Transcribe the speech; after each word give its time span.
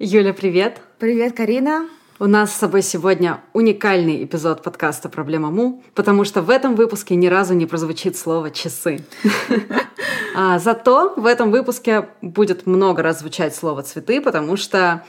Юля, 0.00 0.32
привет! 0.32 0.80
Привет, 1.00 1.36
Карина! 1.36 1.88
У 2.20 2.26
нас 2.26 2.52
с 2.52 2.56
собой 2.56 2.82
сегодня 2.82 3.40
уникальный 3.52 4.22
эпизод 4.22 4.62
подкаста 4.62 5.08
«Проблема 5.08 5.50
Му», 5.50 5.82
потому 5.96 6.22
что 6.22 6.40
в 6.40 6.50
этом 6.50 6.76
выпуске 6.76 7.16
ни 7.16 7.26
разу 7.26 7.54
не 7.54 7.66
прозвучит 7.66 8.16
слово 8.16 8.52
«часы». 8.52 9.00
А, 10.36 10.60
зато 10.60 11.14
в 11.16 11.26
этом 11.26 11.50
выпуске 11.50 12.10
будет 12.22 12.64
много 12.64 13.02
раз 13.02 13.18
звучать 13.18 13.56
слово 13.56 13.82
«цветы», 13.82 14.20
потому 14.20 14.56
что 14.56 15.04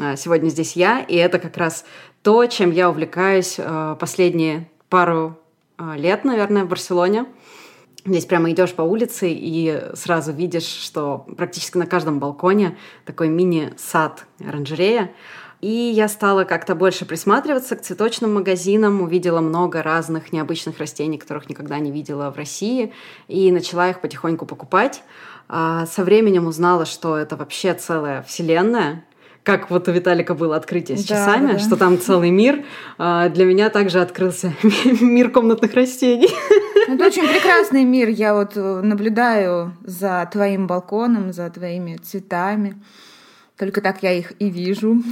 а, 0.00 0.16
сегодня 0.16 0.48
здесь 0.48 0.74
я, 0.74 0.98
и 0.98 1.14
это 1.14 1.38
как 1.38 1.56
раз 1.56 1.84
то, 2.22 2.44
чем 2.46 2.72
я 2.72 2.90
увлекаюсь 2.90 3.60
а, 3.60 3.94
последние 3.94 4.68
пару 4.88 5.38
лет, 5.94 6.24
наверное, 6.24 6.64
в 6.64 6.68
Барселоне. 6.68 7.26
Здесь 8.04 8.26
прямо 8.26 8.50
идешь 8.50 8.74
по 8.74 8.82
улице 8.82 9.30
и 9.30 9.90
сразу 9.94 10.32
видишь, 10.32 10.66
что 10.66 11.24
практически 11.36 11.78
на 11.78 11.86
каждом 11.86 12.18
балконе 12.18 12.76
такой 13.04 13.28
мини-сад, 13.28 14.26
оранжерея. 14.40 15.12
И 15.60 15.70
я 15.70 16.08
стала 16.08 16.42
как-то 16.42 16.74
больше 16.74 17.04
присматриваться 17.04 17.76
к 17.76 17.82
цветочным 17.82 18.34
магазинам, 18.34 19.00
увидела 19.00 19.40
много 19.40 19.84
разных 19.84 20.32
необычных 20.32 20.78
растений, 20.78 21.18
которых 21.18 21.48
никогда 21.48 21.78
не 21.78 21.92
видела 21.92 22.30
в 22.32 22.36
России, 22.36 22.92
и 23.28 23.52
начала 23.52 23.88
их 23.88 24.00
потихоньку 24.00 24.44
покупать. 24.44 25.04
А 25.48 25.86
со 25.86 26.02
временем 26.02 26.48
узнала, 26.48 26.84
что 26.84 27.16
это 27.16 27.36
вообще 27.36 27.74
целая 27.74 28.22
вселенная, 28.22 29.04
как 29.42 29.70
вот 29.70 29.88
у 29.88 29.92
Виталика 29.92 30.34
было 30.34 30.56
открытие 30.56 30.96
с 30.96 31.04
да, 31.04 31.14
часами, 31.16 31.52
да. 31.52 31.58
что 31.58 31.76
там 31.76 31.98
целый 31.98 32.30
мир. 32.30 32.64
А, 32.98 33.28
для 33.28 33.44
меня 33.44 33.70
также 33.70 34.00
открылся 34.00 34.54
мир 35.00 35.30
комнатных 35.30 35.74
растений. 35.74 36.30
Это 36.88 37.06
очень 37.06 37.26
прекрасный 37.26 37.84
мир. 37.84 38.08
Я 38.08 38.34
вот 38.34 38.52
э, 38.56 38.80
наблюдаю 38.82 39.76
за 39.84 40.28
твоим 40.30 40.66
балконом, 40.66 41.32
за 41.32 41.48
твоими 41.50 41.96
цветами. 41.96 42.80
Только 43.58 43.80
так 43.80 44.02
я 44.02 44.12
их 44.12 44.32
и 44.40 44.48
вижу. 44.48 45.02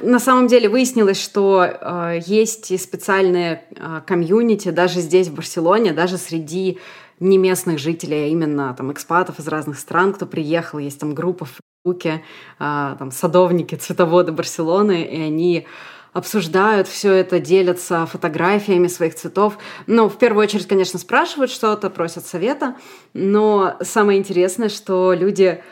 На 0.00 0.18
самом 0.18 0.46
деле 0.46 0.68
выяснилось, 0.68 1.20
что 1.20 1.64
э, 1.64 2.20
есть 2.26 2.70
и 2.70 2.78
специальные 2.78 3.64
э, 3.70 4.00
комьюнити 4.06 4.70
даже 4.70 5.00
здесь, 5.00 5.28
в 5.28 5.34
Барселоне, 5.34 5.92
даже 5.92 6.16
среди 6.16 6.78
не 7.18 7.38
местных 7.38 7.78
жителей, 7.78 8.24
а 8.24 8.26
именно 8.28 8.74
там 8.74 8.92
экспатов 8.92 9.38
из 9.38 9.48
разных 9.48 9.78
стран, 9.78 10.12
кто 10.12 10.26
приехал, 10.26 10.78
есть 10.78 10.98
там 10.98 11.14
группа 11.14 11.46
Фейсбуке, 11.82 12.22
э, 12.58 12.96
там 12.98 13.10
садовники, 13.10 13.74
цветоводы 13.74 14.32
Барселоны, 14.32 15.02
и 15.02 15.18
они 15.22 15.66
обсуждают 16.12 16.88
все 16.88 17.14
это, 17.14 17.40
делятся 17.40 18.04
фотографиями 18.04 18.86
своих 18.86 19.14
цветов. 19.14 19.56
Ну, 19.86 20.10
в 20.10 20.18
первую 20.18 20.44
очередь, 20.44 20.68
конечно, 20.68 20.98
спрашивают 20.98 21.50
что-то, 21.50 21.88
просят 21.88 22.26
совета, 22.26 22.76
но 23.14 23.76
самое 23.80 24.18
интересное, 24.18 24.68
что 24.68 25.14
люди 25.14 25.62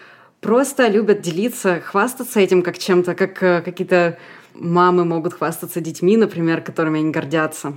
просто 0.40 0.88
любят 0.88 1.20
делиться, 1.20 1.80
хвастаться 1.80 2.40
этим 2.40 2.62
как 2.62 2.78
чем-то, 2.78 3.14
как 3.14 3.42
э, 3.42 3.60
какие-то 3.60 4.18
мамы 4.54 5.04
могут 5.04 5.34
хвастаться 5.34 5.82
детьми, 5.82 6.16
например, 6.16 6.62
которыми 6.62 7.00
они 7.00 7.10
гордятся. 7.10 7.74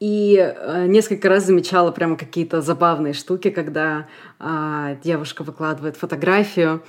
И 0.00 0.36
э, 0.38 0.86
несколько 0.86 1.28
раз 1.28 1.44
замечала 1.44 1.90
прямо 1.90 2.16
какие-то 2.16 2.62
забавные 2.62 3.12
штуки, 3.12 3.50
когда 3.50 4.06
э, 4.40 4.96
девушка 5.04 5.42
выкладывает 5.44 5.98
фотографию 5.98 6.82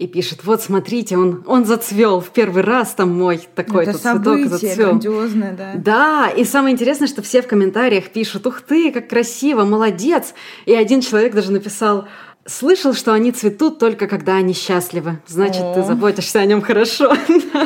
и 0.00 0.06
пишет, 0.06 0.44
вот 0.44 0.62
смотрите, 0.62 1.18
он, 1.18 1.44
он 1.46 1.66
зацвел 1.66 2.20
в 2.20 2.30
первый 2.30 2.62
раз, 2.62 2.94
там 2.94 3.10
мой 3.10 3.46
такой-то 3.54 3.92
цветок 3.92 4.46
зацвел. 4.46 4.88
грандиозное, 4.88 5.52
да. 5.52 5.72
Да, 5.76 6.30
и 6.30 6.44
самое 6.44 6.72
интересное, 6.72 7.06
что 7.06 7.20
все 7.20 7.42
в 7.42 7.46
комментариях 7.46 8.08
пишут, 8.08 8.46
ух 8.46 8.62
ты, 8.62 8.92
как 8.92 9.10
красиво, 9.10 9.64
молодец. 9.64 10.32
И 10.64 10.74
один 10.74 11.02
человек 11.02 11.34
даже 11.34 11.52
написал, 11.52 12.08
слышал, 12.46 12.94
что 12.94 13.12
они 13.12 13.30
цветут 13.30 13.78
только 13.78 14.06
когда 14.06 14.36
они 14.36 14.54
счастливы. 14.54 15.18
Значит, 15.26 15.60
О. 15.62 15.74
ты 15.74 15.82
заботишься 15.82 16.40
о 16.40 16.46
нем 16.46 16.62
хорошо. 16.62 17.14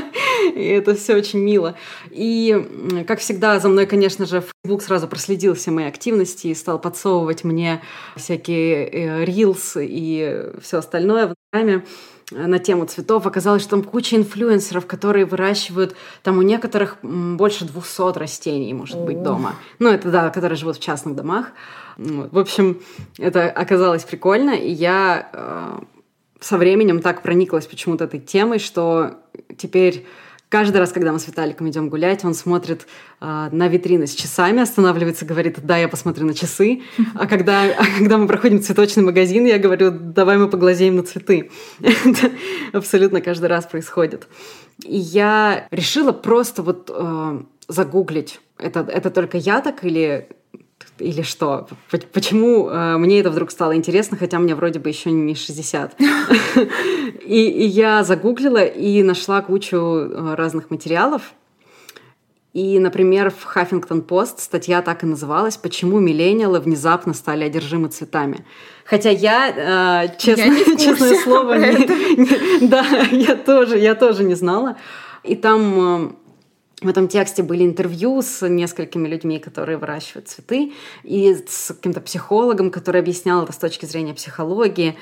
И 0.56 0.64
это 0.64 0.96
все 0.96 1.14
очень 1.14 1.38
мило. 1.38 1.76
И, 2.10 3.04
как 3.06 3.20
всегда, 3.20 3.60
за 3.60 3.68
мной, 3.68 3.86
конечно 3.86 4.26
же, 4.26 4.42
Facebook 4.64 4.82
сразу 4.82 5.06
проследил 5.06 5.54
все 5.54 5.70
мои 5.70 5.84
активности 5.84 6.48
и 6.48 6.54
стал 6.56 6.80
подсовывать 6.80 7.44
мне 7.44 7.80
всякие 8.16 9.24
рилс 9.24 9.76
э, 9.76 9.86
и 9.88 10.46
все 10.60 10.78
остальное 10.78 11.28
в 11.28 11.34
Инстаграме 11.54 11.84
на 12.30 12.58
тему 12.58 12.86
цветов. 12.86 13.26
Оказалось, 13.26 13.62
что 13.62 13.72
там 13.72 13.82
куча 13.82 14.16
инфлюенсеров, 14.16 14.86
которые 14.86 15.24
выращивают, 15.24 15.94
там 16.22 16.38
у 16.38 16.42
некоторых 16.42 16.98
больше 17.02 17.64
200 17.64 18.18
растений, 18.18 18.72
может 18.74 19.00
быть, 19.00 19.22
дома. 19.22 19.54
Ну, 19.78 19.90
это, 19.90 20.10
да, 20.10 20.30
которые 20.30 20.56
живут 20.56 20.76
в 20.76 20.80
частных 20.80 21.14
домах. 21.14 21.52
В 21.96 22.38
общем, 22.38 22.80
это 23.18 23.50
оказалось 23.50 24.04
прикольно, 24.04 24.50
и 24.50 24.70
я 24.70 25.28
э, 25.32 25.78
со 26.40 26.58
временем 26.58 27.00
так 27.00 27.22
прониклась 27.22 27.66
почему-то 27.66 28.04
этой 28.04 28.20
темой, 28.20 28.58
что 28.58 29.20
теперь 29.56 30.06
каждый 30.54 30.76
раз, 30.76 30.92
когда 30.92 31.12
мы 31.12 31.18
с 31.18 31.26
Виталиком 31.26 31.68
идем 31.68 31.88
гулять, 31.88 32.24
он 32.24 32.32
смотрит 32.32 32.86
э, 33.20 33.48
на 33.50 33.66
витрины 33.66 34.06
с 34.06 34.14
часами, 34.14 34.62
останавливается, 34.62 35.24
говорит, 35.24 35.58
да, 35.64 35.78
я 35.78 35.88
посмотрю 35.88 36.26
на 36.26 36.32
часы. 36.32 36.82
А 37.16 37.26
когда, 37.26 37.64
а 37.64 37.84
когда 37.98 38.18
мы 38.18 38.28
проходим 38.28 38.62
цветочный 38.62 39.02
магазин, 39.02 39.46
я 39.46 39.58
говорю, 39.58 39.90
давай 39.90 40.38
мы 40.38 40.48
поглазеем 40.48 40.94
на 40.94 41.02
цветы. 41.02 41.50
Это 41.80 42.30
абсолютно 42.72 43.20
каждый 43.20 43.46
раз 43.46 43.66
происходит. 43.66 44.28
И 44.84 44.96
я 44.96 45.66
решила 45.72 46.12
просто 46.12 46.62
вот 46.62 46.88
э, 46.88 47.40
загуглить, 47.66 48.40
это, 48.56 48.80
это 48.82 49.10
только 49.10 49.38
я 49.38 49.60
так 49.60 49.84
или 49.84 50.28
или 50.98 51.22
что? 51.22 51.66
Почему 52.12 52.68
э, 52.68 52.96
мне 52.98 53.20
это 53.20 53.30
вдруг 53.30 53.50
стало 53.50 53.74
интересно, 53.74 54.16
хотя 54.16 54.38
мне 54.38 54.54
вроде 54.54 54.78
бы 54.78 54.88
еще 54.88 55.10
не 55.10 55.34
60? 55.34 55.96
и, 57.24 57.48
и 57.48 57.66
я 57.66 58.04
загуглила 58.04 58.64
и 58.64 59.02
нашла 59.02 59.42
кучу 59.42 59.76
э, 59.76 60.34
разных 60.34 60.70
материалов. 60.70 61.34
И, 62.52 62.78
например, 62.78 63.32
в 63.36 63.42
Хаффингтон 63.42 64.02
Пост 64.02 64.38
статья 64.38 64.80
так 64.80 65.02
и 65.02 65.06
называлась 65.06 65.56
«Почему 65.56 65.98
миллениалы 65.98 66.60
внезапно 66.60 67.12
стали 67.12 67.42
одержимы 67.42 67.88
цветами». 67.88 68.46
Хотя 68.84 69.10
я, 69.10 70.04
э, 70.06 70.16
честно, 70.18 70.52
я 70.52 70.76
честное 70.78 71.18
слово, 71.18 71.54
не, 71.54 72.60
не, 72.60 72.68
да, 72.68 72.84
я 73.10 73.34
тоже, 73.34 73.78
я 73.78 73.96
тоже 73.96 74.22
не 74.22 74.34
знала. 74.34 74.76
И 75.24 75.34
там 75.34 76.06
э, 76.06 76.10
в 76.84 76.88
этом 76.88 77.08
тексте 77.08 77.42
были 77.42 77.64
интервью 77.64 78.20
с 78.20 78.46
несколькими 78.46 79.08
людьми, 79.08 79.38
которые 79.38 79.78
выращивают 79.78 80.28
цветы, 80.28 80.72
и 81.02 81.34
с 81.48 81.72
каким-то 81.74 82.00
психологом, 82.00 82.70
который 82.70 83.00
объяснял 83.00 83.42
это 83.42 83.52
с 83.52 83.56
точки 83.56 83.86
зрения 83.86 84.14
психологии. 84.14 84.96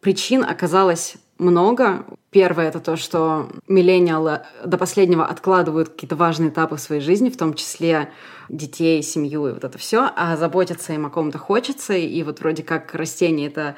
Причин 0.00 0.42
оказалось 0.42 1.16
много. 1.38 2.06
Первое— 2.30 2.68
это 2.68 2.80
то, 2.80 2.96
что 2.96 3.50
миллениалы 3.68 4.42
до 4.64 4.78
последнего 4.78 5.26
откладывают 5.26 5.90
какие-то 5.90 6.16
важные 6.16 6.48
этапы 6.48 6.76
в 6.76 6.80
своей 6.80 7.02
жизни, 7.02 7.28
в 7.28 7.36
том 7.36 7.52
числе 7.52 8.10
детей, 8.48 9.02
семью 9.02 9.46
и 9.46 9.52
вот 9.52 9.64
это 9.64 9.76
все, 9.76 10.10
а 10.16 10.36
заботиться 10.36 10.94
им 10.94 11.04
о 11.04 11.10
ком-то 11.10 11.38
хочется, 11.38 11.92
и 11.92 12.22
вот 12.22 12.40
вроде 12.40 12.62
как 12.62 12.94
растения— 12.94 13.46
это 13.48 13.76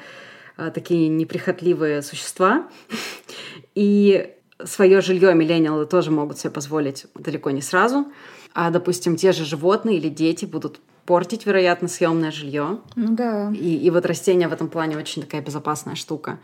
а, 0.55 0.71
такие 0.71 1.09
неприхотливые 1.09 2.01
существа. 2.01 2.67
И 3.75 4.33
свое 4.63 5.01
жилье 5.01 5.33
миллениалы 5.33 5.85
тоже 5.85 6.11
могут 6.11 6.37
себе 6.37 6.51
позволить 6.51 7.05
далеко 7.15 7.51
не 7.51 7.61
сразу. 7.61 8.07
А, 8.53 8.69
допустим, 8.69 9.15
те 9.15 9.31
же 9.31 9.45
животные 9.45 9.97
или 9.97 10.09
дети 10.09 10.45
будут 10.45 10.79
портить, 11.05 11.45
вероятно, 11.45 11.87
съемное 11.87 12.31
жилье. 12.31 12.79
Ну 12.95 13.15
да. 13.15 13.51
И, 13.51 13.77
и 13.77 13.89
вот 13.89 14.05
растения 14.05 14.47
в 14.47 14.53
этом 14.53 14.69
плане 14.69 14.97
очень 14.97 15.21
такая 15.21 15.41
безопасная 15.41 15.95
штука. 15.95 16.39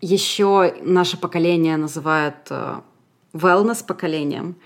Еще 0.00 0.74
наше 0.82 1.18
поколение 1.18 1.76
называют 1.76 2.36
э, 2.50 2.80
wellness 3.32 3.84
поколением. 3.84 4.56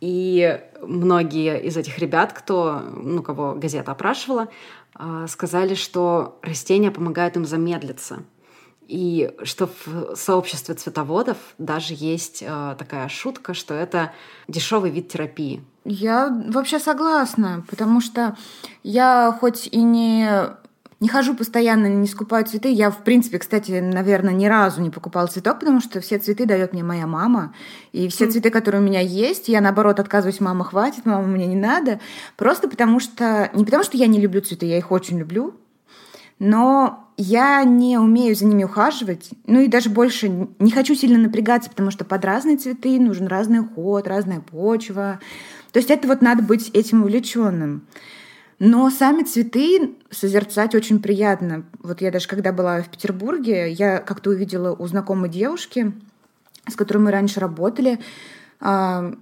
И 0.00 0.60
многие 0.80 1.60
из 1.62 1.76
этих 1.76 1.98
ребят, 1.98 2.32
кто, 2.32 2.82
ну, 2.94 3.22
кого 3.22 3.54
газета 3.54 3.92
опрашивала, 3.92 4.48
э, 4.98 5.26
сказали, 5.28 5.74
что 5.74 6.38
растения 6.42 6.90
помогают 6.90 7.36
им 7.36 7.44
замедлиться. 7.44 8.22
И 8.88 9.30
что 9.42 9.68
в 9.68 10.16
сообществе 10.16 10.74
цветоводов 10.74 11.36
даже 11.58 11.94
есть 11.94 12.42
э, 12.42 12.74
такая 12.78 13.08
шутка, 13.08 13.52
что 13.52 13.74
это 13.74 14.12
дешевый 14.48 14.90
вид 14.90 15.08
терапии. 15.08 15.62
Я 15.84 16.28
вообще 16.48 16.78
согласна, 16.78 17.64
потому 17.68 18.00
что 18.00 18.34
я 18.82 19.36
хоть 19.40 19.68
и 19.70 19.82
не 19.82 20.56
не 21.00 21.08
хожу 21.08 21.34
постоянно, 21.34 21.86
не 21.86 22.08
скупаю 22.08 22.44
цветы. 22.44 22.70
Я, 22.70 22.90
в 22.90 23.04
принципе, 23.04 23.38
кстати, 23.38 23.80
наверное, 23.80 24.34
ни 24.34 24.46
разу 24.46 24.80
не 24.80 24.90
покупала 24.90 25.28
цветок, 25.28 25.60
потому 25.60 25.80
что 25.80 26.00
все 26.00 26.18
цветы 26.18 26.44
дает 26.44 26.72
мне 26.72 26.82
моя 26.82 27.06
мама. 27.06 27.54
И 27.92 28.08
все 28.08 28.24
mm. 28.24 28.30
цветы, 28.30 28.50
которые 28.50 28.82
у 28.82 28.84
меня 28.84 29.00
есть, 29.00 29.48
я, 29.48 29.60
наоборот, 29.60 30.00
отказываюсь, 30.00 30.40
мама, 30.40 30.64
хватит, 30.64 31.06
мама, 31.06 31.24
мне 31.28 31.46
не 31.46 31.54
надо. 31.54 32.00
Просто 32.36 32.68
потому 32.68 32.98
что... 32.98 33.48
Не 33.54 33.64
потому 33.64 33.84
что 33.84 33.96
я 33.96 34.08
не 34.08 34.20
люблю 34.20 34.40
цветы, 34.40 34.66
я 34.66 34.78
их 34.78 34.90
очень 34.90 35.20
люблю, 35.20 35.54
но 36.38 37.08
я 37.16 37.64
не 37.64 37.98
умею 37.98 38.34
за 38.36 38.44
ними 38.44 38.64
ухаживать, 38.64 39.30
ну 39.46 39.60
и 39.60 39.68
даже 39.68 39.90
больше 39.90 40.48
не 40.58 40.70
хочу 40.70 40.94
сильно 40.94 41.18
напрягаться, 41.18 41.70
потому 41.70 41.90
что 41.90 42.04
под 42.04 42.24
разные 42.24 42.56
цветы 42.56 43.00
нужен 43.00 43.26
разный 43.26 43.60
уход, 43.60 44.06
разная 44.06 44.40
почва. 44.40 45.20
То 45.72 45.78
есть 45.78 45.90
это 45.90 46.06
вот 46.06 46.22
надо 46.22 46.42
быть 46.42 46.70
этим 46.70 47.02
увлеченным. 47.02 47.82
Но 48.60 48.90
сами 48.90 49.22
цветы 49.22 49.94
созерцать 50.10 50.74
очень 50.74 51.00
приятно. 51.00 51.64
Вот 51.80 52.00
я 52.00 52.10
даже 52.10 52.26
когда 52.26 52.52
была 52.52 52.82
в 52.82 52.88
Петербурге, 52.88 53.70
я 53.70 53.98
как-то 53.98 54.30
увидела 54.30 54.74
у 54.74 54.86
знакомой 54.86 55.28
девушки 55.28 55.92
с 56.70 56.76
которой 56.76 56.98
мы 56.98 57.10
раньше 57.10 57.40
работали. 57.40 57.98
А, 58.60 59.14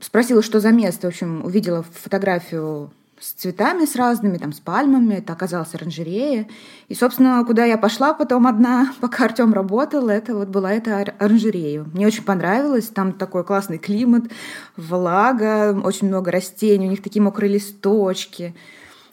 спросила, 0.00 0.42
что 0.42 0.60
за 0.60 0.70
место. 0.70 1.06
В 1.06 1.10
общем, 1.10 1.44
увидела 1.44 1.82
фотографию 1.82 2.92
с 3.20 3.32
цветами 3.32 3.84
с 3.84 3.96
разными, 3.96 4.38
там, 4.38 4.52
с 4.52 4.60
пальмами. 4.60 5.14
Это 5.14 5.32
оказалось 5.32 5.74
оранжерея. 5.74 6.48
И, 6.88 6.94
собственно, 6.94 7.44
куда 7.44 7.64
я 7.64 7.78
пошла 7.78 8.14
потом 8.14 8.46
одна, 8.46 8.92
пока 9.00 9.24
Артем 9.24 9.52
работал, 9.52 10.08
это 10.08 10.34
вот 10.34 10.48
была 10.48 10.72
эта 10.72 10.98
оранжерея. 11.18 11.84
Мне 11.92 12.06
очень 12.06 12.24
понравилось. 12.24 12.88
Там 12.88 13.12
такой 13.12 13.44
классный 13.44 13.78
климат, 13.78 14.24
влага, 14.76 15.78
очень 15.82 16.08
много 16.08 16.30
растений, 16.30 16.86
у 16.86 16.90
них 16.90 17.02
такие 17.02 17.22
мокрые 17.22 17.52
листочки. 17.52 18.54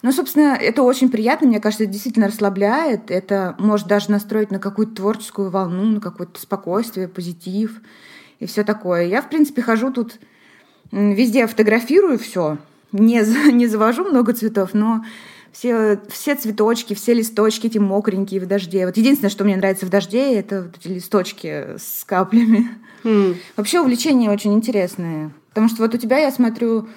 Ну, 0.02 0.12
собственно, 0.12 0.56
это 0.60 0.82
очень 0.82 1.10
приятно, 1.10 1.48
мне 1.48 1.60
кажется, 1.60 1.84
это 1.84 1.94
действительно 1.94 2.28
расслабляет. 2.28 3.12
Это 3.12 3.56
может 3.60 3.88
даже 3.88 4.10
настроить 4.10 4.50
на 4.50 4.60
какую-то 4.60 4.96
творческую 4.96 5.52
волну, 5.52 5.84
на 5.84 6.02
какое-то 6.02 6.40
спокойствие, 6.42 7.08
позитив 7.08 7.82
и 8.40 8.48
все 8.48 8.64
такое. 8.64 9.06
Я, 9.06 9.22
в 9.22 9.30
принципе, 9.30 9.62
хожу 9.62 9.92
тут 9.92 10.20
везде 10.92 11.46
фотографирую 11.46 12.18
все, 12.18 12.58
не, 12.92 13.22
не 13.52 13.68
завожу 13.68 14.04
много 14.06 14.34
цветов, 14.34 14.74
но 14.74 15.04
все, 15.52 16.00
все 16.10 16.36
цветочки, 16.36 16.94
все 16.94 17.14
листочки 17.14 17.68
эти 17.68 17.78
мокренькие 17.78 18.42
в 18.42 18.48
дожде. 18.48 18.86
Вот 18.86 18.98
единственное, 18.98 19.30
что 19.30 19.44
мне 19.44 19.58
нравится 19.58 19.86
в 19.86 19.90
дожде, 19.90 20.36
это 20.36 20.64
вот 20.64 20.78
эти 20.78 20.88
листочки 20.88 21.76
с 21.78 22.04
каплями. 22.06 22.70
Mm. 23.04 23.36
Вообще 23.58 23.82
увлечение 23.82 24.32
очень 24.32 24.54
интересное. 24.54 25.32
Потому 25.50 25.68
что 25.68 25.82
вот 25.82 25.94
у 25.94 25.98
тебя, 25.98 26.20
я 26.20 26.32
смотрю, 26.32 26.88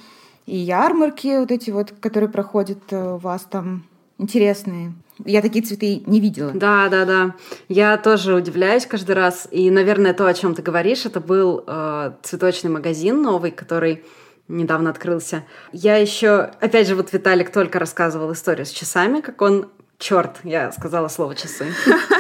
и 0.47 0.57
ярмарки 0.57 1.39
вот 1.39 1.51
эти 1.51 1.71
вот, 1.71 1.93
которые 2.01 2.29
проходят 2.29 2.79
э, 2.91 3.15
у 3.15 3.17
вас 3.17 3.47
там, 3.51 3.85
интересные. 4.19 4.93
Я 5.25 5.43
такие 5.43 5.65
цветы 5.65 6.03
не 6.07 6.21
видела. 6.21 6.53
Да, 6.53 6.89
да, 6.89 7.05
да. 7.05 7.35
Я 7.69 7.97
тоже 7.97 8.35
удивляюсь 8.35 8.85
каждый 8.85 9.15
раз. 9.15 9.49
И, 9.51 9.71
наверное, 9.71 10.13
то, 10.13 10.27
о 10.27 10.35
чем 10.35 10.55
ты 10.55 10.63
говоришь, 10.63 11.07
это 11.07 11.21
был 11.21 11.65
э, 11.67 12.13
цветочный 12.23 12.71
магазин 12.71 13.23
новый, 13.23 13.51
который 13.51 14.05
недавно 14.49 14.91
открылся. 14.91 15.45
Я 15.73 15.97
еще, 15.97 16.51
опять 16.61 16.89
же, 16.89 16.95
вот 16.95 17.13
Виталик 17.13 17.51
только 17.51 17.79
рассказывал 17.79 18.33
историю 18.33 18.67
с 18.67 18.71
часами, 18.71 19.21
как 19.21 19.41
он 19.43 19.69
Черт, 19.99 20.41
я 20.43 20.73
сказала 20.73 21.09
слово 21.09 21.35
часы. 21.35 21.67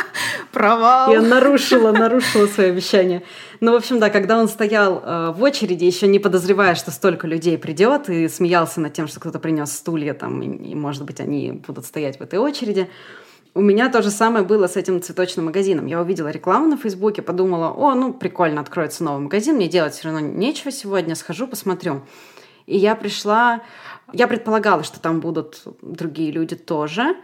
Провал. 0.52 1.12
Я 1.12 1.20
нарушила, 1.20 1.90
нарушила 1.90 2.46
свое 2.46 2.70
обещание. 2.70 3.24
Ну, 3.60 3.72
в 3.72 3.74
общем, 3.74 3.98
да, 3.98 4.10
когда 4.10 4.38
он 4.38 4.48
стоял 4.48 5.02
э, 5.04 5.32
в 5.32 5.42
очереди, 5.42 5.84
еще 5.84 6.06
не 6.06 6.20
подозревая, 6.20 6.76
что 6.76 6.92
столько 6.92 7.26
людей 7.26 7.58
придет, 7.58 8.08
и 8.08 8.28
смеялся 8.28 8.80
над 8.80 8.92
тем, 8.92 9.08
что 9.08 9.18
кто-то 9.18 9.40
принес 9.40 9.72
стулья 9.72 10.14
там, 10.14 10.40
и, 10.40 10.70
и, 10.70 10.74
может 10.74 11.04
быть, 11.04 11.20
они 11.20 11.52
будут 11.52 11.84
стоять 11.84 12.18
в 12.20 12.22
этой 12.22 12.38
очереди. 12.38 12.88
У 13.56 13.60
меня 13.60 13.88
то 13.88 14.02
же 14.02 14.10
самое 14.10 14.44
было 14.44 14.66
с 14.66 14.76
этим 14.76 15.00
цветочным 15.00 15.44
магазином. 15.44 15.86
Я 15.86 16.00
увидела 16.00 16.26
рекламу 16.26 16.66
на 16.66 16.76
Фейсбуке, 16.76 17.22
подумала, 17.22 17.68
о, 17.68 17.94
ну, 17.94 18.12
прикольно, 18.12 18.60
откроется 18.60 19.04
новый 19.04 19.22
магазин, 19.22 19.54
мне 19.54 19.68
делать 19.68 19.94
все 19.94 20.08
равно 20.08 20.18
нечего 20.18 20.72
сегодня, 20.72 21.14
схожу, 21.14 21.46
посмотрю. 21.46 22.02
И 22.66 22.76
я 22.76 22.96
пришла, 22.96 23.62
я 24.12 24.26
предполагала, 24.26 24.82
что 24.82 24.98
там 24.98 25.20
будут 25.20 25.62
другие 25.82 26.32
люди 26.32 26.56
тоже, 26.56 27.14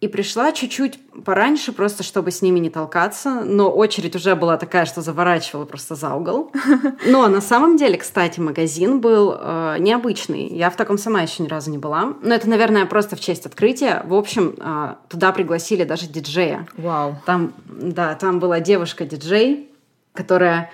и 0.00 0.06
пришла 0.06 0.52
чуть-чуть 0.52 1.00
пораньше, 1.24 1.72
просто 1.72 2.04
чтобы 2.04 2.30
с 2.30 2.40
ними 2.40 2.60
не 2.60 2.70
толкаться. 2.70 3.42
Но 3.44 3.68
очередь 3.68 4.14
уже 4.14 4.36
была 4.36 4.56
такая, 4.56 4.84
что 4.84 5.00
заворачивала 5.00 5.64
просто 5.64 5.96
за 5.96 6.14
угол. 6.14 6.52
Но 7.06 7.26
на 7.26 7.40
самом 7.40 7.76
деле, 7.76 7.98
кстати, 7.98 8.38
магазин 8.38 9.00
был 9.00 9.36
э, 9.36 9.76
необычный. 9.80 10.46
Я 10.46 10.70
в 10.70 10.76
таком 10.76 10.98
сама 10.98 11.22
еще 11.22 11.42
ни 11.42 11.48
разу 11.48 11.72
не 11.72 11.78
была. 11.78 12.14
Но 12.22 12.32
это, 12.32 12.48
наверное, 12.48 12.86
просто 12.86 13.16
в 13.16 13.20
честь 13.20 13.44
открытия. 13.44 14.02
В 14.06 14.14
общем, 14.14 14.54
э, 14.56 14.94
туда 15.08 15.32
пригласили 15.32 15.82
даже 15.82 16.06
диджея. 16.06 16.68
Вау. 16.76 17.16
Там, 17.26 17.52
да, 17.66 18.14
там 18.14 18.38
была 18.38 18.60
девушка-диджей, 18.60 19.68
которая 20.14 20.70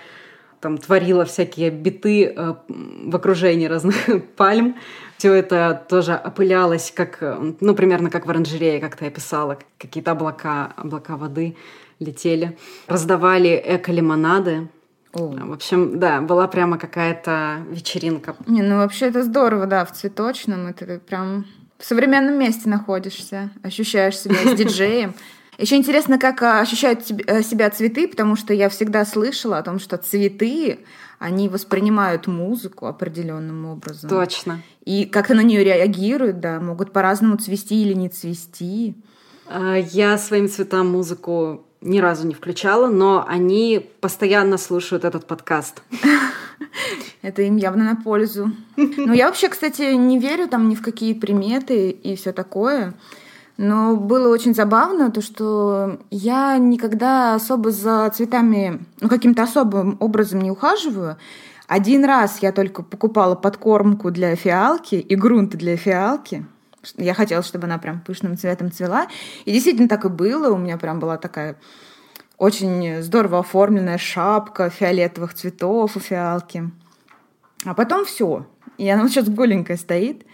там 0.59 0.77
творила 0.77 1.25
всякие 1.25 1.71
биты 1.71 2.25
э, 2.25 2.53
в 2.67 3.15
окружении 3.15 3.65
разных 3.65 3.95
пальм. 4.35 4.75
Все 5.17 5.33
это 5.33 5.85
тоже 5.89 6.13
опылялось, 6.13 6.91
как, 6.95 7.23
ну, 7.61 7.73
примерно 7.73 8.09
как 8.09 8.25
в 8.25 8.29
оранжерее, 8.29 8.79
как 8.79 8.95
ты 8.95 9.07
описала. 9.07 9.57
Какие-то 9.77 10.11
облака, 10.11 10.73
облака 10.75 11.15
воды 11.15 11.55
летели. 11.99 12.57
Раздавали 12.87 13.61
эко-лимонады. 13.65 14.67
В 15.13 15.53
общем, 15.53 15.97
да, 15.97 16.19
была 16.19 16.47
прямо 16.47 16.77
какая-то 16.77 17.63
вечеринка. 17.69 18.35
Не, 18.47 18.61
ну 18.61 18.77
вообще 18.77 19.05
это 19.05 19.23
здорово, 19.23 19.65
да, 19.65 19.85
в 19.85 19.93
цветочном. 19.93 20.67
Это 20.67 20.99
прям 20.99 21.45
в 21.77 21.85
современном 21.85 22.37
месте 22.37 22.67
находишься, 22.67 23.49
ощущаешь 23.63 24.19
себя 24.19 24.35
с 24.35 24.57
диджеем. 24.57 25.13
Еще 25.57 25.77
интересно, 25.77 26.19
как 26.19 26.41
а, 26.41 26.59
ощущают 26.59 27.09
э, 27.09 27.41
себя 27.41 27.69
цветы, 27.69 28.09
потому 28.09 28.35
что 28.35 28.53
я 28.53 28.67
всегда 28.67 29.05
слышала 29.05 29.57
о 29.57 29.63
том, 29.63 29.79
что 29.79 29.97
цветы, 29.97 30.79
они 31.25 31.49
воспринимают 31.49 32.27
музыку 32.27 32.85
определенным 32.85 33.65
образом. 33.65 34.09
Точно. 34.11 34.61
И 34.85 35.05
как-то 35.05 35.33
на 35.33 35.41
нее 35.41 35.63
реагируют, 35.63 36.39
да, 36.39 36.59
могут 36.59 36.93
по-разному 36.93 37.37
цвести 37.37 37.81
или 37.81 37.93
не 37.93 38.09
цвести. 38.09 38.93
А, 39.47 39.75
я 39.75 40.19
своим 40.19 40.47
цветам 40.47 40.91
музыку 40.91 41.65
ни 41.81 41.97
разу 41.97 42.27
не 42.27 42.35
включала, 42.35 42.87
но 42.89 43.25
они 43.27 43.89
постоянно 44.01 44.59
слушают 44.59 45.03
этот 45.03 45.25
подкаст. 45.25 45.81
Это 47.23 47.41
им 47.41 47.57
явно 47.57 47.85
на 47.85 47.95
пользу. 47.95 48.51
Ну, 48.77 49.13
я 49.13 49.25
вообще, 49.25 49.49
кстати, 49.49 49.95
не 49.95 50.19
верю 50.19 50.47
там 50.47 50.69
ни 50.69 50.75
в 50.75 50.83
какие 50.83 51.15
приметы 51.15 51.89
и 51.89 52.15
все 52.15 52.33
такое. 52.33 52.93
Но 53.57 53.95
было 53.95 54.33
очень 54.33 54.53
забавно 54.53 55.11
то, 55.11 55.21
что 55.21 55.99
я 56.11 56.57
никогда 56.57 57.35
особо 57.35 57.71
за 57.71 58.09
цветами, 58.09 58.85
ну, 58.99 59.07
каким-то 59.07 59.43
особым 59.43 59.95
образом 59.99 60.41
не 60.41 60.51
ухаживаю. 60.51 61.17
Один 61.67 62.03
раз 62.05 62.39
я 62.41 62.51
только 62.51 62.83
покупала 62.83 63.35
подкормку 63.35 64.11
для 64.11 64.35
фиалки 64.35 64.95
и 64.95 65.15
грунт 65.15 65.55
для 65.55 65.77
фиалки. 65.77 66.45
Я 66.97 67.13
хотела, 67.13 67.41
чтобы 67.41 67.65
она 67.65 67.77
прям 67.77 68.01
пышным 68.01 68.37
цветом 68.37 68.71
цвела. 68.71 69.07
И 69.45 69.51
действительно 69.51 69.87
так 69.87 70.05
и 70.05 70.09
было. 70.09 70.53
У 70.53 70.57
меня 70.57 70.77
прям 70.77 70.99
была 70.99 71.17
такая 71.17 71.55
очень 72.37 73.01
здорово 73.01 73.39
оформленная 73.39 73.97
шапка 73.97 74.69
фиолетовых 74.69 75.33
цветов 75.33 75.95
у 75.95 75.99
фиалки. 75.99 76.69
А 77.63 77.73
потом 77.73 78.05
все. 78.05 78.45
И 78.77 78.87
она 78.89 79.03
вот 79.03 79.11
сейчас 79.11 79.29
голенькая 79.29 79.77
стоит. 79.77 80.25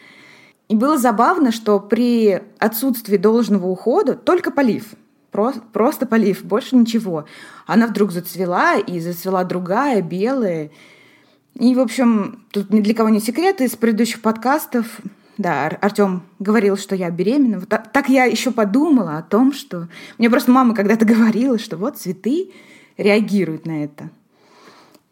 И 0.72 0.76
было 0.76 0.98
забавно, 0.98 1.52
что 1.52 1.82
при 1.82 2.42
отсутствии 2.58 3.18
должного 3.18 3.68
ухода 3.68 4.16
только 4.16 4.52
полив. 4.52 4.86
Просто, 5.30 5.62
просто 5.74 6.06
полив, 6.06 6.46
больше 6.46 6.78
ничего. 6.78 7.26
Она 7.68 7.88
вдруг 7.88 8.14
зацвела, 8.14 8.78
и 8.78 9.02
зацвела 9.02 9.44
другая, 9.44 10.02
белая. 10.02 10.72
И, 11.56 11.76
в 11.76 11.80
общем, 11.82 12.46
тут 12.52 12.70
ни 12.70 12.80
для 12.80 12.94
кого 12.94 13.10
не 13.10 13.20
секрет, 13.20 13.60
из 13.60 13.76
предыдущих 13.76 14.22
подкастов, 14.22 15.02
да, 15.38 15.68
Артем 15.82 16.24
говорил, 16.40 16.78
что 16.78 16.96
я 16.96 17.10
беременна. 17.10 17.60
Вот 17.60 17.68
так, 17.68 17.92
так 17.92 18.08
я 18.08 18.24
еще 18.24 18.52
подумала 18.52 19.18
о 19.18 19.24
том, 19.24 19.52
что... 19.52 19.90
Мне 20.18 20.30
просто 20.30 20.52
мама 20.54 20.74
когда-то 20.74 21.04
говорила, 21.04 21.60
что 21.60 21.76
вот 21.76 21.98
цветы 21.98 22.50
реагируют 22.96 23.66
на 23.66 23.84
это. 23.84 24.10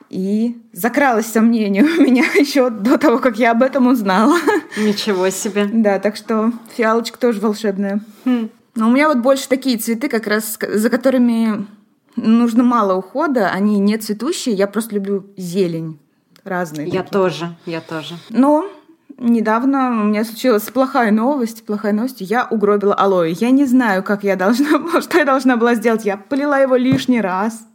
И 0.10 0.58
закралось 0.74 1.28
сомнение 1.28 1.84
у 1.84 2.02
меня 2.02 2.24
еще 2.36 2.70
до 2.70 2.98
того, 2.98 3.20
как 3.20 3.38
я 3.38 3.52
об 3.52 3.62
этом 3.62 3.88
узнала. 3.88 4.38
Ничего 4.78 5.30
себе. 5.30 5.70
Да, 5.72 6.00
так 6.00 6.16
что 6.16 6.52
фиалочка 6.76 7.20
тоже 7.20 7.40
волшебная. 7.40 8.02
Хм. 8.26 8.50
Но 8.76 8.88
у 8.88 8.92
меня 8.92 9.08
вот 9.08 9.20
больше 9.20 9.48
такие 9.48 9.78
цветы, 9.78 10.10
как 10.10 10.28
раз 10.28 10.58
за 10.60 10.90
которыми 10.90 11.68
нужно 12.16 12.64
мало 12.64 12.96
ухода, 12.96 13.50
они 13.50 13.80
не 13.80 13.98
цветущие, 13.98 14.56
я 14.56 14.68
просто 14.68 14.96
люблю 14.96 15.26
зелень 15.38 16.00
разные. 16.44 16.88
Я 16.88 17.04
такие. 17.04 17.12
тоже, 17.12 17.56
я 17.66 17.82
тоже. 17.82 18.16
Но 18.30 18.70
недавно 19.18 20.02
у 20.02 20.06
меня 20.06 20.24
случилась 20.24 20.64
плохая 20.64 21.12
новость. 21.12 21.66
Плохая 21.66 21.94
новость. 21.94 22.22
Я 22.22 22.48
угробила 22.50 22.94
алоэ. 22.94 23.32
Я 23.32 23.52
не 23.52 23.66
знаю, 23.66 24.04
как 24.04 24.24
я 24.24 24.36
должна 24.36 24.80
была, 24.80 25.02
что 25.02 25.18
я 25.18 25.26
должна 25.26 25.58
была 25.58 25.76
сделать. 25.76 26.06
Я 26.06 26.18
полила 26.18 26.60
его 26.60 26.76
лишний 26.76 27.22
раз 27.22 27.66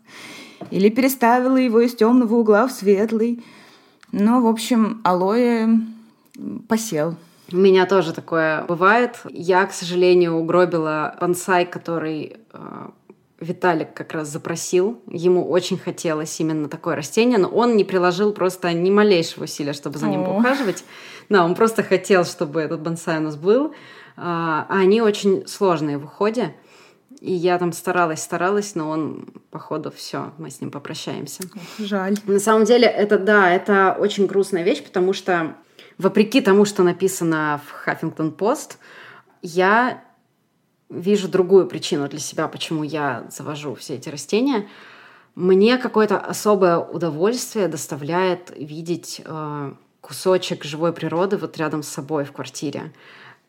или 0.70 0.88
переставила 0.88 1.56
его 1.56 1.80
из 1.80 1.94
темного 1.94 2.34
угла 2.36 2.66
в 2.66 2.72
светлый. 2.72 3.44
Но, 4.12 4.40
в 4.40 4.46
общем, 4.46 5.00
алоэ 5.04 5.68
посел. 6.68 7.16
У 7.52 7.56
меня 7.56 7.86
тоже 7.86 8.12
такое 8.12 8.64
бывает. 8.64 9.18
Я, 9.30 9.66
к 9.66 9.72
сожалению, 9.72 10.34
угробила 10.34 11.16
бонсай, 11.20 11.66
который 11.66 12.36
э, 12.52 12.88
Виталик 13.38 13.92
как 13.92 14.12
раз 14.12 14.28
запросил. 14.28 15.00
Ему 15.08 15.48
очень 15.48 15.78
хотелось 15.78 16.38
именно 16.40 16.68
такое 16.68 16.96
растение, 16.96 17.38
но 17.38 17.48
он 17.48 17.76
не 17.76 17.84
приложил 17.84 18.32
просто 18.32 18.72
ни 18.72 18.90
малейшего 18.90 19.44
усилия, 19.44 19.72
чтобы 19.72 19.98
за 19.98 20.06
ним 20.06 20.22
О. 20.22 20.38
ухаживать. 20.38 20.84
Да, 21.28 21.44
он 21.44 21.54
просто 21.54 21.82
хотел, 21.82 22.24
чтобы 22.24 22.60
этот 22.60 22.80
бонсай 22.80 23.18
у 23.18 23.22
нас 23.22 23.36
был. 23.36 23.74
А 24.16 24.66
они 24.68 25.02
очень 25.02 25.46
сложные 25.46 25.98
в 25.98 26.04
уходе. 26.04 26.54
И 27.24 27.32
я 27.32 27.58
там 27.58 27.72
старалась, 27.72 28.22
старалась, 28.22 28.74
но 28.74 28.90
он, 28.90 29.24
походу, 29.50 29.90
все, 29.90 30.34
мы 30.36 30.50
с 30.50 30.60
ним 30.60 30.70
попрощаемся. 30.70 31.42
Жаль. 31.78 32.18
На 32.26 32.38
самом 32.38 32.64
деле, 32.66 32.86
это, 32.86 33.18
да, 33.18 33.50
это 33.50 33.96
очень 33.98 34.26
грустная 34.26 34.62
вещь, 34.62 34.84
потому 34.84 35.14
что, 35.14 35.56
вопреки 35.96 36.42
тому, 36.42 36.66
что 36.66 36.82
написано 36.82 37.62
в 37.66 37.70
Хаффингтон 37.70 38.30
Пост, 38.30 38.76
я 39.40 40.04
вижу 40.90 41.28
другую 41.28 41.66
причину 41.66 42.08
для 42.08 42.18
себя, 42.18 42.46
почему 42.46 42.82
я 42.82 43.24
завожу 43.30 43.74
все 43.74 43.94
эти 43.94 44.10
растения. 44.10 44.68
Мне 45.34 45.78
какое-то 45.78 46.18
особое 46.18 46.76
удовольствие 46.76 47.68
доставляет 47.68 48.52
видеть 48.54 49.22
э, 49.24 49.72
кусочек 50.02 50.62
живой 50.64 50.92
природы 50.92 51.38
вот 51.38 51.56
рядом 51.56 51.82
с 51.82 51.88
собой 51.88 52.24
в 52.24 52.32
квартире. 52.32 52.92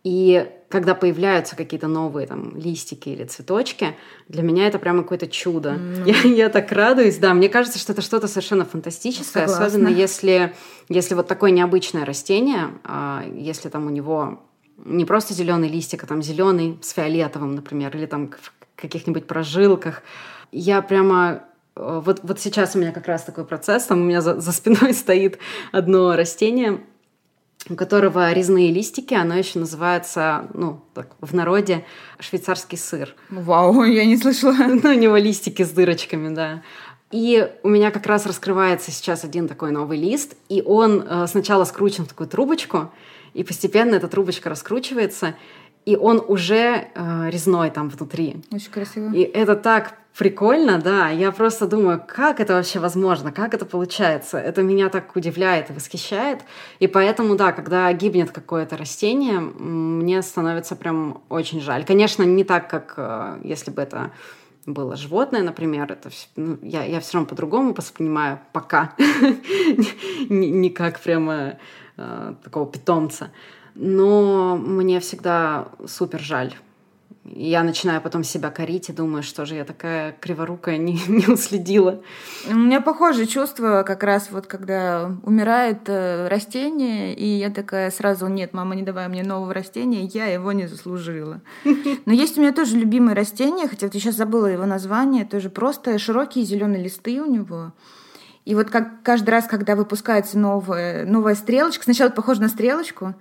И 0.05 0.47
когда 0.69 0.93
появляются 0.93 1.55
какие-то 1.55 1.87
новые 1.87 2.27
там 2.27 2.55
листики 2.55 3.09
или 3.09 3.23
цветочки, 3.23 3.95
для 4.27 4.43
меня 4.43 4.67
это 4.67 4.77
прямо 4.77 5.01
какое-то 5.01 5.25
чудо. 5.25 5.71
Mm. 5.71 6.03
Я, 6.05 6.29
я 6.45 6.49
так 6.49 6.71
радуюсь, 6.71 7.17
да. 7.17 7.33
Мне 7.33 7.49
кажется, 7.49 7.79
что 7.79 7.91
это 7.91 8.03
что-то 8.03 8.27
совершенно 8.27 8.65
фантастическое, 8.65 9.47
Согласна. 9.47 9.65
особенно 9.65 9.87
если, 9.87 10.53
если 10.89 11.15
вот 11.15 11.27
такое 11.27 11.49
необычное 11.49 12.05
растение, 12.05 12.69
а, 12.83 13.25
если 13.33 13.67
там 13.69 13.87
у 13.87 13.89
него 13.89 14.43
не 14.83 15.05
просто 15.05 15.33
зеленый 15.33 15.69
листик, 15.69 16.03
а 16.03 16.07
там 16.07 16.21
зеленый 16.21 16.77
с 16.83 16.91
фиолетовым, 16.91 17.55
например, 17.55 17.97
или 17.97 18.05
там 18.05 18.29
в 18.29 18.53
каких-нибудь 18.75 19.25
прожилках. 19.25 20.03
Я 20.51 20.83
прямо 20.83 21.45
э, 21.75 22.01
вот, 22.05 22.19
вот 22.21 22.39
сейчас 22.39 22.75
у 22.75 22.79
меня 22.79 22.91
как 22.91 23.07
раз 23.07 23.23
такой 23.23 23.45
процесс, 23.45 23.85
там 23.85 24.01
у 24.01 24.03
меня 24.03 24.21
за, 24.21 24.39
за 24.39 24.51
спиной 24.51 24.93
стоит 24.93 25.39
одно 25.71 26.15
растение, 26.15 26.81
у 27.69 27.75
которого 27.75 28.31
резные 28.31 28.71
листики, 28.71 29.13
оно 29.13 29.35
еще 29.35 29.59
называется, 29.59 30.47
ну, 30.53 30.81
так, 30.93 31.09
в 31.19 31.33
народе 31.33 31.85
швейцарский 32.19 32.77
сыр. 32.77 33.15
Вау, 33.29 33.83
я 33.85 34.05
не 34.05 34.17
слышала. 34.17 34.53
Ну, 34.85 34.89
у 34.89 34.93
него 34.93 35.17
листики 35.17 35.63
с 35.63 35.71
дырочками, 35.71 36.33
да. 36.33 36.61
И 37.11 37.49
у 37.63 37.69
меня 37.69 37.91
как 37.91 38.05
раз 38.07 38.25
раскрывается 38.25 38.91
сейчас 38.91 39.23
один 39.23 39.47
такой 39.47 39.71
новый 39.71 39.97
лист, 39.97 40.35
и 40.49 40.61
он 40.61 41.01
э, 41.07 41.27
сначала 41.27 41.63
скручен 41.63 42.05
в 42.05 42.09
такую 42.09 42.27
трубочку, 42.27 42.91
и 43.33 43.43
постепенно 43.43 43.95
эта 43.95 44.07
трубочка 44.07 44.49
раскручивается, 44.49 45.35
и 45.85 45.95
он 45.95 46.23
уже 46.27 46.87
э, 46.93 47.29
резной 47.29 47.69
там 47.69 47.89
внутри. 47.89 48.37
Очень 48.51 48.71
красиво. 48.71 49.13
И 49.13 49.21
это 49.21 49.55
так 49.55 49.93
прикольно, 50.17 50.79
да. 50.79 51.09
Я 51.09 51.31
просто 51.31 51.67
думаю, 51.67 52.01
как 52.05 52.39
это 52.39 52.53
вообще 52.53 52.79
возможно, 52.79 53.31
как 53.31 53.53
это 53.53 53.65
получается. 53.65 54.37
Это 54.37 54.63
меня 54.63 54.89
так 54.89 55.15
удивляет 55.15 55.69
и 55.69 55.73
восхищает. 55.73 56.41
И 56.79 56.87
поэтому, 56.87 57.35
да, 57.35 57.51
когда 57.51 57.91
гибнет 57.93 58.31
какое-то 58.31 58.77
растение, 58.77 59.39
мне 59.39 60.21
становится 60.21 60.75
прям 60.75 61.21
очень 61.29 61.61
жаль. 61.61 61.85
Конечно, 61.85 62.23
не 62.23 62.43
так, 62.43 62.69
как 62.69 62.93
э, 62.97 63.39
если 63.43 63.71
бы 63.71 63.81
это 63.81 64.11
было 64.65 64.95
животное, 64.95 65.43
например, 65.43 65.91
это 65.91 66.09
ну, 66.35 66.57
я, 66.63 66.83
я 66.83 66.99
все 66.99 67.13
равно 67.13 67.27
по-другому 67.29 67.73
воспринимаю 67.73 68.39
пока, 68.51 68.95
не 70.29 70.69
как 70.69 70.99
прямо 70.99 71.59
э, 71.97 72.33
такого 72.43 72.65
питомца 72.65 73.29
но 73.75 74.55
мне 74.57 74.99
всегда 74.99 75.67
супер 75.85 76.19
жаль. 76.21 76.53
Я 77.27 77.63
начинаю 77.63 78.01
потом 78.01 78.23
себя 78.23 78.51
корить 78.51 78.89
и 78.89 78.93
думаю, 78.93 79.23
что 79.23 79.45
же 79.45 79.55
я 79.55 79.65
такая 79.65 80.11
криворукая, 80.21 80.77
не, 80.77 81.01
не 81.07 81.25
уследила. 81.25 82.01
У 82.47 82.53
меня 82.53 82.81
похожее 82.81 83.25
чувство 83.25 83.83
как 83.83 84.03
раз 84.03 84.29
вот 84.29 84.45
когда 84.45 85.11
умирает 85.23 85.87
э, 85.87 86.27
растение, 86.27 87.15
и 87.15 87.25
я 87.25 87.49
такая 87.49 87.89
сразу, 87.89 88.27
нет, 88.27 88.53
мама, 88.53 88.75
не 88.75 88.83
давай 88.83 89.07
мне 89.07 89.23
нового 89.23 89.53
растения, 89.53 90.03
я 90.03 90.27
его 90.27 90.51
не 90.51 90.67
заслужила. 90.67 91.41
Но 92.05 92.13
есть 92.13 92.37
у 92.37 92.41
меня 92.41 92.53
тоже 92.53 92.77
любимое 92.77 93.15
растение, 93.15 93.67
хотя 93.67 93.87
вот 93.87 93.95
я 93.95 93.99
сейчас 93.99 94.15
забыла 94.15 94.45
его 94.45 94.67
название, 94.67 95.25
тоже 95.25 95.49
просто 95.49 95.97
широкие 95.97 96.45
зеленые 96.45 96.83
листы 96.83 97.19
у 97.21 97.25
него. 97.25 97.73
И 98.45 98.53
вот 98.53 98.69
как 98.69 99.01
каждый 99.01 99.31
раз, 99.31 99.47
когда 99.47 99.75
выпускается 99.75 100.37
новая, 100.37 101.05
новая 101.05 101.33
стрелочка, 101.33 101.83
сначала 101.83 102.11
похоже 102.11 102.41
на 102.41 102.49
стрелочку, 102.49 103.15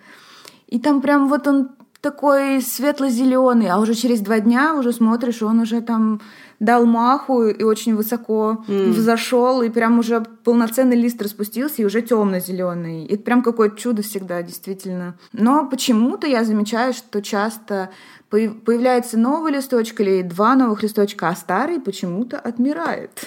и 0.66 0.78
там 0.78 1.00
прям 1.00 1.28
вот 1.28 1.46
он 1.46 1.70
такой 2.04 2.60
светло-зеленый, 2.60 3.68
а 3.68 3.78
уже 3.78 3.94
через 3.94 4.20
два 4.20 4.38
дня 4.38 4.74
уже 4.74 4.92
смотришь, 4.92 5.42
он 5.42 5.60
уже 5.60 5.80
там 5.80 6.20
дал 6.60 6.84
маху 6.84 7.44
и 7.44 7.62
очень 7.62 7.96
высоко 7.96 8.62
mm. 8.68 8.90
взошел, 8.90 9.62
и 9.62 9.70
прям 9.70 9.98
уже 9.98 10.22
полноценный 10.44 10.96
лист 10.96 11.22
распустился, 11.22 11.80
и 11.80 11.84
уже 11.86 12.02
темно-зеленый. 12.02 13.06
И 13.06 13.14
это 13.14 13.22
прям 13.22 13.42
какое-то 13.42 13.78
чудо 13.78 14.02
всегда, 14.02 14.42
действительно. 14.42 15.14
Но 15.32 15.66
почему-то 15.66 16.26
я 16.26 16.44
замечаю, 16.44 16.92
что 16.92 17.22
часто 17.22 17.88
появляется 18.28 19.18
новый 19.18 19.52
листочек 19.52 20.02
или 20.02 20.20
два 20.20 20.56
новых 20.56 20.82
листочка, 20.82 21.28
а 21.28 21.34
старый 21.34 21.80
почему-то 21.80 22.38
отмирает. 22.38 23.26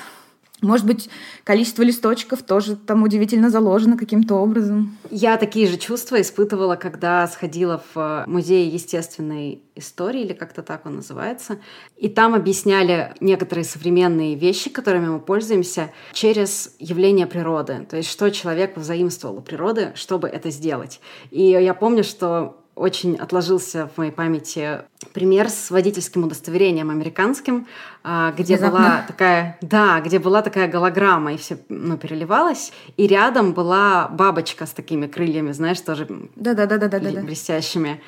Может 0.62 0.88
быть, 0.88 1.08
количество 1.44 1.84
листочков 1.84 2.42
тоже 2.42 2.76
там 2.76 3.04
удивительно 3.04 3.52
заложено 3.52 3.96
каким-то 3.96 4.36
образом. 4.36 4.98
Я 5.12 5.38
такие 5.38 5.68
же 5.68 5.78
чувства 5.78 6.20
испытывала, 6.20 6.76
когда 6.76 7.28
сходила 7.28 7.84
в 7.94 8.24
музей 8.26 8.68
естественной 8.68 9.62
истории, 9.76 10.22
или 10.22 10.34
как-то 10.34 10.64
так 10.64 10.88
он 10.88 10.96
называется. 10.96 11.60
И 11.96 12.10
там 12.10 12.34
объясняли 12.34 13.14
некоторые 13.20 13.66
современные 13.66 14.34
вещи, 14.34 14.72
которыми 14.72 15.10
мы 15.10 15.20
пользуемся, 15.20 15.92
через 16.14 16.76
явление 16.80 17.28
природы. 17.28 17.86
То 17.88 17.98
есть, 17.98 18.10
что 18.10 18.32
человек 18.32 18.78
взаимствовал 18.78 19.38
у 19.38 19.42
природы, 19.42 19.92
чтобы 19.94 20.28
это 20.28 20.50
сделать. 20.50 21.00
И 21.30 21.44
я 21.44 21.76
помню, 21.76 22.04
что 22.04 22.64
очень 22.78 23.16
отложился 23.16 23.90
в 23.94 23.98
моей 23.98 24.12
памяти 24.12 24.82
пример 25.14 25.50
с 25.50 25.72
водительским 25.72 26.24
удостоверением 26.24 26.90
американским, 26.90 27.68
а, 28.04 28.32
где 28.32 28.56
Внезапно. 28.56 28.80
была 28.80 29.06
такая, 29.08 29.58
да, 29.62 30.00
где 30.02 30.20
была 30.20 30.42
такая 30.42 30.68
голограмма, 30.68 31.34
и 31.34 31.38
все 31.38 31.58
ну, 31.70 31.98
переливалось, 31.98 32.72
и 32.96 33.08
рядом 33.08 33.54
была 33.54 34.08
бабочка 34.10 34.66
с 34.66 34.72
такими 34.72 35.08
крыльями, 35.08 35.52
знаешь, 35.52 35.82
тоже 35.82 36.08
да, 36.36 36.54
да, 36.54 36.66
да, 36.66 36.78
да, 36.78 36.88
да, 36.88 37.22
блестящими. 37.22 38.02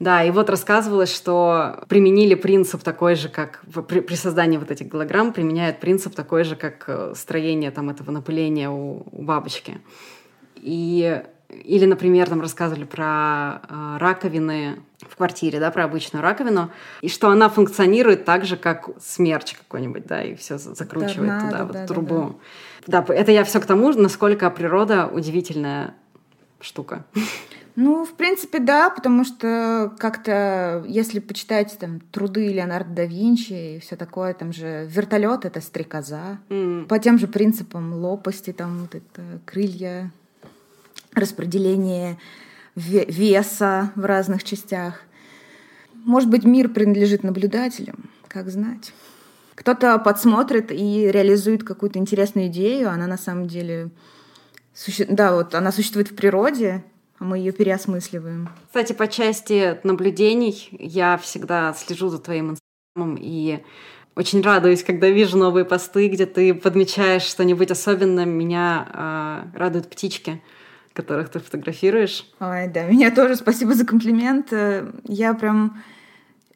Да, 0.00 0.24
и 0.24 0.30
вот 0.30 0.50
рассказывалось, 0.50 1.14
что 1.14 1.84
применили 1.88 2.34
принцип 2.34 2.82
такой 2.82 3.14
же, 3.14 3.28
как 3.28 3.60
при, 3.86 4.00
при 4.00 4.14
создании 4.16 4.58
вот 4.58 4.70
этих 4.70 4.88
голограмм 4.88 5.32
применяют 5.32 5.78
принцип 5.78 6.14
такой 6.14 6.42
же, 6.42 6.56
как 6.56 6.84
э, 6.88 7.12
строение 7.14 7.70
там 7.70 7.90
этого 7.90 8.10
напыления 8.10 8.68
у, 8.68 9.06
у 9.12 9.22
бабочки. 9.22 9.78
И 10.56 11.22
или, 11.62 11.84
например, 11.86 12.28
там 12.28 12.40
рассказывали 12.40 12.84
про 12.84 13.60
э, 13.68 13.96
раковины 13.98 14.80
в 15.00 15.16
квартире, 15.16 15.60
да, 15.60 15.70
про 15.70 15.84
обычную 15.84 16.22
раковину, 16.22 16.70
и 17.00 17.08
что 17.08 17.28
она 17.28 17.48
функционирует 17.48 18.24
так 18.24 18.44
же, 18.44 18.56
как 18.56 18.88
смерч 19.00 19.54
какой-нибудь, 19.54 20.06
да, 20.06 20.22
и 20.22 20.34
все 20.34 20.58
закручивает 20.58 21.40
Торнадо, 21.40 21.46
туда, 21.46 21.64
вот 21.64 21.72
да, 21.72 21.86
трубу. 21.86 22.40
Да, 22.86 23.00
да. 23.00 23.02
да, 23.02 23.14
это 23.14 23.32
я 23.32 23.44
все 23.44 23.60
к 23.60 23.66
тому, 23.66 23.92
насколько 23.92 24.50
природа 24.50 25.06
удивительная 25.06 25.94
штука. 26.60 27.04
Ну, 27.76 28.04
в 28.04 28.14
принципе, 28.14 28.60
да, 28.60 28.88
потому 28.88 29.24
что 29.24 29.92
как-то, 29.98 30.84
если 30.86 31.18
почитать 31.18 31.76
там 31.78 31.98
труды 32.12 32.46
Леонардо 32.52 32.94
да 32.94 33.04
Винчи 33.04 33.76
и 33.76 33.80
все 33.80 33.96
такое, 33.96 34.32
там 34.32 34.52
же 34.52 34.86
вертолет 34.88 35.44
это 35.44 35.60
стрекоза. 35.60 36.38
Mm. 36.50 36.86
По 36.86 37.00
тем 37.00 37.18
же 37.18 37.26
принципам 37.26 37.94
лопасти, 37.94 38.52
там 38.52 38.78
вот 38.82 38.94
это 38.94 39.40
крылья 39.44 40.12
распределение 41.14 42.18
веса 42.74 43.92
в 43.94 44.04
разных 44.04 44.44
частях. 44.44 45.00
Может 45.92 46.28
быть, 46.28 46.44
мир 46.44 46.68
принадлежит 46.68 47.22
наблюдателям, 47.22 48.10
как 48.28 48.50
знать. 48.50 48.92
Кто-то 49.54 49.98
подсмотрит 49.98 50.72
и 50.72 51.10
реализует 51.10 51.62
какую-то 51.62 51.98
интересную 51.98 52.48
идею, 52.48 52.90
она 52.90 53.06
на 53.06 53.16
самом 53.16 53.46
деле... 53.46 53.90
Суще... 54.74 55.06
Да, 55.08 55.32
вот 55.32 55.54
она 55.54 55.70
существует 55.70 56.10
в 56.10 56.16
природе, 56.16 56.84
а 57.18 57.24
мы 57.24 57.38
ее 57.38 57.52
переосмысливаем. 57.52 58.48
Кстати, 58.66 58.92
по 58.92 59.06
части 59.06 59.78
наблюдений 59.84 60.68
я 60.72 61.16
всегда 61.16 61.72
слежу 61.74 62.08
за 62.08 62.18
твоим 62.18 62.50
инстаграмом 62.50 63.16
и 63.20 63.62
очень 64.16 64.42
радуюсь, 64.42 64.82
когда 64.82 65.08
вижу 65.08 65.38
новые 65.38 65.64
посты, 65.64 66.08
где 66.08 66.26
ты 66.26 66.54
подмечаешь 66.54 67.22
что-нибудь 67.22 67.70
особенное. 67.70 68.24
Меня 68.24 68.88
э, 69.54 69.58
радуют 69.58 69.88
птички 69.88 70.42
которых 70.94 71.28
ты 71.28 71.40
фотографируешь. 71.40 72.26
Ой, 72.40 72.68
да, 72.68 72.84
меня 72.84 73.10
тоже 73.10 73.36
спасибо 73.36 73.74
за 73.74 73.84
комплимент. 73.84 74.52
Я 75.04 75.34
прям 75.34 75.82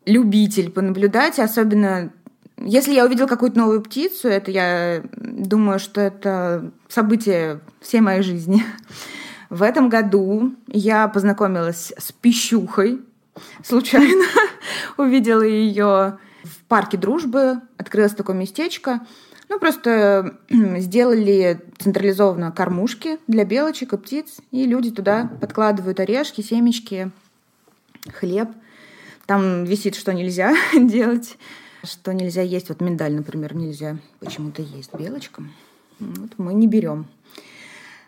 любитель 0.06 0.70
понаблюдать, 0.70 1.38
особенно 1.38 2.10
если 2.60 2.92
я 2.92 3.04
увидел 3.04 3.26
какую-то 3.26 3.58
новую 3.58 3.82
птицу, 3.82 4.28
это 4.28 4.50
я 4.50 5.02
думаю, 5.16 5.78
что 5.78 6.00
это 6.00 6.72
событие 6.88 7.60
всей 7.80 8.00
моей 8.00 8.22
жизни. 8.22 8.64
В 9.48 9.62
этом 9.62 9.88
году 9.88 10.54
я 10.66 11.08
познакомилась 11.08 11.92
с 11.96 12.12
пищухой. 12.12 13.00
Случайно 13.64 14.24
увидела 14.98 15.42
ее 15.42 16.18
в 16.42 16.64
парке 16.66 16.96
дружбы. 16.96 17.60
Открылось 17.76 18.14
такое 18.14 18.36
местечко. 18.36 19.00
Ну, 19.48 19.58
просто 19.58 20.38
сделали 20.50 21.60
централизованно 21.78 22.52
кормушки 22.52 23.18
для 23.26 23.44
белочек 23.44 23.94
и 23.94 23.96
птиц, 23.96 24.38
и 24.50 24.66
люди 24.66 24.90
туда 24.90 25.30
подкладывают 25.40 26.00
орешки, 26.00 26.40
семечки, 26.40 27.10
хлеб. 28.12 28.48
Там 29.26 29.64
висит, 29.64 29.94
что 29.94 30.12
нельзя 30.12 30.54
делать, 30.74 31.36
что 31.84 32.12
нельзя 32.12 32.42
есть. 32.42 32.68
Вот 32.68 32.80
миндаль, 32.80 33.14
например, 33.14 33.54
нельзя 33.54 33.98
почему-то 34.20 34.62
есть 34.62 34.94
белочкам. 34.94 35.52
Вот 35.98 36.32
мы 36.38 36.54
не 36.54 36.66
берем. 36.66 37.06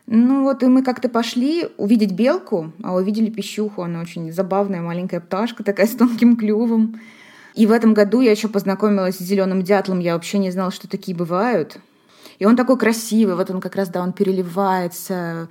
Ну 0.06 0.42
вот 0.42 0.62
и 0.62 0.66
мы 0.66 0.82
как-то 0.82 1.08
пошли 1.08 1.68
увидеть 1.76 2.12
белку, 2.12 2.72
а 2.82 2.94
увидели 2.94 3.30
пищуху. 3.30 3.82
Она 3.82 4.00
очень 4.00 4.32
забавная 4.32 4.80
маленькая 4.80 5.20
пташка, 5.20 5.62
такая 5.62 5.86
с 5.86 5.94
тонким 5.94 6.36
клювом. 6.36 7.00
И 7.54 7.66
в 7.66 7.72
этом 7.72 7.94
году 7.94 8.20
я 8.20 8.30
еще 8.30 8.48
познакомилась 8.48 9.16
с 9.16 9.20
зеленым 9.20 9.62
дятлом. 9.62 9.98
Я 9.98 10.14
вообще 10.14 10.38
не 10.38 10.50
знала, 10.50 10.70
что 10.70 10.88
такие 10.88 11.16
бывают. 11.16 11.78
И 12.38 12.46
он 12.46 12.56
такой 12.56 12.78
красивый, 12.78 13.36
вот 13.36 13.50
он 13.50 13.60
как 13.60 13.76
раз, 13.76 13.88
да, 13.88 14.02
он 14.02 14.12
переливается 14.12 15.48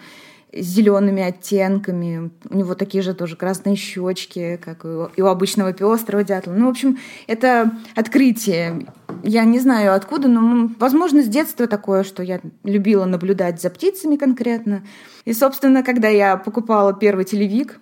зелеными 0.52 1.22
оттенками. 1.22 2.32
У 2.50 2.58
него 2.58 2.74
такие 2.74 3.04
же 3.04 3.14
тоже 3.14 3.36
красные 3.36 3.76
щечки, 3.76 4.60
как 4.64 4.84
и 4.84 5.22
у 5.22 5.26
обычного 5.26 5.74
пестрого 5.74 6.24
дятла. 6.24 6.54
Ну, 6.54 6.66
в 6.66 6.70
общем, 6.70 6.98
это 7.28 7.72
открытие. 7.96 8.88
Я 9.22 9.44
не 9.44 9.60
знаю 9.60 9.94
откуда, 9.94 10.28
но, 10.28 10.72
возможно, 10.80 11.22
с 11.22 11.28
детства 11.28 11.68
такое, 11.68 12.04
что 12.04 12.24
я 12.24 12.40
любила 12.64 13.06
наблюдать 13.06 13.62
за 13.62 13.70
птицами 13.70 14.16
конкретно. 14.16 14.84
И, 15.26 15.34
собственно, 15.34 15.84
когда 15.84 16.08
я 16.08 16.38
покупала 16.38 16.94
первый 16.94 17.26
телевик, 17.26 17.80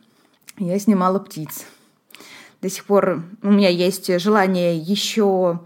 я 0.57 0.77
снимала 0.79 1.19
птиц. 1.19 1.65
До 2.61 2.69
сих 2.69 2.85
пор 2.85 3.23
у 3.43 3.51
меня 3.51 3.69
есть 3.69 4.19
желание 4.19 4.77
еще, 4.77 5.61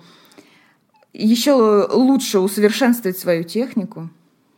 еще 1.14 1.88
лучше 1.92 2.40
усовершенствовать 2.40 3.18
свою 3.18 3.44
технику. 3.44 4.10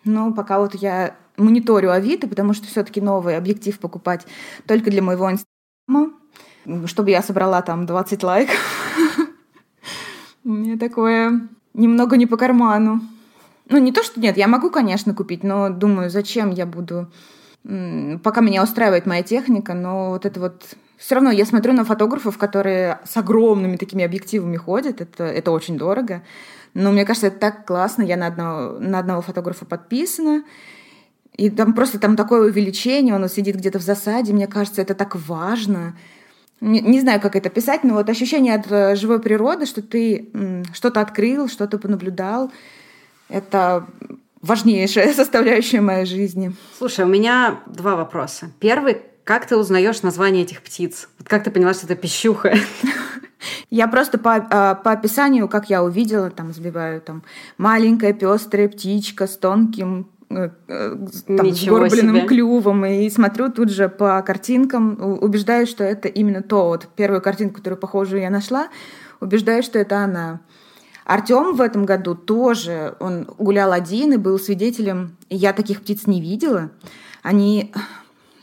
Но 0.03 0.33
пока 0.33 0.59
вот 0.59 0.75
я 0.75 1.15
мониторю 1.37 1.91
Авито, 1.91 2.27
потому 2.27 2.53
что 2.53 2.67
все-таки 2.67 3.01
новый 3.01 3.37
объектив 3.37 3.77
покупать 3.79 4.25
только 4.67 4.91
для 4.91 5.01
моего 5.01 5.31
инстаграма, 5.31 6.13
чтобы 6.87 7.11
я 7.11 7.21
собрала 7.21 7.61
там 7.61 7.85
20 7.85 8.23
лайков. 8.23 8.57
Мне 10.43 10.77
такое 10.77 11.47
немного 11.73 12.17
не 12.17 12.25
по 12.25 12.37
карману. 12.37 13.01
Ну, 13.69 13.77
не 13.77 13.91
то, 13.91 14.03
что 14.03 14.19
нет, 14.19 14.37
я 14.37 14.47
могу, 14.47 14.69
конечно, 14.69 15.13
купить, 15.13 15.43
но 15.43 15.69
думаю, 15.69 16.09
зачем 16.09 16.51
я 16.51 16.65
буду... 16.65 17.11
Пока 17.63 18.41
меня 18.41 18.61
устраивает 18.61 19.05
моя 19.05 19.23
техника, 19.23 19.73
но 19.73 20.09
вот 20.09 20.25
это 20.25 20.39
вот... 20.39 20.75
Все 21.03 21.15
равно 21.15 21.31
я 21.31 21.45
смотрю 21.45 21.73
на 21.73 21.83
фотографов, 21.83 22.37
которые 22.37 22.99
с 23.03 23.17
огромными 23.17 23.75
такими 23.75 24.05
объективами 24.05 24.55
ходят, 24.55 25.01
это, 25.01 25.25
это 25.25 25.51
очень 25.51 25.77
дорого. 25.77 26.23
Но 26.73 26.93
мне 26.93 27.03
кажется, 27.03 27.27
это 27.27 27.39
так 27.39 27.65
классно, 27.65 28.03
я 28.03 28.15
на 28.15 28.27
одного, 28.27 28.79
на 28.79 28.99
одного 28.99 29.21
фотографа 29.21 29.65
подписана, 29.65 30.45
и 31.33 31.49
там 31.49 31.73
просто 31.73 31.99
там 31.99 32.15
такое 32.15 32.47
увеличение, 32.47 33.13
он 33.13 33.27
сидит 33.27 33.57
где-то 33.57 33.79
в 33.79 33.81
засаде, 33.81 34.31
мне 34.31 34.47
кажется, 34.47 34.81
это 34.81 34.95
так 34.95 35.17
важно. 35.27 35.97
Не, 36.61 36.79
не 36.79 37.01
знаю, 37.01 37.19
как 37.19 37.35
это 37.35 37.49
писать, 37.49 37.83
но 37.83 37.95
вот 37.95 38.09
ощущение 38.09 38.55
от 38.55 38.71
э, 38.71 38.95
живой 38.95 39.19
природы, 39.19 39.65
что 39.65 39.81
ты 39.81 40.29
что-то 40.71 41.01
открыл, 41.01 41.49
что-то 41.49 41.79
понаблюдал, 41.79 42.49
это 43.27 43.85
важнейшая 44.41 45.13
составляющая 45.13 45.81
моей 45.81 46.05
жизни. 46.05 46.55
Слушай, 46.77 47.03
у 47.03 47.09
меня 47.09 47.59
два 47.65 47.97
вопроса. 47.97 48.51
Первый, 48.61 49.01
как 49.23 49.45
ты 49.45 49.57
узнаешь 49.57 50.01
название 50.01 50.43
этих 50.43 50.61
птиц? 50.61 51.09
Вот 51.19 51.27
как 51.27 51.43
ты 51.43 51.51
поняла, 51.51 51.73
что 51.73 51.85
это 51.85 51.95
пищуха? 51.95 52.55
Я 53.69 53.87
просто 53.87 54.17
по, 54.17 54.35
а, 54.35 54.75
по 54.75 54.91
описанию, 54.91 55.49
как 55.49 55.69
я 55.69 55.83
увидела, 55.83 56.29
там 56.29 56.53
сбиваю 56.53 57.01
там 57.01 57.23
маленькая 57.57 58.13
пестрая 58.13 58.69
птичка 58.69 59.27
с 59.27 59.35
тонким 59.35 60.07
Э, 60.35 60.49
э, 60.67 60.95
там, 61.37 61.53
с 61.53 61.65
горбленным 61.65 62.17
себе. 62.17 62.27
клювом, 62.27 62.85
и 62.85 63.09
смотрю 63.09 63.51
тут 63.51 63.69
же 63.69 63.89
по 63.89 64.21
картинкам, 64.21 64.97
убеждаюсь, 65.21 65.69
что 65.69 65.83
это 65.83 66.07
именно 66.07 66.41
то. 66.41 66.67
Вот 66.67 66.87
первую 66.95 67.21
картинку, 67.21 67.57
которую 67.57 67.79
похожую 67.79 68.21
я 68.21 68.29
нашла, 68.29 68.69
убеждаюсь, 69.19 69.65
что 69.65 69.79
это 69.79 69.99
она. 69.99 70.41
Артем 71.05 71.55
в 71.55 71.61
этом 71.61 71.85
году 71.85 72.15
тоже, 72.15 72.95
он 72.99 73.25
гулял 73.37 73.73
один 73.73 74.13
и 74.13 74.17
был 74.17 74.39
свидетелем, 74.39 75.17
я 75.29 75.53
таких 75.53 75.81
птиц 75.81 76.07
не 76.07 76.21
видела. 76.21 76.71
Они 77.21 77.73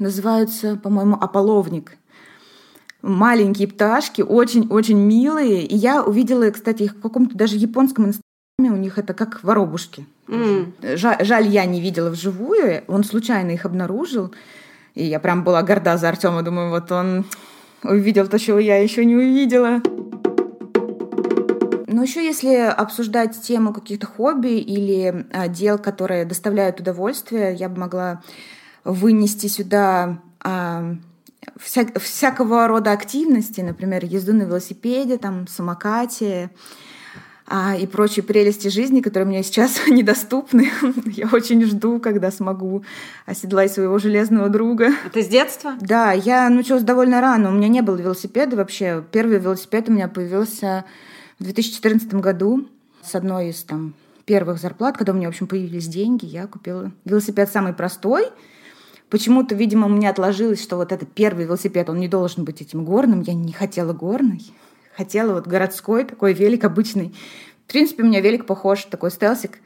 называются, 0.00 0.76
по-моему, 0.76 1.14
ополовник. 1.14 1.96
Маленькие 3.02 3.68
пташки, 3.68 4.22
очень-очень 4.22 4.98
милые. 4.98 5.64
И 5.64 5.76
я 5.76 6.02
увидела, 6.02 6.50
кстати, 6.50 6.84
их 6.84 6.96
в 6.96 7.00
каком-то 7.00 7.36
даже 7.36 7.56
японском 7.56 8.12
у 8.58 8.76
них 8.76 8.98
это 8.98 9.14
как 9.14 9.42
воробушки. 9.42 10.06
Mm. 10.26 10.96
Жаль, 10.96 11.24
жаль, 11.24 11.46
я 11.46 11.64
не 11.64 11.80
видела 11.80 12.10
вживую. 12.10 12.82
Он 12.88 13.04
случайно 13.04 13.52
их 13.52 13.64
обнаружил. 13.64 14.34
И 14.94 15.04
я 15.04 15.18
прям 15.18 15.44
была 15.44 15.62
горда 15.62 15.96
за 15.96 16.10
Артема. 16.10 16.42
Думаю, 16.42 16.70
вот 16.70 16.92
он 16.92 17.24
увидел 17.82 18.26
то, 18.26 18.38
чего 18.38 18.58
я 18.58 18.82
еще 18.82 19.04
не 19.04 19.16
увидела. 19.16 19.80
Но 21.86 22.02
еще 22.02 22.24
если 22.24 22.54
обсуждать 22.54 23.40
тему 23.40 23.72
каких-то 23.72 24.06
хобби 24.06 24.58
или 24.58 25.26
а, 25.32 25.48
дел, 25.48 25.78
которые 25.78 26.24
доставляют 26.24 26.80
удовольствие, 26.80 27.54
я 27.54 27.68
бы 27.68 27.80
могла 27.80 28.22
вынести 28.84 29.46
сюда 29.46 30.20
а, 30.42 30.96
вся, 31.58 31.86
всякого 32.00 32.66
рода 32.66 32.92
активности, 32.92 33.60
например, 33.60 34.04
езду 34.04 34.32
на 34.32 34.42
велосипеде, 34.42 35.18
там, 35.18 35.46
самокате, 35.46 36.50
а, 37.46 37.74
и 37.74 37.86
прочие 37.86 38.22
прелести 38.22 38.68
жизни, 38.68 39.00
которые 39.00 39.26
мне 39.26 39.42
сейчас 39.42 39.80
недоступны. 39.88 40.70
Я 41.06 41.28
очень 41.32 41.64
жду, 41.64 41.98
когда 41.98 42.30
смогу 42.30 42.84
оседлать 43.26 43.72
своего 43.72 43.98
железного 43.98 44.48
друга. 44.48 44.90
Ты 45.12 45.22
с 45.22 45.26
детства? 45.26 45.74
Да, 45.80 46.12
я 46.12 46.48
научилась 46.48 46.84
довольно 46.84 47.20
рано. 47.20 47.50
У 47.50 47.52
меня 47.52 47.68
не 47.68 47.82
было 47.82 47.96
велосипеда 47.96 48.56
вообще. 48.56 49.04
Первый 49.10 49.38
велосипед 49.38 49.88
у 49.88 49.92
меня 49.92 50.06
появился 50.06 50.84
в 51.40 51.44
2014 51.44 52.14
году 52.14 52.68
с 53.02 53.16
одной 53.16 53.48
из 53.48 53.64
там 53.64 53.94
первых 54.26 54.60
зарплат, 54.60 54.96
когда 54.96 55.12
у 55.12 55.16
меня, 55.16 55.26
в 55.26 55.30
общем, 55.30 55.48
появились 55.48 55.88
деньги, 55.88 56.26
я 56.26 56.46
купила 56.46 56.92
велосипед 57.04 57.50
самый 57.50 57.72
простой. 57.72 58.26
Почему-то, 59.10 59.54
видимо, 59.54 59.86
у 59.86 59.90
меня 59.90 60.10
отложилось, 60.10 60.62
что 60.62 60.76
вот 60.76 60.92
этот 60.92 61.12
первый 61.12 61.44
велосипед, 61.44 61.90
он 61.90 61.98
не 61.98 62.08
должен 62.08 62.44
быть 62.44 62.62
этим 62.62 62.84
горным. 62.84 63.22
Я 63.22 63.34
не 63.34 63.52
хотела 63.52 63.92
горный 63.92 64.52
хотела 65.00 65.32
вот 65.32 65.46
городской 65.46 66.04
такой 66.04 66.34
велик 66.34 66.64
обычный. 66.64 67.14
В 67.66 67.72
принципе, 67.72 68.02
у 68.02 68.06
меня 68.06 68.20
велик 68.20 68.44
похож, 68.46 68.84
такой 68.84 69.10
стелсик, 69.10 69.58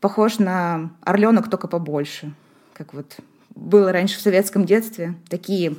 похож 0.00 0.38
на 0.40 0.90
орленок, 1.02 1.48
только 1.48 1.68
побольше. 1.68 2.32
Как 2.72 2.92
вот 2.92 3.16
было 3.54 3.92
раньше 3.92 4.18
в 4.18 4.20
советском 4.20 4.64
детстве. 4.64 5.14
Такие 5.28 5.76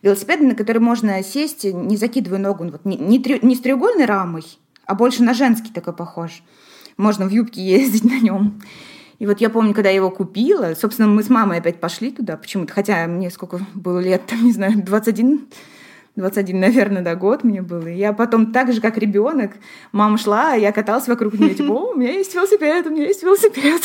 велосипеды, 0.00 0.46
на 0.46 0.54
которые 0.54 0.80
можно 0.80 1.22
сесть, 1.22 1.64
не 1.64 1.98
закидывая 1.98 2.38
ногу, 2.38 2.64
вот 2.64 2.86
не, 2.86 2.96
не, 2.96 3.18
не 3.42 3.54
с 3.54 3.60
треугольной 3.60 4.06
рамой, 4.06 4.44
а 4.86 4.94
больше 4.94 5.22
на 5.22 5.34
женский 5.34 5.70
такой 5.70 5.92
похож. 5.92 6.42
Можно 6.96 7.26
в 7.26 7.30
юбке 7.30 7.60
ездить 7.62 8.04
на 8.10 8.18
нем. 8.18 8.62
И 9.18 9.26
вот 9.26 9.40
я 9.40 9.50
помню, 9.50 9.74
когда 9.74 9.88
я 9.90 9.96
его 9.96 10.10
купила, 10.10 10.74
собственно, 10.74 11.08
мы 11.08 11.22
с 11.22 11.28
мамой 11.28 11.58
опять 11.58 11.80
пошли 11.80 12.10
туда 12.10 12.36
почему-то, 12.36 12.72
хотя 12.72 13.06
мне 13.06 13.30
сколько 13.30 13.60
было 13.74 13.98
лет, 13.98 14.26
там, 14.26 14.44
не 14.44 14.52
знаю, 14.52 14.80
21, 14.82 15.48
21, 16.14 16.60
наверное, 16.60 17.02
да, 17.02 17.16
год 17.16 17.42
мне 17.42 17.60
было. 17.60 17.88
Я 17.88 18.12
потом 18.12 18.52
так 18.52 18.72
же, 18.72 18.80
как 18.80 18.96
ребенок, 18.96 19.52
мама 19.92 20.18
шла, 20.18 20.52
а 20.52 20.56
я 20.56 20.70
каталась 20.72 21.08
вокруг 21.08 21.34
нее, 21.34 21.54
типа, 21.54 21.72
у 21.72 21.94
меня 21.94 22.12
есть 22.12 22.34
велосипед, 22.34 22.86
у 22.86 22.90
меня 22.90 23.06
есть 23.06 23.22
велосипед. 23.22 23.82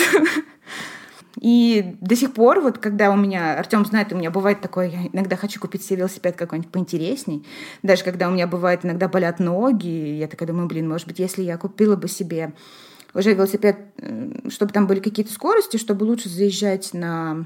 И 1.39 1.97
до 1.99 2.15
сих 2.15 2.33
пор, 2.33 2.61
вот 2.61 2.77
когда 2.77 3.11
у 3.11 3.15
меня, 3.17 3.57
Артем 3.57 3.85
знает, 3.85 4.13
у 4.13 4.15
меня 4.15 4.29
бывает 4.29 4.61
такое, 4.61 4.87
я 4.87 4.99
иногда 5.11 5.35
хочу 5.35 5.59
купить 5.59 5.83
себе 5.83 5.97
велосипед 5.97 6.35
какой-нибудь 6.35 6.71
поинтересней. 6.71 7.45
Даже 7.81 8.03
когда 8.03 8.29
у 8.29 8.31
меня 8.31 8.47
бывает 8.47 8.85
иногда 8.85 9.09
болят 9.09 9.39
ноги, 9.39 9.87
я 9.87 10.27
такая 10.27 10.47
думаю, 10.47 10.67
блин, 10.67 10.87
может 10.87 11.07
быть, 11.07 11.19
если 11.19 11.41
я 11.41 11.57
купила 11.57 11.95
бы 11.95 12.07
себе 12.07 12.53
уже 13.13 13.33
велосипед, 13.33 13.77
чтобы 14.49 14.71
там 14.71 14.87
были 14.87 14.99
какие-то 14.99 15.31
скорости, 15.31 15.77
чтобы 15.77 16.03
лучше 16.03 16.29
заезжать 16.29 16.93
на 16.93 17.45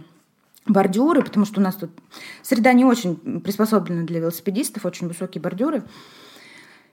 бордюры, 0.65 1.23
потому 1.23 1.45
что 1.45 1.60
у 1.60 1.63
нас 1.63 1.75
тут 1.75 1.91
среда 2.41 2.73
не 2.73 2.86
очень 2.86 3.15
приспособлена 3.41 4.03
для 4.03 4.19
велосипедистов, 4.19 4.86
очень 4.86 5.08
высокие 5.08 5.41
бордюры. 5.41 5.84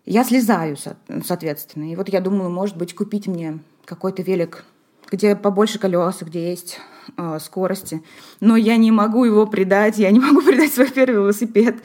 Я 0.07 0.23
слезаю, 0.25 0.77
соответственно. 1.25 1.91
И 1.91 1.97
вот 1.97 2.09
я 2.09 2.21
думаю, 2.21 2.51
может 2.51 2.77
быть, 2.77 2.95
купить 2.95 3.27
мне 3.27 3.61
какой-то 3.85 4.23
велик, 4.23 4.65
где 5.11 5.35
побольше 5.35 5.79
колес, 5.79 6.19
где 6.21 6.51
есть 6.51 6.79
э, 7.17 7.39
скорости. 7.41 8.03
Но 8.41 8.57
я 8.57 8.77
не 8.77 8.91
могу 8.91 9.25
его 9.25 9.47
предать, 9.47 9.99
я 9.99 10.11
не 10.11 10.21
могу 10.21 10.43
предать 10.43 10.73
свой 10.73 10.91
первый 10.91 11.17
велосипед. 11.17 11.77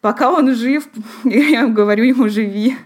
Пока 0.00 0.32
он 0.32 0.54
жив, 0.54 0.88
я 1.24 1.66
говорю 1.66 2.04
ему 2.04 2.28
«живи». 2.28 2.76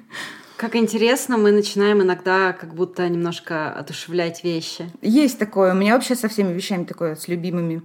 Как 0.63 0.77
интересно, 0.77 1.39
мы 1.39 1.51
начинаем 1.51 2.03
иногда 2.03 2.53
как 2.53 2.73
будто 2.73 3.09
немножко 3.09 3.73
одушевлять 3.73 4.45
вещи. 4.45 4.89
Есть 5.03 5.37
такое. 5.41 5.75
У 5.75 5.77
меня 5.77 5.95
вообще 5.95 6.15
со 6.15 6.29
всеми 6.29 6.53
вещами 6.53 6.85
такое, 6.85 7.17
с 7.17 7.27
любимыми. 7.27 7.83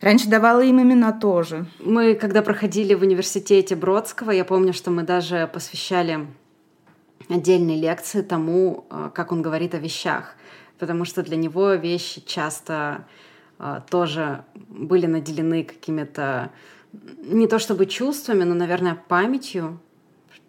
Раньше 0.00 0.30
давала 0.30 0.62
им 0.62 0.80
имена 0.80 1.12
тоже. 1.12 1.66
Мы, 1.80 2.14
когда 2.14 2.40
проходили 2.40 2.94
в 2.94 3.02
университете 3.02 3.76
Бродского, 3.76 4.30
я 4.30 4.46
помню, 4.46 4.72
что 4.72 4.90
мы 4.90 5.02
даже 5.02 5.50
посвящали 5.52 6.26
отдельные 7.28 7.78
лекции 7.78 8.22
тому, 8.22 8.86
э, 8.88 9.10
как 9.12 9.30
он 9.30 9.42
говорит 9.42 9.74
о 9.74 9.78
вещах. 9.78 10.34
Потому 10.78 11.04
что 11.04 11.22
для 11.22 11.36
него 11.36 11.74
вещи 11.74 12.22
часто 12.24 13.04
э, 13.58 13.82
тоже 13.90 14.46
были 14.54 15.04
наделены 15.04 15.62
какими-то 15.62 16.52
не 17.18 17.46
то 17.48 17.58
чтобы 17.58 17.84
чувствами, 17.84 18.44
но, 18.44 18.54
наверное, 18.54 18.98
памятью 19.08 19.78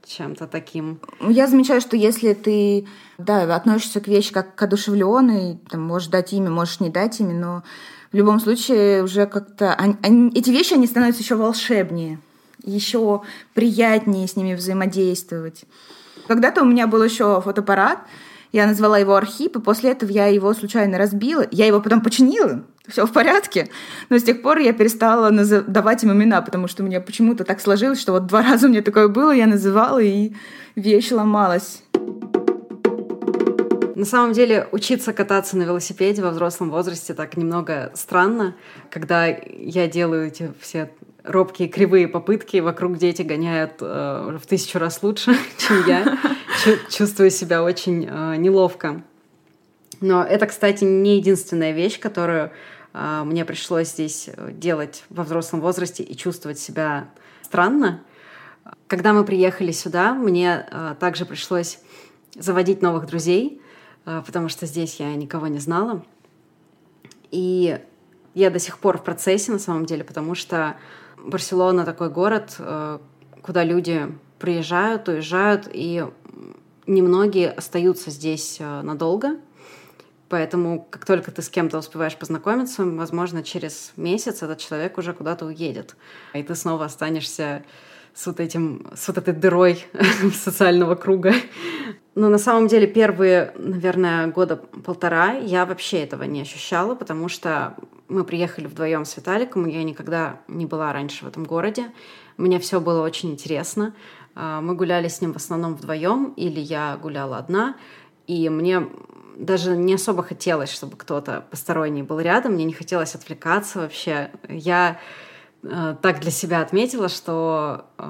чем-то 0.05 0.47
таким. 0.47 0.99
Я 1.19 1.47
замечаю, 1.47 1.81
что 1.81 1.97
если 1.97 2.33
ты 2.33 2.87
да, 3.17 3.55
относишься 3.55 3.99
к 3.99 4.07
вещи 4.07 4.33
как 4.33 4.55
к 4.55 4.61
одушевленной, 4.61 5.59
там, 5.69 5.81
можешь 5.81 6.09
дать 6.09 6.33
имя, 6.33 6.49
можешь 6.49 6.79
не 6.79 6.89
дать 6.89 7.19
имя, 7.19 7.33
но 7.33 7.63
в 8.11 8.15
любом 8.15 8.39
случае 8.39 9.03
уже 9.03 9.25
как-то... 9.25 9.73
Они, 9.73 9.95
они, 10.01 10.31
эти 10.33 10.49
вещи, 10.49 10.73
они 10.73 10.87
становятся 10.87 11.21
еще 11.21 11.35
волшебнее, 11.35 12.19
еще 12.63 13.21
приятнее 13.53 14.27
с 14.27 14.35
ними 14.35 14.53
взаимодействовать. 14.53 15.65
Когда-то 16.27 16.61
у 16.61 16.65
меня 16.65 16.87
был 16.87 17.03
еще 17.03 17.41
фотоаппарат, 17.41 17.99
Я 18.55 18.67
назвала 18.67 18.97
его 18.97 19.17
Архип, 19.17 19.57
и 19.57 19.59
после 19.59 19.91
этого 19.91 20.09
я 20.09 20.27
его 20.27 20.53
случайно 20.53 20.97
разбила. 20.97 21.45
Я 21.51 21.65
его 21.65 21.81
потом 21.81 21.99
починила, 21.99 22.63
все 22.87 23.05
в 23.05 23.11
порядке. 23.11 23.67
Но 24.07 24.17
с 24.17 24.23
тех 24.23 24.41
пор 24.41 24.59
я 24.59 24.71
перестала 24.71 25.29
давать 25.67 26.05
им 26.05 26.13
имена, 26.13 26.41
потому 26.41 26.69
что 26.69 26.81
у 26.81 26.85
меня 26.85 27.01
почему-то 27.01 27.43
так 27.43 27.59
сложилось, 27.59 27.99
что 27.99 28.13
вот 28.13 28.27
два 28.27 28.41
раза 28.43 28.67
у 28.67 28.69
меня 28.69 28.81
такое 28.81 29.09
было, 29.09 29.31
я 29.31 29.45
называла, 29.45 29.99
и 29.99 30.31
вещь 30.77 31.11
ломалась. 31.11 31.83
На 33.95 34.05
самом 34.05 34.31
деле, 34.31 34.69
учиться 34.71 35.11
кататься 35.11 35.57
на 35.57 35.63
велосипеде 35.63 36.21
во 36.21 36.31
взрослом 36.31 36.71
возрасте 36.71 37.13
так 37.13 37.35
немного 37.35 37.91
странно, 37.93 38.55
когда 38.89 39.25
я 39.27 39.89
делаю 39.89 40.27
эти 40.27 40.53
все 40.61 40.91
робкие 41.25 41.67
кривые 41.67 42.07
попытки, 42.07 42.57
вокруг 42.57 42.97
дети 42.97 43.21
гоняют 43.21 43.73
э, 43.81 44.37
в 44.41 44.45
тысячу 44.45 44.79
раз 44.79 45.01
лучше, 45.03 45.35
чем 45.57 45.85
я. 45.87 46.17
Чувствую 46.89 47.31
себя 47.31 47.63
очень 47.63 48.07
э, 48.09 48.35
неловко. 48.37 49.03
Но 50.01 50.23
это, 50.23 50.47
кстати, 50.47 50.83
не 50.83 51.17
единственная 51.17 51.71
вещь, 51.71 51.99
которую 51.99 52.51
э, 52.93 53.23
мне 53.25 53.45
пришлось 53.45 53.89
здесь 53.89 54.29
делать 54.51 55.03
во 55.09 55.23
взрослом 55.23 55.61
возрасте 55.61 56.03
и 56.03 56.15
чувствовать 56.15 56.59
себя 56.59 57.09
странно. 57.41 58.03
Когда 58.87 59.13
мы 59.13 59.23
приехали 59.23 59.71
сюда, 59.71 60.13
мне 60.13 60.67
э, 60.69 60.95
также 60.99 61.25
пришлось 61.25 61.79
заводить 62.35 62.81
новых 62.81 63.05
друзей. 63.05 63.61
А, 64.05 64.21
потому 64.21 64.49
что 64.49 64.65
здесь 64.65 64.99
я 64.99 65.13
никого 65.15 65.47
не 65.47 65.59
знала. 65.59 66.03
И 67.31 67.79
я 68.33 68.49
до 68.49 68.59
сих 68.59 68.77
пор 68.79 68.97
в 68.97 69.03
процессе, 69.03 69.51
на 69.51 69.59
самом 69.59 69.85
деле, 69.85 70.03
потому 70.03 70.35
что 70.35 70.77
Барселона 71.25 71.85
такой 71.85 72.09
город, 72.09 72.55
э, 72.59 72.99
куда 73.41 73.63
люди 73.63 74.07
приезжают, 74.39 75.07
уезжают, 75.07 75.67
и 75.71 76.05
немногие 76.87 77.49
остаются 77.51 78.11
здесь 78.11 78.57
э, 78.59 78.81
надолго. 78.81 79.37
Поэтому, 80.29 80.87
как 80.89 81.05
только 81.05 81.31
ты 81.31 81.41
с 81.41 81.49
кем-то 81.49 81.77
успеваешь 81.77 82.17
познакомиться, 82.17 82.83
возможно, 82.83 83.43
через 83.43 83.93
месяц 83.95 84.41
этот 84.41 84.57
человек 84.57 84.97
уже 84.97 85.13
куда-то 85.13 85.45
уедет. 85.45 85.95
И 86.33 86.41
ты 86.41 86.55
снова 86.55 86.85
останешься 86.85 87.63
с 88.13 88.25
вот 88.25 88.39
этим, 88.39 88.87
с 88.95 89.07
вот 89.07 89.17
этой 89.17 89.33
дырой 89.33 89.85
социального 90.33 90.95
круга. 90.95 91.33
Но 92.15 92.29
на 92.29 92.37
самом 92.37 92.67
деле 92.67 92.87
первые, 92.87 93.53
наверное, 93.57 94.27
года 94.27 94.55
полтора 94.55 95.33
я 95.33 95.65
вообще 95.65 95.99
этого 95.99 96.23
не 96.23 96.41
ощущала, 96.41 96.95
потому 96.95 97.27
что 97.27 97.75
мы 98.07 98.23
приехали 98.23 98.67
вдвоем 98.67 99.03
с 99.03 99.17
Виталиком, 99.17 99.67
я 99.67 99.83
никогда 99.83 100.39
не 100.47 100.65
была 100.65 100.93
раньше 100.93 101.25
в 101.25 101.27
этом 101.27 101.43
городе. 101.43 101.91
Мне 102.37 102.59
все 102.59 102.79
было 102.79 103.03
очень 103.03 103.31
интересно. 103.31 103.93
А, 104.33 104.61
мы 104.61 104.75
гуляли 104.75 105.09
с 105.09 105.19
ним 105.19 105.33
в 105.33 105.37
основном 105.37 105.75
вдвоем, 105.75 106.33
или 106.37 106.59
я 106.59 106.97
гуляла 107.01 107.37
одна, 107.37 107.75
и 108.27 108.47
мне 108.49 108.87
даже 109.37 109.75
не 109.75 109.95
особо 109.95 110.23
хотелось, 110.23 110.71
чтобы 110.71 110.95
кто-то 110.95 111.45
посторонний 111.49 112.03
был 112.03 112.19
рядом, 112.21 112.53
мне 112.53 112.63
не 112.63 112.73
хотелось 112.73 113.15
отвлекаться 113.15 113.79
вообще. 113.79 114.31
Я 114.47 114.99
э, 115.63 115.95
так 116.01 116.21
для 116.21 116.31
себя 116.31 116.61
отметила, 116.61 117.09
что 117.09 117.85
э, 117.97 118.05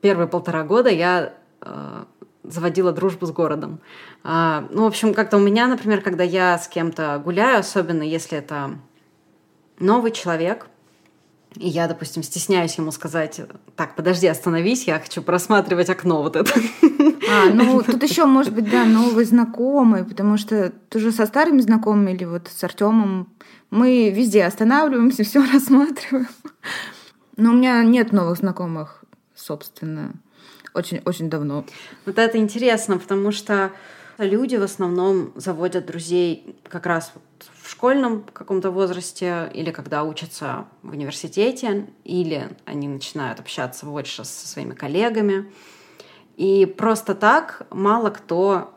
первые 0.00 0.28
полтора 0.28 0.64
года 0.64 0.88
я 0.88 1.34
э, 1.60 2.04
заводила 2.44 2.92
дружбу 2.92 3.26
с 3.26 3.30
городом. 3.30 3.80
А, 4.24 4.66
ну, 4.70 4.82
в 4.82 4.86
общем, 4.86 5.14
как-то 5.14 5.36
у 5.36 5.40
меня, 5.40 5.66
например, 5.66 6.00
когда 6.00 6.24
я 6.24 6.58
с 6.58 6.68
кем-то 6.68 7.20
гуляю, 7.24 7.60
особенно 7.60 8.02
если 8.02 8.38
это 8.38 8.78
новый 9.78 10.10
человек, 10.10 10.66
и 11.56 11.68
я, 11.68 11.86
допустим, 11.86 12.22
стесняюсь 12.22 12.76
ему 12.78 12.92
сказать, 12.92 13.40
так, 13.76 13.94
подожди, 13.94 14.26
остановись, 14.26 14.84
я 14.84 14.98
хочу 14.98 15.22
просматривать 15.22 15.90
окно 15.90 16.22
вот 16.22 16.36
это. 16.36 16.52
А, 17.30 17.50
ну 17.52 17.82
тут 17.82 18.02
еще, 18.02 18.24
может 18.24 18.54
быть, 18.54 18.70
да, 18.70 18.84
новый 18.84 19.24
знакомый, 19.24 20.04
потому 20.04 20.36
что 20.36 20.70
тоже 20.88 21.12
со 21.12 21.26
старыми 21.26 21.60
знакомыми 21.60 22.12
или 22.12 22.24
вот 22.24 22.48
с 22.48 22.64
Артемом 22.64 23.28
мы 23.70 24.10
везде 24.10 24.44
останавливаемся, 24.44 25.24
все 25.24 25.44
рассматриваем. 25.52 26.28
Но 27.36 27.50
у 27.50 27.54
меня 27.54 27.82
нет 27.82 28.12
новых 28.12 28.38
знакомых, 28.38 29.04
собственно 29.34 30.12
очень-очень 30.74 31.30
давно. 31.30 31.64
Вот 32.06 32.18
это 32.18 32.38
интересно, 32.38 32.98
потому 32.98 33.32
что 33.32 33.72
люди 34.18 34.56
в 34.56 34.62
основном 34.62 35.32
заводят 35.36 35.86
друзей 35.86 36.56
как 36.68 36.86
раз 36.86 37.12
в 37.62 37.70
школьном 37.70 38.24
каком-то 38.32 38.70
возрасте 38.70 39.50
или 39.54 39.70
когда 39.70 40.04
учатся 40.04 40.66
в 40.82 40.90
университете, 40.90 41.86
или 42.04 42.48
они 42.64 42.88
начинают 42.88 43.40
общаться 43.40 43.86
больше 43.86 44.24
со 44.24 44.48
своими 44.48 44.74
коллегами. 44.74 45.50
И 46.36 46.66
просто 46.66 47.14
так 47.14 47.66
мало 47.70 48.10
кто 48.10 48.72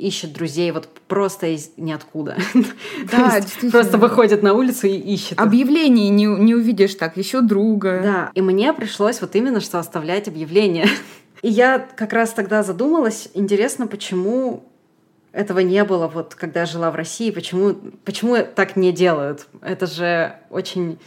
ищет 0.00 0.32
друзей 0.32 0.70
вот 0.72 0.88
просто 1.08 1.48
из 1.48 1.72
ниоткуда. 1.76 2.36
Да. 3.10 3.40
Просто 3.70 3.98
выходит 3.98 4.42
на 4.42 4.54
улицу 4.54 4.86
и 4.86 4.92
ищет. 4.92 5.38
Объявлений 5.38 6.08
не, 6.08 6.26
не 6.26 6.54
увидишь 6.54 6.94
так, 6.94 7.16
еще 7.16 7.40
друга. 7.40 8.00
Да, 8.02 8.30
и 8.34 8.40
мне 8.40 8.72
пришлось 8.72 9.20
вот 9.20 9.34
именно 9.34 9.60
что 9.60 9.78
оставлять 9.78 10.28
объявления. 10.28 10.88
И 11.42 11.48
я 11.48 11.78
как 11.78 12.12
раз 12.12 12.32
тогда 12.32 12.62
задумалась, 12.62 13.30
интересно, 13.34 13.86
почему 13.86 14.64
этого 15.32 15.60
не 15.60 15.84
было, 15.84 16.08
вот 16.08 16.34
когда 16.34 16.60
я 16.60 16.66
жила 16.66 16.90
в 16.90 16.96
России, 16.96 17.30
почему, 17.30 17.74
почему 18.04 18.36
так 18.54 18.76
не 18.76 18.92
делают? 18.92 19.46
Это 19.62 19.86
же 19.86 20.36
очень 20.50 20.98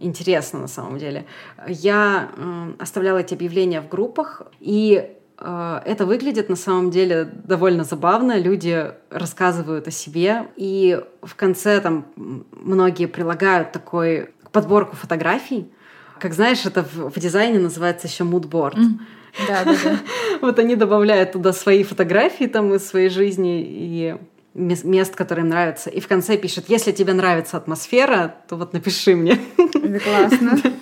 интересно 0.00 0.60
на 0.60 0.68
самом 0.68 0.98
деле. 0.98 1.26
Я 1.66 2.30
э, 2.36 2.72
оставляла 2.78 3.18
эти 3.18 3.34
объявления 3.34 3.80
в 3.80 3.88
группах, 3.88 4.42
и 4.58 5.14
э, 5.38 5.80
это 5.84 6.06
выглядит 6.06 6.48
на 6.48 6.56
самом 6.56 6.90
деле 6.90 7.24
довольно 7.24 7.84
забавно. 7.84 8.38
Люди 8.38 8.92
рассказывают 9.10 9.86
о 9.86 9.90
себе, 9.90 10.48
и 10.56 11.00
в 11.22 11.36
конце 11.36 11.80
там 11.80 12.06
многие 12.16 13.06
прилагают 13.06 13.72
такой 13.72 14.30
подборку 14.52 14.96
фотографий. 14.96 15.70
Как 16.18 16.34
знаешь, 16.34 16.66
это 16.66 16.82
в, 16.82 17.10
в 17.10 17.18
дизайне 17.20 17.58
называется 17.58 18.08
еще 18.08 18.24
moodboard. 18.24 18.76
Mm. 18.76 18.98
Да, 19.46 19.64
да, 19.64 19.76
да. 19.84 19.98
Вот 20.40 20.58
они 20.58 20.76
добавляют 20.76 21.32
туда 21.32 21.52
свои 21.52 21.82
фотографии 21.84 22.46
там 22.46 22.74
из 22.74 22.86
своей 22.86 23.08
жизни 23.08 23.62
и 23.62 24.16
мест, 24.54 25.14
которые 25.14 25.44
им 25.44 25.50
нравятся. 25.50 25.90
И 25.90 26.00
в 26.00 26.08
конце 26.08 26.36
пишет, 26.36 26.64
если 26.68 26.92
тебе 26.92 27.12
нравится 27.12 27.56
атмосфера, 27.56 28.34
то 28.48 28.56
вот 28.56 28.72
напиши 28.72 29.14
мне. 29.14 29.38
Это 29.56 30.00
классно. 30.00 30.58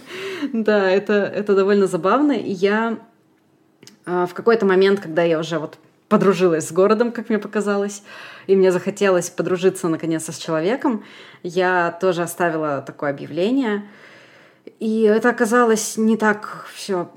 Да, 0.52 0.88
это, 0.88 1.14
это 1.14 1.56
довольно 1.56 1.88
забавно. 1.88 2.30
И 2.30 2.52
я 2.52 2.98
а, 4.06 4.24
в 4.24 4.34
какой-то 4.34 4.64
момент, 4.64 5.00
когда 5.00 5.24
я 5.24 5.40
уже 5.40 5.58
вот 5.58 5.78
подружилась 6.08 6.68
с 6.68 6.72
городом, 6.72 7.11
как 7.11 7.28
мне 7.28 7.40
показалось, 7.40 8.04
и 8.46 8.54
мне 8.54 8.70
захотелось 8.70 9.30
подружиться 9.30 9.88
наконец-то 9.88 10.30
с 10.30 10.38
человеком, 10.38 11.04
я 11.42 11.90
тоже 12.00 12.22
оставила 12.22 12.82
такое 12.87 13.11
объявление– 13.11 13.88
и 14.81 15.02
это 15.02 15.31
оказалось 15.31 15.96
не 15.96 16.16
так 16.16 16.66
все 16.74 17.11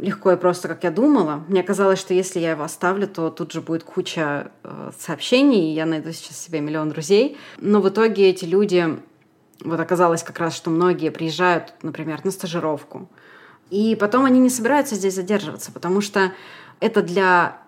легко 0.00 0.32
и 0.32 0.36
просто, 0.36 0.68
как 0.68 0.84
я 0.84 0.90
думала. 0.90 1.44
Мне 1.48 1.62
казалось, 1.62 1.98
что 1.98 2.14
если 2.14 2.40
я 2.40 2.52
его 2.52 2.62
оставлю, 2.62 3.06
то 3.06 3.30
тут 3.30 3.52
же 3.52 3.60
будет 3.60 3.84
куча 3.84 4.50
э, 4.62 4.90
сообщений, 4.98 5.70
и 5.70 5.74
я 5.74 5.86
найду 5.86 6.12
сейчас 6.12 6.38
себе 6.38 6.60
миллион 6.60 6.90
друзей. 6.90 7.36
Но 7.58 7.80
в 7.80 7.88
итоге 7.88 8.30
эти 8.30 8.44
люди, 8.44 8.98
вот 9.64 9.80
оказалось 9.80 10.22
как 10.22 10.38
раз, 10.38 10.54
что 10.54 10.70
многие 10.70 11.10
приезжают, 11.10 11.74
например, 11.82 12.24
на 12.24 12.30
стажировку. 12.30 13.08
И 13.70 13.96
потом 13.96 14.24
они 14.24 14.40
не 14.40 14.50
собираются 14.50 14.94
здесь 14.94 15.14
задерживаться, 15.14 15.72
потому 15.72 16.00
что 16.00 16.32
это 16.80 17.02
для 17.02 17.58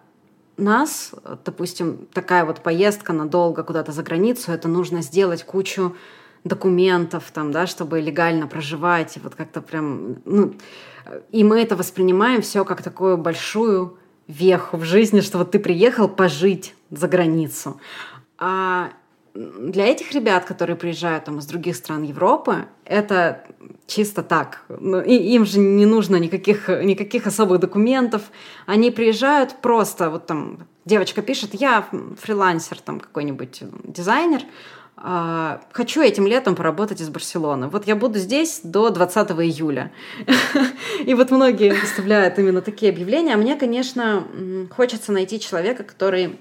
нас, 0.56 1.14
допустим, 1.44 2.06
такая 2.12 2.44
вот 2.44 2.60
поездка 2.60 3.12
надолго 3.12 3.62
куда-то 3.62 3.92
за 3.92 4.02
границу, 4.02 4.52
это 4.52 4.68
нужно 4.68 5.02
сделать 5.02 5.42
кучу 5.44 5.96
документов, 6.44 7.30
там, 7.32 7.52
да, 7.52 7.66
чтобы 7.66 8.00
легально 8.00 8.46
проживать, 8.46 9.16
и 9.16 9.20
вот 9.20 9.34
как-то 9.34 9.60
прям, 9.60 10.16
ну, 10.24 10.54
и 11.30 11.44
мы 11.44 11.60
это 11.60 11.76
воспринимаем 11.76 12.40
все 12.42 12.64
как 12.64 12.82
такую 12.82 13.18
большую 13.18 13.98
веху 14.26 14.76
в 14.76 14.84
жизни, 14.84 15.20
что 15.20 15.38
вот 15.38 15.50
ты 15.50 15.58
приехал 15.58 16.08
пожить 16.08 16.74
за 16.90 17.08
границу. 17.08 17.80
А 18.38 18.90
для 19.34 19.86
этих 19.86 20.12
ребят, 20.12 20.44
которые 20.44 20.76
приезжают 20.76 21.24
там 21.24 21.38
из 21.38 21.46
других 21.46 21.76
стран 21.76 22.02
Европы, 22.02 22.66
это 22.84 23.44
чисто 23.86 24.22
так. 24.22 24.64
Ну, 24.68 25.00
и 25.00 25.14
им 25.14 25.44
же 25.44 25.58
не 25.58 25.86
нужно 25.86 26.16
никаких, 26.16 26.68
никаких 26.68 27.26
особых 27.26 27.60
документов. 27.60 28.22
Они 28.66 28.90
приезжают 28.90 29.56
просто, 29.60 30.10
вот 30.10 30.26
там 30.26 30.66
девочка 30.84 31.22
пишет, 31.22 31.54
я 31.54 31.86
фрилансер, 32.20 32.80
там 32.80 32.98
какой-нибудь 32.98 33.62
дизайнер, 33.84 34.42
хочу 35.02 36.02
этим 36.02 36.26
летом 36.26 36.54
поработать 36.54 37.00
из 37.00 37.08
Барселоны. 37.08 37.68
Вот 37.68 37.86
я 37.86 37.96
буду 37.96 38.18
здесь 38.18 38.60
до 38.62 38.90
20 38.90 39.30
июля. 39.30 39.92
И 41.06 41.14
вот 41.14 41.30
многие 41.30 41.72
выставляют 41.72 42.38
именно 42.38 42.60
такие 42.60 42.92
объявления. 42.92 43.34
А 43.34 43.38
мне, 43.38 43.56
конечно, 43.56 44.26
хочется 44.70 45.12
найти 45.12 45.40
человека, 45.40 45.84
который 45.84 46.38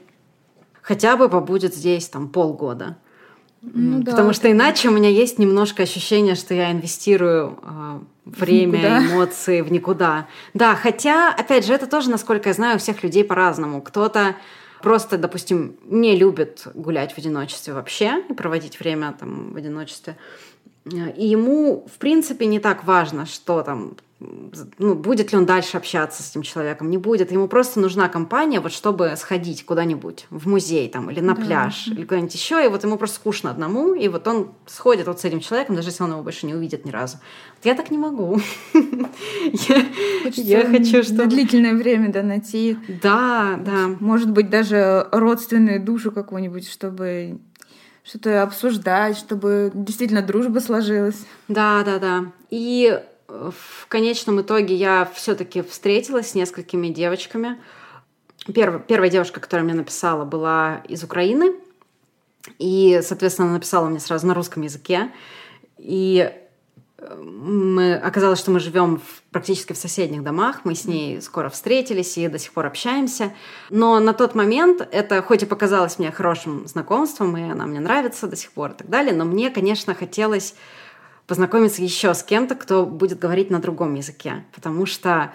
хотя 0.82 1.16
бы 1.16 1.30
побудет 1.30 1.74
здесь 1.74 2.10
там 2.10 2.28
полгода. 2.28 2.98
Ну, 3.62 4.04
Потому 4.04 4.30
да, 4.30 4.34
что 4.34 4.52
иначе 4.52 4.90
у 4.90 4.92
меня 4.92 5.10
есть 5.10 5.38
немножко 5.38 5.84
ощущение, 5.84 6.36
что 6.36 6.54
я 6.54 6.72
инвестирую 6.72 7.60
э, 7.62 8.00
время, 8.26 8.78
никуда. 8.78 9.06
эмоции 9.06 9.62
в 9.62 9.72
никуда. 9.72 10.28
Да, 10.54 10.76
хотя, 10.76 11.34
опять 11.34 11.66
же, 11.66 11.74
это 11.74 11.86
тоже, 11.86 12.10
насколько 12.10 12.50
я 12.50 12.54
знаю, 12.54 12.78
у 12.78 12.80
всех 12.80 13.04
людей 13.04 13.24
по-разному. 13.24 13.82
Кто-то 13.82 14.36
просто, 14.82 15.18
допустим, 15.18 15.78
не 15.84 16.16
любит 16.16 16.68
гулять 16.74 17.14
в 17.14 17.18
одиночестве 17.18 17.74
вообще 17.74 18.24
и 18.30 18.34
проводить 18.34 18.80
время 18.80 19.16
там 19.20 19.54
в 19.54 19.58
одиночестве. 19.58 20.18
И 20.86 21.28
ему, 21.28 21.86
в 21.94 21.98
принципе, 21.98 22.46
не 22.46 22.60
так 22.60 22.84
важно, 22.84 23.26
что 23.26 23.62
там 23.62 23.98
ну, 24.20 24.96
будет 24.96 25.32
ли 25.32 25.38
он 25.38 25.46
дальше 25.46 25.78
общаться 25.78 26.22
с 26.22 26.32
этим 26.32 26.42
человеком, 26.42 26.90
не 26.90 26.98
будет. 26.98 27.32
Ему 27.32 27.48
просто 27.48 27.80
нужна 27.80 28.10
компания, 28.10 28.60
вот 28.60 28.74
чтобы 28.74 29.14
сходить 29.16 29.66
куда-нибудь, 29.66 30.28
в 30.30 30.48
музей 30.48 30.90
там, 30.90 31.10
или 31.10 31.22
на 31.22 31.36
да. 31.36 31.42
пляж, 31.42 31.88
или 31.88 32.04
куда-нибудь 32.04 32.34
еще, 32.34 32.66
и 32.66 32.68
вот 32.68 32.84
ему 32.84 32.98
просто 32.98 33.16
скучно 33.16 33.50
одному, 33.50 33.94
и 33.94 34.08
вот 34.10 34.28
он 34.28 34.52
сходит 34.66 35.08
вот 35.08 35.22
с 35.22 35.26
этим 35.26 35.40
человеком, 35.40 35.76
даже 35.76 35.90
если 35.90 36.04
он 36.04 36.12
его 36.12 36.22
больше 36.22 36.46
не 36.46 36.54
увидит 36.54 36.86
ни 36.86 36.92
разу. 36.92 37.18
Вот 37.56 37.66
я 37.66 37.76
так 37.76 37.92
не 37.92 37.98
могу. 37.98 38.40
Я 40.34 40.66
хочу. 40.66 41.02
На 41.14 41.26
длительное 41.26 41.74
время, 41.74 42.12
да, 42.12 42.22
найти. 42.22 42.78
Да, 43.02 43.60
да. 43.64 43.96
Может 44.00 44.32
быть, 44.32 44.50
даже 44.50 45.08
родственную 45.12 45.82
душу 45.84 46.12
какую-нибудь, 46.12 46.70
чтобы 46.70 47.40
что-то 48.04 48.44
обсуждать, 48.44 49.18
чтобы 49.18 49.72
действительно 49.74 50.22
дружба 50.22 50.60
сложилась. 50.60 51.26
Да, 51.48 51.84
да, 51.84 52.00
да. 52.00 52.32
И 52.50 53.00
в 53.30 53.88
конечном 53.88 54.42
итоге 54.42 54.76
я 54.76 55.10
все-таки 55.14 55.62
встретилась 55.62 56.32
с 56.32 56.36
несколькими 56.36 56.88
девочками. 56.88 57.58
Первая, 58.54 58.80
первая 58.80 59.10
девушка, 59.10 59.40
которая 59.40 59.64
мне 59.64 59.76
написала, 59.76 60.26
была 60.26 60.82
из 60.88 61.04
Украины. 61.04 61.54
И, 62.58 63.00
соответственно, 63.04 63.48
она 63.48 63.58
написала 63.58 63.88
мне 63.88 64.00
сразу 64.00 64.26
на 64.26 64.34
русском 64.34 64.64
языке. 64.64 65.12
И 65.78 66.32
э, 66.98 67.16
мы, 67.22 67.96
оказалось, 67.96 68.40
что 68.40 68.50
мы 68.50 68.60
живем 68.60 68.98
в, 68.98 69.22
практически 69.32 69.74
в 69.74 69.78
соседних 69.78 70.24
домах. 70.24 70.62
Мы 70.64 70.74
с 70.74 70.86
ней 70.86 71.22
скоро 71.22 71.50
встретились 71.50 72.18
и 72.18 72.28
до 72.28 72.40
сих 72.40 72.54
пор 72.54 72.66
общаемся. 72.66 73.34
Но 73.70 74.00
на 74.00 74.14
тот 74.14 74.34
момент 74.34 74.88
это 74.92 75.22
хоть 75.22 75.44
и 75.44 75.46
показалось 75.46 76.00
мне 76.00 76.12
хорошим 76.12 76.66
знакомством, 76.68 77.38
и 77.38 77.44
она 77.44 77.68
мне 77.68 77.80
нравится 77.80 78.28
до 78.28 78.36
сих 78.36 78.52
пор 78.52 78.72
и 78.72 78.76
так 78.76 78.90
далее, 78.90 79.14
но 79.14 79.26
мне, 79.26 79.52
конечно, 79.52 79.94
хотелось 79.94 80.56
познакомиться 81.30 81.84
еще 81.84 82.14
с 82.14 82.24
кем-то, 82.24 82.56
кто 82.56 82.86
будет 82.86 83.20
говорить 83.20 83.52
на 83.52 83.60
другом 83.60 83.94
языке. 83.94 84.44
Потому 84.54 84.88
что 84.88 85.32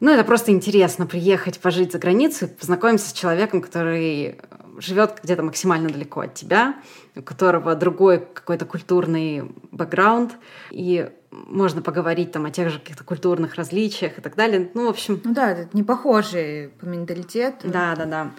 ну, 0.00 0.10
это 0.10 0.24
просто 0.24 0.50
интересно 0.50 1.06
приехать, 1.06 1.60
пожить 1.60 1.92
за 1.92 1.98
границей, 1.98 2.48
познакомиться 2.48 3.08
с 3.08 3.12
человеком, 3.12 3.62
который 3.62 4.40
живет 4.78 5.20
где-то 5.22 5.44
максимально 5.44 5.88
далеко 5.88 6.22
от 6.22 6.34
тебя, 6.34 6.74
у 7.14 7.22
которого 7.22 7.76
другой 7.76 8.26
какой-то 8.34 8.66
культурный 8.66 9.44
бэкграунд, 9.70 10.32
и 10.72 11.08
можно 11.30 11.80
поговорить 11.80 12.32
там 12.32 12.44
о 12.46 12.50
тех 12.50 12.70
же 12.70 12.80
каких-то 12.80 13.04
культурных 13.04 13.54
различиях 13.54 14.18
и 14.18 14.20
так 14.20 14.34
далее. 14.34 14.68
Ну, 14.74 14.86
в 14.86 14.90
общем... 14.90 15.20
Ну 15.22 15.32
да, 15.32 15.52
это 15.52 15.68
не 15.76 15.84
похожие 15.84 16.70
по 16.70 16.86
менталитету. 16.86 17.68
Да, 17.68 17.94
да, 17.94 18.04
да. 18.04 18.30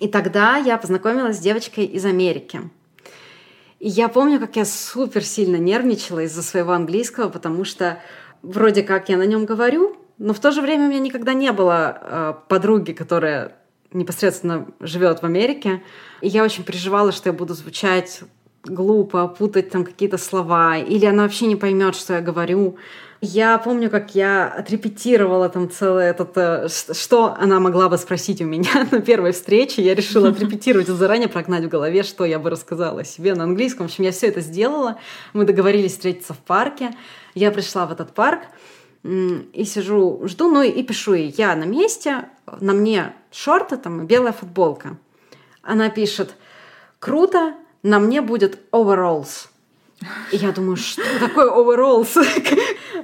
И 0.00 0.08
тогда 0.08 0.58
я 0.58 0.76
познакомилась 0.76 1.38
с 1.38 1.40
девочкой 1.40 1.86
из 1.86 2.04
Америки. 2.04 2.60
Я 3.86 4.08
помню, 4.08 4.40
как 4.40 4.56
я 4.56 4.64
супер 4.64 5.22
сильно 5.22 5.56
нервничала 5.56 6.20
из-за 6.20 6.42
своего 6.42 6.72
английского, 6.72 7.28
потому 7.28 7.64
что 7.64 7.98
вроде 8.40 8.82
как 8.82 9.10
я 9.10 9.18
на 9.18 9.26
нем 9.26 9.44
говорю, 9.44 9.94
но 10.16 10.32
в 10.32 10.40
то 10.40 10.52
же 10.52 10.62
время 10.62 10.86
у 10.86 10.88
меня 10.88 11.00
никогда 11.00 11.34
не 11.34 11.52
было 11.52 11.98
э, 12.00 12.34
подруги, 12.48 12.92
которая 12.92 13.58
непосредственно 13.92 14.66
живет 14.80 15.20
в 15.20 15.24
Америке. 15.24 15.82
И 16.22 16.28
я 16.28 16.44
очень 16.44 16.64
переживала, 16.64 17.12
что 17.12 17.28
я 17.28 17.34
буду 17.34 17.52
звучать 17.52 18.22
глупо, 18.64 19.28
путать 19.28 19.70
там 19.70 19.84
какие-то 19.84 20.18
слова, 20.18 20.76
или 20.78 21.06
она 21.06 21.24
вообще 21.24 21.46
не 21.46 21.56
поймет, 21.56 21.94
что 21.94 22.14
я 22.14 22.20
говорю. 22.20 22.76
Я 23.20 23.56
помню, 23.56 23.88
как 23.88 24.14
я 24.14 24.48
отрепетировала 24.48 25.48
там 25.48 25.70
целое 25.70 26.10
этот, 26.10 26.36
э, 26.36 26.68
что 26.68 27.34
она 27.38 27.58
могла 27.58 27.88
бы 27.88 27.96
спросить 27.96 28.42
у 28.42 28.44
меня 28.44 28.86
на 28.90 29.00
первой 29.00 29.32
встрече. 29.32 29.82
Я 29.82 29.94
решила 29.94 30.28
отрепетировать 30.28 30.88
заранее 30.88 31.28
прогнать 31.28 31.64
в 31.64 31.68
голове, 31.68 32.02
что 32.02 32.24
я 32.24 32.38
бы 32.38 32.50
рассказала 32.50 33.04
себе 33.04 33.34
на 33.34 33.44
английском. 33.44 33.86
В 33.86 33.90
общем, 33.90 34.04
я 34.04 34.12
все 34.12 34.26
это 34.26 34.40
сделала. 34.40 34.98
Мы 35.32 35.44
договорились 35.44 35.92
встретиться 35.92 36.34
в 36.34 36.38
парке. 36.38 36.90
Я 37.34 37.50
пришла 37.50 37.86
в 37.86 37.92
этот 37.92 38.12
парк 38.12 38.40
и 39.04 39.64
сижу, 39.64 40.22
жду, 40.24 40.50
ну 40.50 40.62
и 40.62 40.82
пишу 40.82 41.12
ей, 41.12 41.34
я 41.36 41.54
на 41.56 41.64
месте, 41.64 42.28
на 42.60 42.72
мне 42.72 43.14
шорты 43.30 43.76
там 43.76 44.06
белая 44.06 44.32
футболка. 44.32 44.96
Она 45.62 45.90
пишет, 45.90 46.34
круто, 47.00 47.54
на 47.84 48.00
мне 48.00 48.20
будет 48.22 48.58
overalls. 48.72 49.46
И 50.32 50.36
я 50.36 50.50
думаю, 50.50 50.76
что 50.76 51.02
такое 51.20 51.48
overalls? 51.50 52.08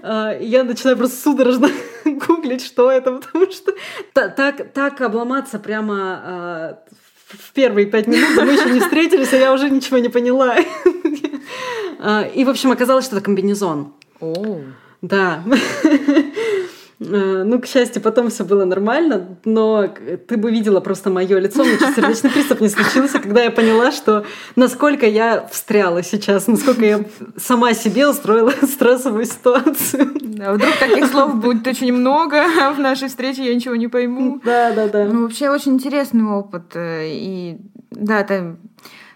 А, 0.03 0.35
я 0.41 0.65
начинаю 0.65 0.97
просто 0.97 1.21
судорожно 1.21 1.69
гуглить, 2.07 2.65
что 2.65 2.91
это, 2.91 3.13
потому 3.13 3.53
что 3.53 3.75
так, 4.15 4.73
так 4.73 5.01
обломаться 5.03 5.59
прямо 5.59 5.95
а, 6.25 6.79
в 7.27 7.53
первые 7.53 7.87
пять 7.87 8.07
минут, 8.07 8.31
мы 8.37 8.53
еще 8.53 8.71
не 8.71 8.81
встретились, 8.81 9.31
а 9.35 9.37
я 9.37 9.53
уже 9.53 9.69
ничего 9.69 9.99
не 9.99 10.09
поняла. 10.09 10.57
А, 12.03 12.23
и, 12.23 12.45
в 12.45 12.49
общем, 12.49 12.71
оказалось, 12.71 13.05
что 13.05 13.17
это 13.17 13.25
комбинезон. 13.27 13.93
Да. 15.03 15.45
Э, 17.01 17.45
ну, 17.45 17.59
к 17.59 17.67
счастью, 17.67 18.03
потом 18.03 18.29
все 18.29 18.45
было 18.45 18.67
нормально, 18.67 19.39
но 19.47 19.89
ты 19.89 20.37
бы 20.37 20.51
видела 20.51 20.81
просто 20.81 21.09
мое 21.09 21.39
лицо, 21.39 21.65
мне 21.65 21.79
сердечный 21.79 22.31
приступ 22.31 22.61
не 22.61 22.69
случился, 22.69 23.19
когда 23.19 23.43
я 23.43 23.51
поняла, 23.51 23.91
что 23.91 24.27
насколько 24.55 25.07
я 25.07 25.47
встряла 25.51 26.03
сейчас, 26.03 26.47
насколько 26.47 26.85
я 26.85 27.05
сама 27.39 27.73
себе 27.73 28.07
устроила 28.07 28.53
стрессовую 28.63 29.25
ситуацию. 29.25 30.11
Да, 30.21 30.53
вдруг 30.53 30.77
таких 30.79 31.07
слов 31.07 31.37
будет 31.37 31.67
очень 31.67 31.93
много, 31.93 32.45
а 32.61 32.73
в 32.73 32.79
нашей 32.79 33.09
встрече 33.09 33.47
я 33.47 33.55
ничего 33.55 33.77
не 33.77 33.89
пойму. 33.89 34.39
Да, 34.45 34.73
да, 34.73 34.87
да. 34.89 35.07
Ну, 35.07 35.23
вообще 35.23 35.49
очень 35.49 35.73
интересный 35.73 36.25
опыт. 36.25 36.73
Э, 36.75 37.07
и 37.07 37.57
да, 37.91 38.21
это 38.21 38.59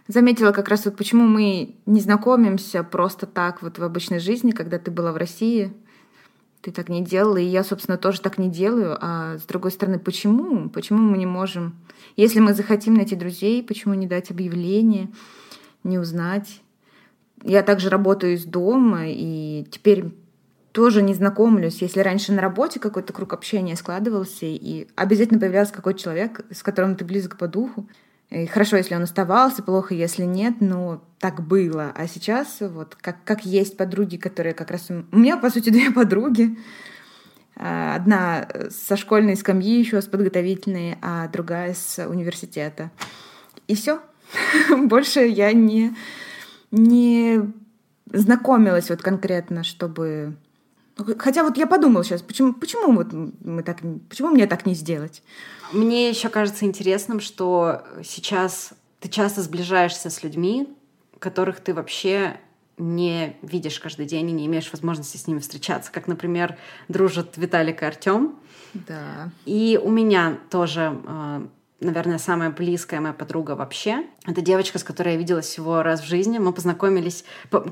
заметила 0.09 0.53
как 0.53 0.71
раз 0.71 0.87
вот 0.87 0.97
почему 0.97 1.27
мы 1.27 1.77
не 1.85 2.01
знакомимся 2.01 2.83
просто 2.83 3.27
так 3.27 3.61
вот 3.61 3.79
в 3.79 3.85
обычной 3.85 4.21
жизни, 4.21 4.53
когда 4.53 4.79
ты 4.79 4.91
была 4.91 5.13
в 5.13 5.17
России 5.17 5.71
ты 6.65 6.73
так 6.73 6.89
не 6.89 7.05
делала, 7.05 7.37
и 7.37 7.45
я, 7.45 7.63
собственно, 7.63 7.99
тоже 7.99 8.23
так 8.23 8.39
не 8.39 8.49
делаю. 8.49 8.97
А 8.99 9.37
с 9.37 9.43
другой 9.43 9.71
стороны, 9.71 9.99
почему? 9.99 10.71
Почему 10.71 10.99
мы 10.99 11.19
не 11.19 11.27
можем? 11.27 11.77
Если 12.17 12.41
мы 12.41 12.55
захотим 12.55 12.95
найти 12.95 13.17
друзей, 13.17 13.63
почему 13.63 13.93
не 13.93 14.07
дать 14.07 14.31
объявление, 14.31 15.11
не 15.83 15.99
узнать? 15.99 16.63
Я 17.43 17.63
также 17.63 17.91
работаю 17.91 18.33
из 18.35 18.47
дома, 18.47 19.03
и 19.09 19.67
теперь 19.71 20.15
тоже 20.73 21.03
не 21.03 21.13
знакомлюсь. 21.13 21.83
Если 21.83 22.01
раньше 22.01 22.33
на 22.33 22.41
работе 22.41 22.81
какой-то 22.81 23.13
круг 23.13 23.35
общения 23.35 23.77
складывался, 23.77 24.47
и 24.47 24.89
обязательно 24.97 25.39
появлялся 25.39 25.75
какой-то 25.75 26.01
человек, 26.01 26.47
с 26.51 26.63
которым 26.63 26.97
ты 26.97 27.05
близок 27.05 27.37
по 27.37 27.47
духу, 27.47 27.87
и 28.31 28.47
хорошо, 28.47 28.77
если 28.77 28.95
он 28.95 29.03
оставался, 29.03 29.63
плохо, 29.63 29.95
если 29.95 30.25
нет, 30.25 30.57
но 30.61 31.03
так 31.21 31.47
было. 31.47 31.93
А 31.95 32.07
сейчас 32.07 32.57
вот 32.61 32.97
как, 33.01 33.23
как 33.25 33.45
есть 33.45 33.77
подруги, 33.77 34.17
которые 34.17 34.55
как 34.55 34.71
раз... 34.71 34.91
У 34.91 35.17
меня, 35.17 35.37
по 35.37 35.51
сути, 35.51 35.71
две 35.71 35.91
подруги. 35.91 36.59
А, 37.57 37.95
одна 37.95 38.49
со 38.71 38.97
школьной 38.97 39.37
скамьи 39.37 39.79
еще, 39.79 40.03
с 40.03 40.07
подготовительной, 40.07 40.99
а 41.01 41.29
другая 41.29 41.75
с 41.75 42.05
университета. 42.07 42.91
И 43.69 43.75
все. 43.75 44.01
Больше 44.77 45.21
я 45.21 45.53
не, 45.53 45.95
не 46.71 47.41
знакомилась 48.13 48.91
вот 48.91 49.03
конкретно, 49.03 49.65
чтобы... 49.65 50.37
Хотя 51.19 51.43
вот 51.43 51.57
я 51.57 51.67
подумала 51.67 52.05
сейчас, 52.05 52.23
почему, 52.23 52.53
почему 52.53 52.93
вот 52.93 53.13
мы 53.13 53.63
так, 53.63 53.79
почему 54.09 54.29
мне 54.29 54.47
так 54.47 54.65
не 54.65 54.75
сделать? 54.75 55.23
Мне 55.73 56.09
еще 56.09 56.29
кажется 56.29 56.65
интересным, 56.65 57.21
что 57.21 57.83
сейчас 58.05 58.75
ты 59.01 59.09
часто 59.09 59.43
сближаешься 59.43 60.09
с 60.09 60.23
людьми, 60.23 60.69
которых 61.19 61.61
ты 61.61 61.75
вообще 61.75 62.39
не 62.79 63.37
видишь 63.43 63.79
каждый 63.81 64.07
день 64.07 64.31
и 64.31 64.33
не 64.33 64.47
имеешь 64.47 64.71
возможности 64.73 65.17
с 65.17 65.27
ними 65.27 65.39
встречаться. 65.39 65.91
Как, 65.93 66.07
например, 66.07 66.57
дружат 66.89 67.37
Виталик 67.37 67.83
и 67.83 67.87
Артем. 67.87 68.37
Да. 68.75 69.31
И 69.47 69.81
у 69.83 69.91
меня 69.91 70.39
тоже, 70.51 71.01
э, 71.07 71.47
наверное, 71.85 72.19
самая 72.19 72.51
близкая 72.51 73.01
моя 73.01 73.15
подруга 73.15 73.53
вообще. 73.53 74.05
Это 74.27 74.41
девочка, 74.41 74.79
с 74.79 74.85
которой 74.85 75.13
я 75.13 75.19
виделась 75.19 75.47
всего 75.47 75.83
раз 75.83 76.01
в 76.01 76.07
жизни. 76.07 76.39
Мы 76.39 76.53
познакомились... 76.53 77.25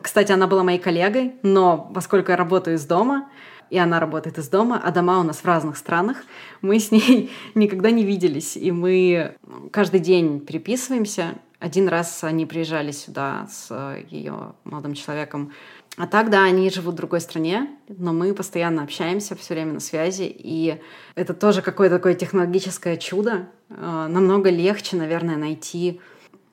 Кстати, 0.02 0.32
она 0.32 0.46
была 0.46 0.62
моей 0.62 0.78
коллегой, 0.78 1.34
но 1.42 1.90
поскольку 1.94 2.30
я 2.30 2.36
работаю 2.36 2.76
из 2.76 2.84
дома, 2.84 3.28
и 3.70 3.78
она 3.78 4.00
работает 4.00 4.36
из 4.36 4.48
дома, 4.48 4.78
а 4.84 4.90
дома 4.90 5.18
у 5.20 5.22
нас 5.22 5.38
в 5.38 5.44
разных 5.46 5.78
странах. 5.78 6.18
Мы 6.60 6.78
с 6.78 6.90
ней 6.90 7.30
никогда 7.54 7.90
не 7.90 8.04
виделись, 8.04 8.56
и 8.56 8.70
мы 8.70 9.36
каждый 9.70 10.00
день 10.00 10.40
переписываемся. 10.40 11.34
Один 11.58 11.88
раз 11.88 12.22
они 12.22 12.44
приезжали 12.44 12.90
сюда 12.90 13.48
с 13.50 13.96
ее 14.10 14.52
молодым 14.64 14.94
человеком. 14.94 15.52
А 15.98 16.06
так, 16.06 16.30
да, 16.30 16.44
они 16.44 16.70
живут 16.70 16.94
в 16.94 16.96
другой 16.96 17.20
стране, 17.20 17.68
но 17.88 18.12
мы 18.12 18.32
постоянно 18.32 18.82
общаемся, 18.82 19.36
все 19.36 19.54
время 19.54 19.74
на 19.74 19.80
связи, 19.80 20.24
и 20.24 20.80
это 21.14 21.34
тоже 21.34 21.60
какое-то 21.60 21.96
такое 21.96 22.14
технологическое 22.14 22.96
чудо. 22.96 23.48
Э, 23.68 24.06
намного 24.08 24.48
легче, 24.48 24.96
наверное, 24.96 25.36
найти 25.36 26.00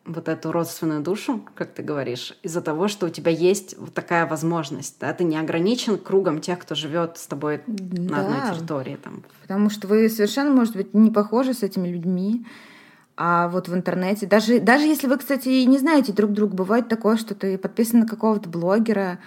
вот 0.05 0.27
эту 0.27 0.51
родственную 0.51 1.01
душу, 1.01 1.45
как 1.55 1.71
ты 1.71 1.83
говоришь, 1.83 2.37
из-за 2.43 2.61
того, 2.61 2.87
что 2.87 3.05
у 3.05 3.09
тебя 3.09 3.31
есть 3.31 3.77
вот 3.77 3.93
такая 3.93 4.25
возможность, 4.25 4.97
да, 4.99 5.13
ты 5.13 5.23
не 5.23 5.37
ограничен 5.37 5.97
кругом 5.97 6.41
тех, 6.41 6.59
кто 6.59 6.75
живет 6.75 7.17
с 7.17 7.27
тобой 7.27 7.61
да, 7.67 8.15
на 8.15 8.21
одной 8.21 8.55
территории. 8.55 8.97
Там. 9.01 9.23
Потому 9.41 9.69
что 9.69 9.87
вы 9.87 10.09
совершенно, 10.09 10.51
может 10.51 10.75
быть, 10.75 10.93
не 10.93 11.11
похожи 11.11 11.53
с 11.53 11.63
этими 11.63 11.87
людьми, 11.87 12.45
А 13.21 13.49
вот 13.49 13.67
в 13.67 13.75
интернете, 13.75 14.27
даже, 14.27 14.61
даже 14.61 14.85
если 14.85 15.07
вы, 15.07 15.17
кстати, 15.17 15.49
не 15.65 15.77
знаете 15.77 16.13
друг 16.13 16.31
друга, 16.31 16.55
бывает 16.55 16.87
такое, 16.87 17.17
что 17.17 17.35
ты 17.35 17.57
подписан 17.57 17.99
на 17.99 18.07
какого-то 18.07 18.47
блогера, 18.47 19.19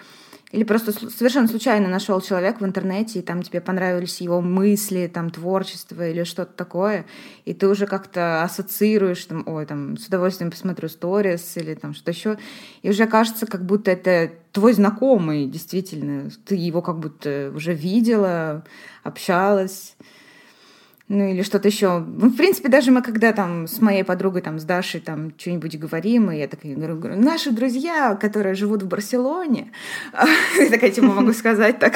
или 0.50 0.64
просто 0.64 0.92
совершенно 1.10 1.46
случайно 1.46 1.88
нашел 1.88 2.18
человек 2.22 2.62
в 2.62 2.64
интернете, 2.64 3.18
и 3.18 3.22
там 3.22 3.42
тебе 3.42 3.60
понравились 3.60 4.22
его 4.22 4.40
мысли, 4.40 5.10
там 5.12 5.28
творчество 5.28 6.08
или 6.08 6.24
что-то 6.24 6.54
такое, 6.54 7.04
и 7.44 7.52
ты 7.52 7.68
уже 7.68 7.86
как-то 7.86 8.42
ассоциируешь, 8.42 9.26
там, 9.26 9.42
ой, 9.44 9.66
там, 9.66 9.98
с 9.98 10.06
удовольствием 10.06 10.50
посмотрю 10.50 10.88
сторис 10.88 11.58
или 11.58 11.74
там 11.74 11.92
что-то 11.92 12.12
еще, 12.12 12.38
и 12.80 12.88
уже 12.88 13.06
кажется, 13.06 13.46
как 13.46 13.66
будто 13.66 13.90
это 13.90 14.32
твой 14.52 14.72
знакомый, 14.72 15.44
действительно, 15.44 16.30
ты 16.46 16.54
его 16.54 16.80
как 16.80 16.98
будто 16.98 17.52
уже 17.54 17.74
видела, 17.74 18.64
общалась 19.02 19.96
ну 21.12 21.28
или 21.28 21.42
что-то 21.42 21.68
еще. 21.68 21.98
Ну, 21.98 22.28
в 22.30 22.36
принципе, 22.36 22.68
даже 22.68 22.90
мы 22.90 23.02
когда 23.02 23.32
там 23.32 23.66
с 23.66 23.80
моей 23.80 24.02
подругой, 24.02 24.40
там, 24.40 24.58
с 24.58 24.64
Дашей, 24.64 25.00
там, 25.00 25.32
что-нибудь 25.36 25.78
говорим, 25.78 26.30
и 26.30 26.38
я 26.38 26.48
такая 26.48 26.74
говорю, 26.74 26.96
говорю 26.96 27.20
наши 27.20 27.50
друзья, 27.50 28.16
которые 28.16 28.54
живут 28.54 28.82
в 28.82 28.88
Барселоне, 28.88 29.72
я 30.58 30.70
такая 30.70 30.90
тема 30.90 31.14
могу 31.14 31.32
сказать 31.34 31.78
так. 31.78 31.94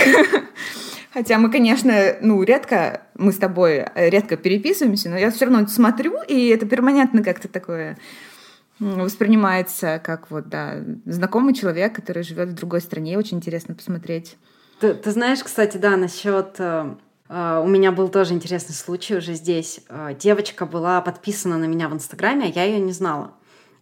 Хотя 1.15 1.39
мы, 1.39 1.51
конечно, 1.51 2.17
ну, 2.21 2.43
редко, 2.43 3.05
мы 3.15 3.33
с 3.33 3.39
тобой 3.39 3.87
редко 3.95 4.37
переписываемся, 4.37 5.09
но 5.09 5.17
я 5.17 5.31
все 5.31 5.47
равно 5.47 5.67
смотрю, 5.67 6.23
и 6.29 6.49
это 6.49 6.67
перманентно 6.67 7.23
как-то 7.23 7.49
такое 7.49 7.97
воспринимается 8.79 9.99
как 10.05 10.31
вот, 10.31 10.51
да, 10.51 10.85
знакомый 11.07 11.55
человек, 11.55 11.95
который 11.95 12.23
живет 12.23 12.51
в 12.51 12.55
другой 12.55 12.83
стране. 12.83 13.17
Очень 13.17 13.39
интересно 13.39 13.75
посмотреть. 13.75 14.37
Ты, 14.81 14.93
ты 14.93 15.11
знаешь, 15.11 15.43
кстати, 15.43 15.79
да, 15.79 15.97
насчет 15.97 16.57
э, 16.59 16.95
у 17.29 17.67
меня 17.67 17.91
был 17.91 18.09
тоже 18.09 18.35
интересный 18.35 18.75
случай 18.75 19.17
уже 19.17 19.35
здесь. 19.35 19.81
Uh, 19.89 20.17
девочка 20.17 20.65
была 20.65 21.01
подписана 21.01 21.59
на 21.59 21.65
меня 21.65 21.89
в 21.89 21.95
Инстаграме, 21.95 22.45
а 22.45 22.49
я 22.49 22.65
ее 22.65 22.79
не 22.79 22.93
знала. 22.93 23.33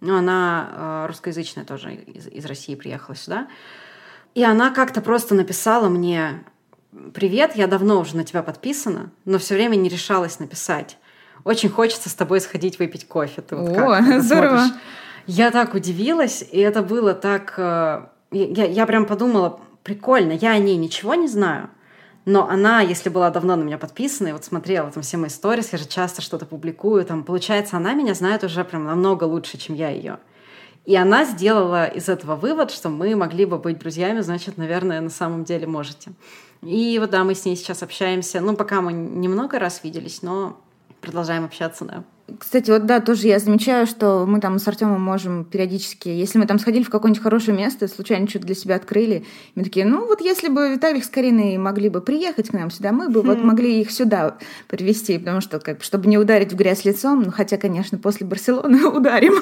Но 0.01 0.17
она 0.17 0.71
uh, 0.73 1.07
русскоязычная 1.09 1.65
тоже 1.65 1.95
из, 1.95 2.27
из 2.27 2.45
России 2.47 2.75
приехала 2.75 3.15
сюда. 3.15 3.49
И 4.35 4.43
она 4.43 4.71
как-то 4.71 5.03
просто 5.03 5.35
написала 5.35 5.91
мне 5.91 6.43
«Привет, 7.13 7.55
я 7.55 7.67
давно 7.67 8.01
уже 8.01 8.17
на 8.17 8.25
тебя 8.25 8.43
подписана, 8.43 9.11
но 9.27 9.39
все 9.39 9.55
время 9.55 9.77
не 9.77 9.91
решалась 9.91 10.39
написать. 10.39 10.97
Очень 11.45 11.69
хочется 11.69 12.09
с 12.09 12.15
тобой 12.15 12.41
сходить 12.41 12.79
выпить 12.79 13.07
кофе. 13.07 13.43
Ты 13.43 13.57
вот 13.57 13.77
О, 13.77 13.99
как 13.99 14.23
здорово. 14.23 14.59
Смотришь? 14.59 14.81
Я 15.27 15.51
так 15.51 15.75
удивилась, 15.75 16.43
и 16.51 16.59
это 16.59 16.83
было 16.83 17.15
так... 17.15 17.55
Я, 18.31 18.65
я 18.65 18.87
прям 18.87 19.07
подумала, 19.07 19.61
прикольно, 19.85 20.33
я 20.33 20.53
о 20.53 20.59
ней 20.59 20.77
ничего 20.77 21.15
не 21.15 21.29
знаю, 21.29 21.71
но 22.25 22.49
она, 22.49 22.81
если 22.81 23.11
была 23.11 23.31
давно 23.31 23.57
на 23.57 23.63
меня 23.63 23.79
подписана, 23.79 24.29
и 24.29 24.33
вот 24.33 24.45
смотрела 24.45 24.91
там 24.91 25.03
все 25.03 25.17
мои 25.17 25.29
сторис, 25.29 25.73
я 25.73 25.79
же 25.79 25.87
часто 25.87 26.23
что-то 26.23 26.47
публикую, 26.47 27.05
там, 27.05 27.23
получается, 27.25 27.77
она 27.77 27.95
меня 27.95 28.15
знает 28.15 28.45
уже 28.45 28.65
прям 28.65 28.85
намного 28.85 29.25
лучше, 29.25 29.59
чем 29.59 29.75
я 29.77 29.91
ее. 29.91 30.19
И 30.87 30.97
она 30.97 31.25
сделала 31.25 31.87
из 31.87 32.09
этого 32.09 32.37
вывод, 32.37 32.71
что 32.71 32.89
мы 32.89 33.15
могли 33.17 33.47
бы 33.47 33.59
быть 33.59 33.79
друзьями, 33.79 34.21
значит, 34.21 34.59
наверное, 34.59 35.01
на 35.01 35.11
самом 35.11 35.45
деле 35.45 35.67
можете. 35.67 36.13
И 36.63 36.99
вот 36.99 37.11
да, 37.11 37.25
мы 37.25 37.35
с 37.35 37.45
ней 37.45 37.57
сейчас 37.57 37.83
общаемся. 37.83 38.41
Ну, 38.41 38.57
пока 38.57 38.81
мы 38.81 38.93
немного 38.93 39.59
раз 39.59 39.83
виделись, 39.83 40.23
но 40.23 40.61
продолжаем 41.01 41.45
общаться, 41.45 41.85
да. 41.85 42.05
Кстати, 42.39 42.71
вот 42.71 42.87
да, 42.87 43.01
тоже 43.01 43.27
я 43.27 43.39
замечаю, 43.39 43.87
что 43.87 44.25
мы 44.27 44.41
там 44.41 44.59
с 44.59 44.67
Артемом 44.67 45.01
можем 45.03 45.45
периодически, 45.45 46.09
если 46.09 46.39
мы 46.39 46.47
там 46.47 46.59
сходили 46.59 46.83
в 46.83 46.89
какое-нибудь 46.89 47.23
хорошее 47.23 47.55
место, 47.57 47.87
случайно 47.87 48.27
что-то 48.27 48.47
для 48.47 48.55
себя 48.55 48.77
открыли, 48.77 49.27
мы 49.55 49.63
такие, 49.63 49.85
ну 49.85 50.07
вот 50.07 50.23
если 50.23 50.49
бы 50.49 50.71
Виталик 50.71 51.05
с 51.05 51.09
Кариной 51.09 51.59
могли 51.59 51.91
бы 51.91 52.01
приехать 52.01 52.49
к 52.49 52.53
нам 52.55 52.71
сюда, 52.71 52.93
мы 52.93 53.11
бы 53.11 53.21
вот 53.21 53.45
могли 53.45 53.83
их 53.83 53.91
сюда 53.91 54.39
привезти, 54.69 55.19
потому 55.19 55.43
что, 55.43 55.61
как 55.61 55.83
чтобы 55.83 56.09
не 56.09 56.17
ударить 56.17 56.53
в 56.53 56.57
грязь 56.57 56.87
лицом, 56.87 57.23
ну 57.23 57.31
хотя, 57.31 57.59
конечно, 57.59 57.99
после 57.99 58.27
Барселоны 58.27 58.87
ударим. 58.89 59.35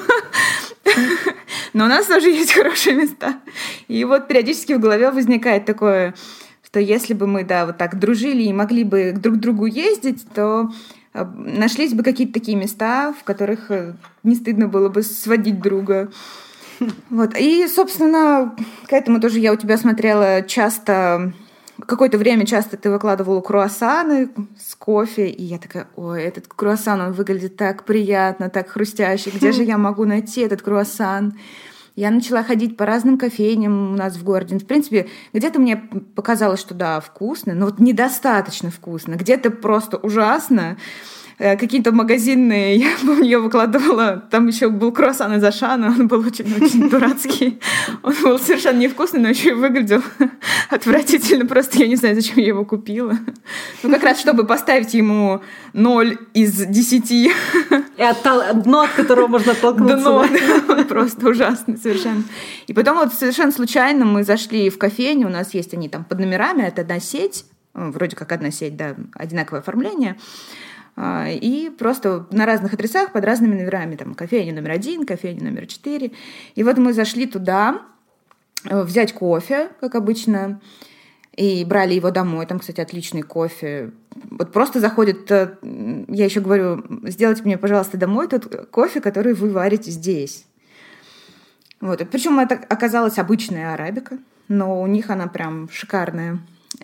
Но 1.71 1.85
у 1.85 1.87
нас 1.87 2.05
тоже 2.07 2.29
есть 2.29 2.51
хорошие 2.51 2.95
места. 2.95 3.39
И 3.87 4.03
вот 4.03 4.27
периодически 4.27 4.73
в 4.73 4.79
голове 4.79 5.09
возникает 5.09 5.65
такое, 5.65 6.13
что 6.65 6.79
если 6.79 7.13
бы 7.13 7.27
мы, 7.27 7.43
да, 7.45 7.65
вот 7.65 7.77
так 7.77 7.97
дружили 7.97 8.43
и 8.43 8.53
могли 8.53 8.83
бы 8.83 9.13
друг 9.15 9.37
к 9.37 9.39
другу 9.39 9.67
ездить, 9.67 10.25
то 10.33 10.69
нашлись 11.13 11.93
бы 11.93 12.03
какие-то 12.03 12.33
такие 12.33 12.57
места, 12.57 13.13
в 13.13 13.23
которых 13.23 13.69
э, 13.69 13.93
не 14.23 14.35
стыдно 14.35 14.67
было 14.67 14.89
бы 14.89 15.03
сводить 15.03 15.61
друга. 15.61 16.11
Вот. 17.09 17.37
И, 17.37 17.67
собственно, 17.67 18.55
к 18.87 18.93
этому 18.93 19.21
тоже 19.21 19.39
я 19.39 19.53
у 19.53 19.55
тебя 19.55 19.77
смотрела 19.77 20.41
часто 20.41 21.31
какое-то 21.85 22.17
время 22.17 22.45
часто 22.45 22.77
ты 22.77 22.89
выкладывала 22.89 23.41
круассаны 23.41 24.29
с 24.59 24.75
кофе, 24.75 25.27
и 25.27 25.43
я 25.43 25.57
такая, 25.57 25.87
ой, 25.95 26.23
этот 26.23 26.47
круассан, 26.47 27.01
он 27.01 27.13
выглядит 27.13 27.57
так 27.57 27.83
приятно, 27.83 28.49
так 28.49 28.69
хрустящий, 28.69 29.31
где 29.31 29.51
же 29.51 29.63
я 29.63 29.77
могу 29.77 30.05
найти 30.05 30.41
этот 30.41 30.61
круассан? 30.61 31.37
Я 31.95 32.09
начала 32.09 32.43
ходить 32.43 32.75
по 32.75 32.85
разным 32.85 33.19
кофейням 33.19 33.93
у 33.93 33.95
нас 33.95 34.15
в 34.15 34.23
городе. 34.23 34.57
В 34.57 34.65
принципе, 34.65 35.09
где-то 35.31 35.59
мне 35.59 35.77
показалось, 35.77 36.59
что 36.59 36.73
да, 36.73 36.99
вкусно, 36.99 37.53
но 37.53 37.65
вот 37.65 37.79
недостаточно 37.79 38.71
вкусно. 38.71 39.13
Где-то 39.13 39.51
просто 39.51 39.97
ужасно. 39.97 40.77
Э, 41.43 41.57
какие-то 41.57 41.91
магазинные, 41.91 42.77
я 42.77 42.87
помню, 43.01 43.25
я 43.25 43.39
выкладывала, 43.39 44.23
там 44.31 44.47
еще 44.47 44.69
был 44.69 44.93
круассан 44.93 45.33
из 45.33 45.43
Ашана, 45.43 45.87
он 45.87 46.07
был 46.07 46.25
очень-очень 46.25 46.89
дурацкий. 46.89 47.59
Он 48.01 48.15
был 48.23 48.39
совершенно 48.39 48.79
невкусный, 48.79 49.19
но 49.19 49.27
еще 49.27 49.49
и 49.49 49.53
выглядел 49.53 50.01
отвратительно. 50.69 51.45
Просто 51.45 51.79
я 51.79 51.87
не 51.89 51.97
знаю, 51.97 52.15
зачем 52.15 52.37
я 52.37 52.47
его 52.47 52.63
купила. 52.63 53.17
Ну, 53.83 53.91
как 53.91 54.03
раз, 54.03 54.21
чтобы 54.21 54.45
поставить 54.47 54.93
ему 54.93 55.41
0 55.73 56.17
из 56.33 56.65
10. 56.65 57.11
И 57.11 57.31
оттал... 57.97 58.41
дно, 58.53 58.83
от 58.83 58.91
которого 58.91 59.27
можно 59.27 59.51
оттолкнуться. 59.51 59.97
Дно, 59.97 60.25
да. 60.25 60.75
Он 60.75 60.85
просто 60.85 61.27
ужасный 61.27 61.75
совершенно. 61.75 62.23
И 62.67 62.73
потом 62.73 62.99
вот 62.99 63.13
совершенно 63.13 63.51
случайно 63.51 64.05
мы 64.05 64.23
зашли 64.23 64.69
в 64.69 64.77
кофейню, 64.77 65.27
у 65.27 65.31
нас 65.31 65.53
есть 65.53 65.73
они 65.73 65.89
там 65.89 66.05
под 66.05 66.19
номерами, 66.19 66.61
это 66.61 66.83
одна 66.83 67.01
сеть, 67.01 67.43
вроде 67.73 68.15
как 68.15 68.31
одна 68.31 68.49
сеть, 68.49 68.77
да, 68.77 68.95
одинаковое 69.13 69.59
оформление. 69.59 70.15
А, 70.95 71.27
и 71.29 71.69
просто 71.69 72.27
на 72.31 72.45
разных 72.45 72.73
адресах 72.73 73.11
под 73.11 73.25
разными 73.25 73.55
номерами, 73.55 73.95
там, 73.95 74.13
кофейня 74.13 74.53
номер 74.53 74.71
один, 74.71 75.05
кофейня 75.05 75.43
номер 75.43 75.65
четыре. 75.65 76.11
И 76.55 76.63
вот 76.63 76.77
мы 76.77 76.93
зашли 76.93 77.25
туда 77.25 77.81
э, 78.69 78.83
взять 78.83 79.13
кофе, 79.13 79.69
как 79.79 79.95
обычно, 79.95 80.61
и 81.35 81.65
брали 81.65 81.95
его 81.95 82.11
домой. 82.11 82.45
Там, 82.45 82.59
кстати, 82.59 82.79
отличный 82.79 83.23
кофе. 83.23 83.91
Вот 84.29 84.51
просто 84.51 84.79
заходит, 84.79 85.31
э, 85.31 85.55
я 86.07 86.25
еще 86.25 86.41
говорю, 86.41 86.83
сделайте 87.03 87.41
мне, 87.43 87.57
пожалуйста, 87.57 87.97
домой 87.97 88.27
тот 88.27 88.67
кофе, 88.69 89.01
который 89.01 89.33
вы 89.33 89.49
варите 89.49 89.89
здесь. 89.89 90.45
Вот. 91.81 92.07
Причем 92.11 92.39
это 92.39 92.55
оказалась 92.69 93.17
обычная 93.17 93.73
арабика, 93.73 94.19
но 94.47 94.79
у 94.81 94.87
них 94.87 95.09
она 95.09 95.25
прям 95.27 95.69
шикарная. 95.69 96.39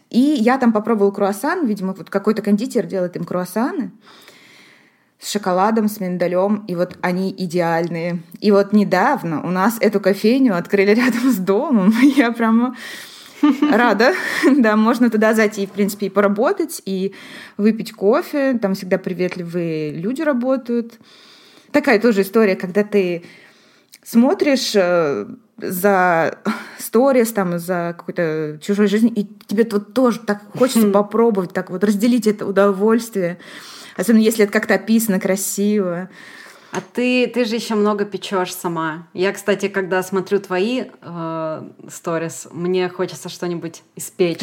И 0.10 0.20
я 0.20 0.58
там 0.58 0.74
попробовала 0.74 1.12
круассан, 1.12 1.66
видимо, 1.66 1.94
вот 1.94 2.10
какой-то 2.10 2.42
кондитер 2.42 2.86
делает 2.86 3.16
им 3.16 3.24
круассаны 3.24 3.92
с 5.20 5.32
шоколадом, 5.32 5.90
с 5.90 6.00
миндалем, 6.00 6.64
и 6.68 6.76
вот 6.76 6.98
они 7.02 7.34
идеальные. 7.38 8.20
И 8.40 8.52
вот 8.52 8.72
недавно 8.72 9.44
у 9.44 9.50
нас 9.50 9.78
эту 9.82 10.00
кофейню 10.00 10.58
открыли 10.58 10.92
рядом 10.94 11.32
с 11.32 11.38
домом, 11.38 11.94
я 12.16 12.32
прямо 12.32 12.76
рада. 13.72 14.14
Да, 14.58 14.76
можно 14.76 15.10
туда 15.10 15.34
зайти, 15.34 15.66
в 15.66 15.72
принципе, 15.72 16.08
и 16.08 16.10
поработать, 16.10 16.82
и 16.86 17.14
выпить 17.58 17.94
кофе. 17.94 18.58
Там 18.62 18.74
всегда 18.74 18.98
приветливые 18.98 19.92
люди 19.92 20.22
работают. 20.22 21.00
Такая 21.72 22.00
тоже 22.00 22.22
история, 22.22 22.56
когда 22.56 22.84
ты 22.84 23.24
смотришь 24.04 24.72
э, 24.76 25.28
за 25.62 26.40
сторис, 26.78 27.32
там, 27.32 27.60
за 27.60 27.96
какой-то 27.98 28.60
чужой 28.62 28.88
жизнью, 28.88 29.14
и 29.16 29.24
тебе 29.48 29.68
вот 29.70 29.94
тоже 29.94 30.20
так 30.20 30.42
хочется 30.58 30.88
попробовать, 30.90 31.54
так 31.54 31.70
вот 31.70 31.84
разделить 31.84 32.28
это 32.28 32.46
удовольствие. 32.46 33.38
Особенно 33.96 34.22
если 34.22 34.46
это 34.46 34.54
как-то 34.54 34.76
описано 34.76 35.20
красиво. 35.20 36.10
А 36.72 36.82
ты, 36.82 37.28
ты 37.28 37.46
же 37.46 37.56
еще 37.56 37.76
много 37.76 38.06
печешь 38.06 38.54
сама. 38.54 39.08
Я, 39.14 39.34
кстати, 39.34 39.70
когда 39.70 40.04
смотрю 40.04 40.40
твои 40.40 40.86
э, 41.02 41.70
сторис, 41.90 42.46
э, 42.46 42.50
мне 42.54 42.90
хочется 42.90 43.28
что-нибудь 43.28 43.82
испечь. 43.96 44.42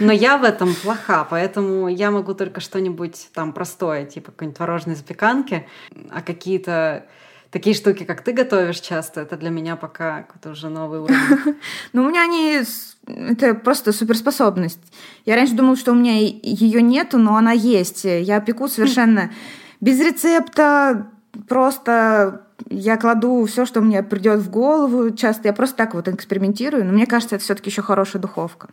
Но 0.00 0.12
я 0.12 0.38
в 0.38 0.44
этом 0.44 0.74
плоха, 0.74 1.24
поэтому 1.28 1.88
я 1.88 2.12
могу 2.12 2.34
только 2.34 2.60
что-нибудь 2.60 3.28
там 3.34 3.52
простое, 3.52 4.04
типа 4.04 4.30
какой-нибудь 4.30 4.56
творожной 4.56 4.94
запеканки, 4.94 5.66
а 6.10 6.22
какие-то 6.22 7.06
такие 7.54 7.76
штуки, 7.76 8.02
как 8.02 8.22
ты 8.22 8.32
готовишь 8.32 8.80
часто, 8.80 9.20
это 9.20 9.36
для 9.36 9.48
меня 9.48 9.76
пока 9.76 10.22
какой-то 10.22 10.50
уже 10.50 10.68
новый 10.68 10.98
уровень. 10.98 11.56
Ну, 11.92 12.04
у 12.04 12.08
меня 12.08 12.24
они... 12.24 12.62
Это 13.06 13.54
просто 13.54 13.92
суперспособность. 13.92 14.80
Я 15.24 15.36
раньше 15.36 15.54
думала, 15.54 15.76
что 15.76 15.92
у 15.92 15.94
меня 15.94 16.18
ее 16.18 16.82
нету, 16.82 17.16
но 17.18 17.36
она 17.36 17.52
есть. 17.52 18.04
Я 18.04 18.40
пеку 18.40 18.66
совершенно 18.66 19.30
без 19.80 20.00
рецепта, 20.00 21.06
просто 21.46 22.42
я 22.68 22.96
кладу 22.96 23.44
все, 23.44 23.66
что 23.66 23.80
мне 23.80 24.02
придет 24.02 24.40
в 24.40 24.50
голову. 24.50 25.10
Часто 25.10 25.46
я 25.46 25.52
просто 25.52 25.76
так 25.76 25.94
вот 25.94 26.08
экспериментирую, 26.08 26.84
но 26.84 26.92
мне 26.92 27.06
кажется, 27.06 27.36
это 27.36 27.44
все-таки 27.44 27.70
еще 27.70 27.82
хорошая 27.82 28.20
духовка. 28.20 28.68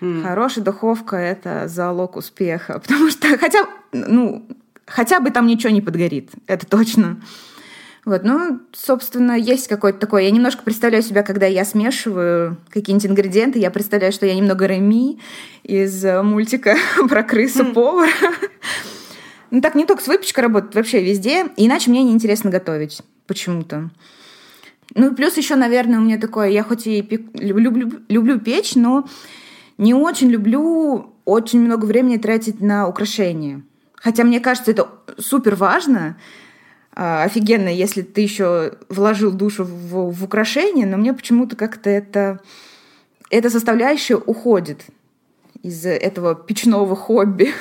Mm. 0.00 0.22
Хорошая 0.22 0.64
духовка 0.64 1.16
это 1.16 1.68
залог 1.68 2.16
успеха. 2.16 2.80
Потому 2.84 3.10
что, 3.10 3.38
хотя, 3.38 3.64
ну, 3.92 4.44
хотя 4.86 5.20
бы 5.20 5.30
там 5.30 5.46
ничего 5.46 5.72
не 5.72 5.82
подгорит, 5.82 6.30
это 6.48 6.66
точно. 6.66 7.18
Вот, 8.04 8.24
ну, 8.24 8.60
собственно, 8.72 9.32
есть 9.32 9.68
какой-то 9.68 9.98
такой... 9.98 10.24
Я 10.24 10.32
немножко 10.32 10.62
представляю 10.64 11.04
себя, 11.04 11.22
когда 11.22 11.46
я 11.46 11.64
смешиваю 11.64 12.56
какие-нибудь 12.70 13.06
ингредиенты, 13.06 13.60
я 13.60 13.70
представляю, 13.70 14.12
что 14.12 14.26
я 14.26 14.34
немного 14.34 14.66
Реми 14.66 15.20
из 15.62 16.04
э, 16.04 16.20
мультика 16.22 16.76
про 17.08 17.22
крысу-повара. 17.22 18.10
Ну, 19.52 19.60
так 19.60 19.76
не 19.76 19.84
только 19.84 20.02
с 20.02 20.08
выпечкой 20.08 20.42
работает, 20.44 20.74
вообще 20.74 21.04
везде. 21.04 21.46
Иначе 21.56 21.90
мне 21.90 22.02
неинтересно 22.02 22.50
готовить 22.50 23.02
почему-то. 23.28 23.90
Ну, 24.94 25.14
плюс 25.14 25.36
еще, 25.36 25.54
наверное, 25.54 26.00
у 26.00 26.02
меня 26.02 26.18
такое... 26.18 26.48
Я 26.48 26.64
хоть 26.64 26.88
и 26.88 27.02
пек... 27.02 27.22
люблю, 27.34 28.40
печь, 28.40 28.74
но 28.74 29.08
не 29.78 29.94
очень 29.94 30.28
люблю 30.28 31.14
очень 31.24 31.60
много 31.60 31.84
времени 31.84 32.16
тратить 32.16 32.60
на 32.60 32.88
украшения. 32.88 33.62
Хотя 33.94 34.24
мне 34.24 34.40
кажется, 34.40 34.72
это 34.72 34.88
супер 35.18 35.54
важно, 35.54 36.16
офигенно, 36.94 37.68
если 37.68 38.02
ты 38.02 38.20
еще 38.20 38.74
вложил 38.88 39.32
душу 39.32 39.64
в, 39.64 40.12
в 40.12 40.24
украшение, 40.24 40.86
но 40.86 40.96
мне 40.96 41.14
почему-то 41.14 41.56
как-то 41.56 41.88
это, 41.88 42.40
эта 43.30 43.50
составляющая 43.50 44.16
уходит 44.16 44.84
из 45.62 45.86
этого 45.86 46.34
печного 46.34 46.96
хобби. 46.96 47.52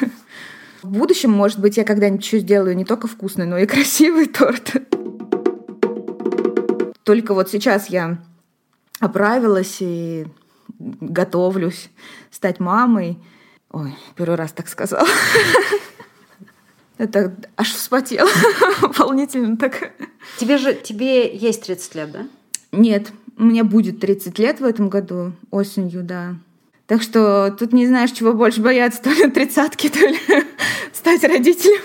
В 0.82 0.90
будущем, 0.90 1.32
может 1.32 1.60
быть, 1.60 1.78
я 1.78 1.84
когда-нибудь 1.84 2.26
еще 2.26 2.40
сделаю 2.40 2.76
не 2.76 2.86
только 2.86 3.08
вкусный, 3.08 3.46
но 3.46 3.58
и 3.58 3.68
красивый 3.68 4.28
торт. 4.28 4.74
Только 7.04 7.34
вот 7.34 7.50
сейчас 7.50 7.88
я 7.88 8.18
оправилась 9.00 9.78
и 9.80 10.26
готовлюсь 10.80 11.90
стать 12.32 12.60
мамой. 12.60 13.20
Ой, 13.72 13.96
первый 14.16 14.36
раз 14.36 14.52
так 14.52 14.68
сказала. 14.68 15.08
Это 17.02 17.36
аж 17.58 17.74
вспотела. 17.74 18.30
Волнительно 19.00 19.58
так. 19.58 19.92
Тебе 20.38 20.60
же, 20.60 20.76
тебе 20.76 21.36
есть 21.36 21.64
30 21.64 21.96
лет, 21.96 22.12
да? 22.12 22.28
Нет, 22.72 23.12
мне 23.38 23.64
будет 23.64 24.00
30 24.00 24.38
лет 24.38 24.60
в 24.60 24.64
этом 24.64 24.88
году, 24.88 25.32
осенью, 25.50 26.04
да. 26.04 26.36
Так 26.86 27.02
что 27.02 27.56
тут 27.58 27.74
не 27.74 27.88
знаешь, 27.88 28.12
чего 28.12 28.34
больше 28.34 28.62
бояться, 28.62 29.02
то 29.02 29.10
ли 29.10 29.32
тридцатки, 29.32 29.90
то 29.90 29.98
ли 29.98 30.16
стать 30.94 31.24
родителем. 31.24 31.82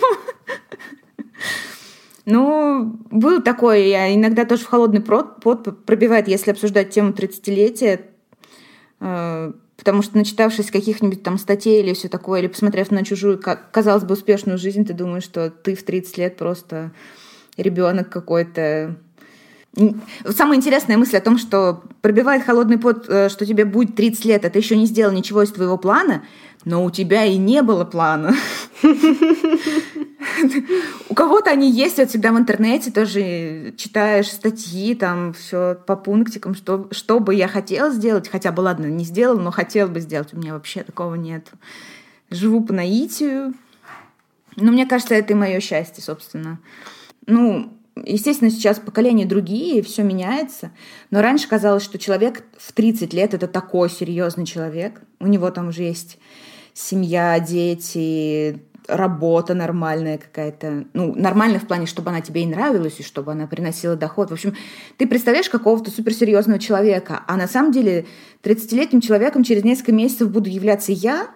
Ну, 2.27 2.99
был 3.11 3.41
такое, 3.41 3.87
я 3.87 4.14
иногда 4.14 4.45
тоже 4.45 4.64
в 4.64 4.69
холодный 4.69 5.01
пот 5.01 5.87
пробивает, 5.87 6.29
если 6.29 6.51
обсуждать 6.51 6.91
тему 6.91 7.12
30-летия, 7.12 8.03
э, 9.01 9.53
Потому 9.87 10.03
что, 10.03 10.16
начитавшись 10.16 10.72
каких-нибудь 10.72 11.22
там 11.22 11.39
статей 11.39 11.80
или 11.80 11.95
все 11.95 12.09
такое, 12.09 12.41
или 12.41 12.49
посмотрев 12.49 12.91
на 12.91 13.05
чужую, 13.05 13.41
казалось 13.70 14.03
бы, 14.03 14.14
успешную 14.14 14.59
жизнь, 14.59 14.84
ты 14.84 14.95
думаешь, 14.95 15.22
что 15.22 15.49
ты 15.49 15.76
в 15.76 15.84
30 15.84 16.18
лет 16.18 16.37
просто 16.37 16.91
ребенок 17.57 18.09
какой-то. 18.09 18.97
Самая 20.31 20.57
интересная 20.57 20.97
мысль 20.97 21.18
о 21.18 21.20
том, 21.20 21.37
что 21.37 21.83
пробивает 22.01 22.45
холодный 22.45 22.79
пот, 22.79 23.07
э, 23.09 23.29
что 23.29 23.45
тебе 23.45 23.66
будет 23.66 23.95
30 23.95 24.24
лет, 24.24 24.45
а 24.45 24.51
ты 24.51 24.59
еще 24.59 24.77
не 24.77 24.87
сделал 24.87 25.12
ничего 25.12 25.43
из 25.43 25.53
твоего 25.53 25.77
плана, 25.77 26.22
но 26.64 26.83
у 26.83 26.91
тебя 26.91 27.24
и 27.24 27.37
не 27.37 27.62
было 27.62 27.85
плана. 27.85 28.35
У 31.09 31.14
кого-то 31.14 31.51
они 31.51 31.70
есть, 31.70 31.99
вот 31.99 32.09
всегда 32.09 32.33
в 32.33 32.39
интернете 32.39 32.91
тоже 32.91 33.74
читаешь 33.77 34.29
статьи, 34.31 34.95
там 34.95 35.35
все 35.35 35.77
по 35.87 35.95
пунктикам, 35.95 36.55
что, 36.55 36.89
что 36.91 37.20
бы 37.20 37.35
я 37.35 37.47
хотела 37.47 37.91
сделать, 37.91 38.29
хотя 38.29 38.53
бы, 38.53 38.62
ладно, 38.62 38.87
не 38.87 39.05
сделал, 39.05 39.39
но 39.39 39.51
хотел 39.51 39.89
бы 39.89 40.01
сделать. 40.01 40.33
У 40.33 40.39
меня 40.39 40.55
вообще 40.55 40.83
такого 40.83 41.14
нет. 41.16 41.49
Живу 42.31 42.64
по 42.64 42.72
наитию. 42.72 43.53
Но 44.57 44.72
мне 44.72 44.87
кажется, 44.87 45.14
это 45.14 45.35
и 45.35 45.37
мое 45.37 45.61
счастье, 45.61 46.03
собственно. 46.03 46.59
Ну, 47.27 47.76
естественно, 48.05 48.51
сейчас 48.51 48.78
поколения 48.78 49.26
другие, 49.26 49.82
все 49.82 50.03
меняется. 50.03 50.70
Но 51.11 51.22
раньше 51.22 51.49
казалось, 51.49 51.82
что 51.82 51.99
человек 51.99 52.44
в 52.59 52.72
30 52.72 53.12
лет 53.14 53.34
это 53.34 53.49
такой 53.49 53.90
серьезный 53.90 54.47
человек. 54.47 55.01
У 55.20 55.26
него 55.26 55.51
там 55.51 55.68
уже 55.68 55.82
есть 55.82 56.18
семья, 56.74 57.40
дети, 57.40 58.61
работа 58.88 59.55
нормальная 59.55 60.18
какая-то. 60.18 60.84
Ну, 60.92 61.14
нормальная 61.14 61.59
в 61.59 61.66
плане, 61.66 61.86
чтобы 61.86 62.11
она 62.11 62.20
тебе 62.20 62.42
и 62.42 62.47
нравилась, 62.47 63.01
и 63.01 63.03
чтобы 63.03 63.32
она 63.32 63.47
приносила 63.47 63.97
доход. 63.97 64.30
В 64.30 64.34
общем, 64.34 64.55
ты 64.97 65.07
представляешь 65.07 65.49
какого-то 65.49 65.90
суперсерьезного 65.90 66.59
человека, 66.59 67.22
а 67.26 67.36
на 67.36 67.49
самом 67.49 67.72
деле 67.72 68.07
30-летним 68.42 69.01
человеком 69.01 69.42
через 69.42 69.64
несколько 69.64 69.92
месяцев 69.92 70.30
буду 70.30 70.49
являться 70.49 70.92
я, 70.92 71.30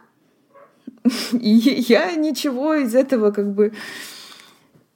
и 1.33 1.49
я 1.89 2.13
ничего 2.13 2.75
из 2.75 2.95
этого 2.95 3.31
как 3.31 3.53
бы... 3.53 3.73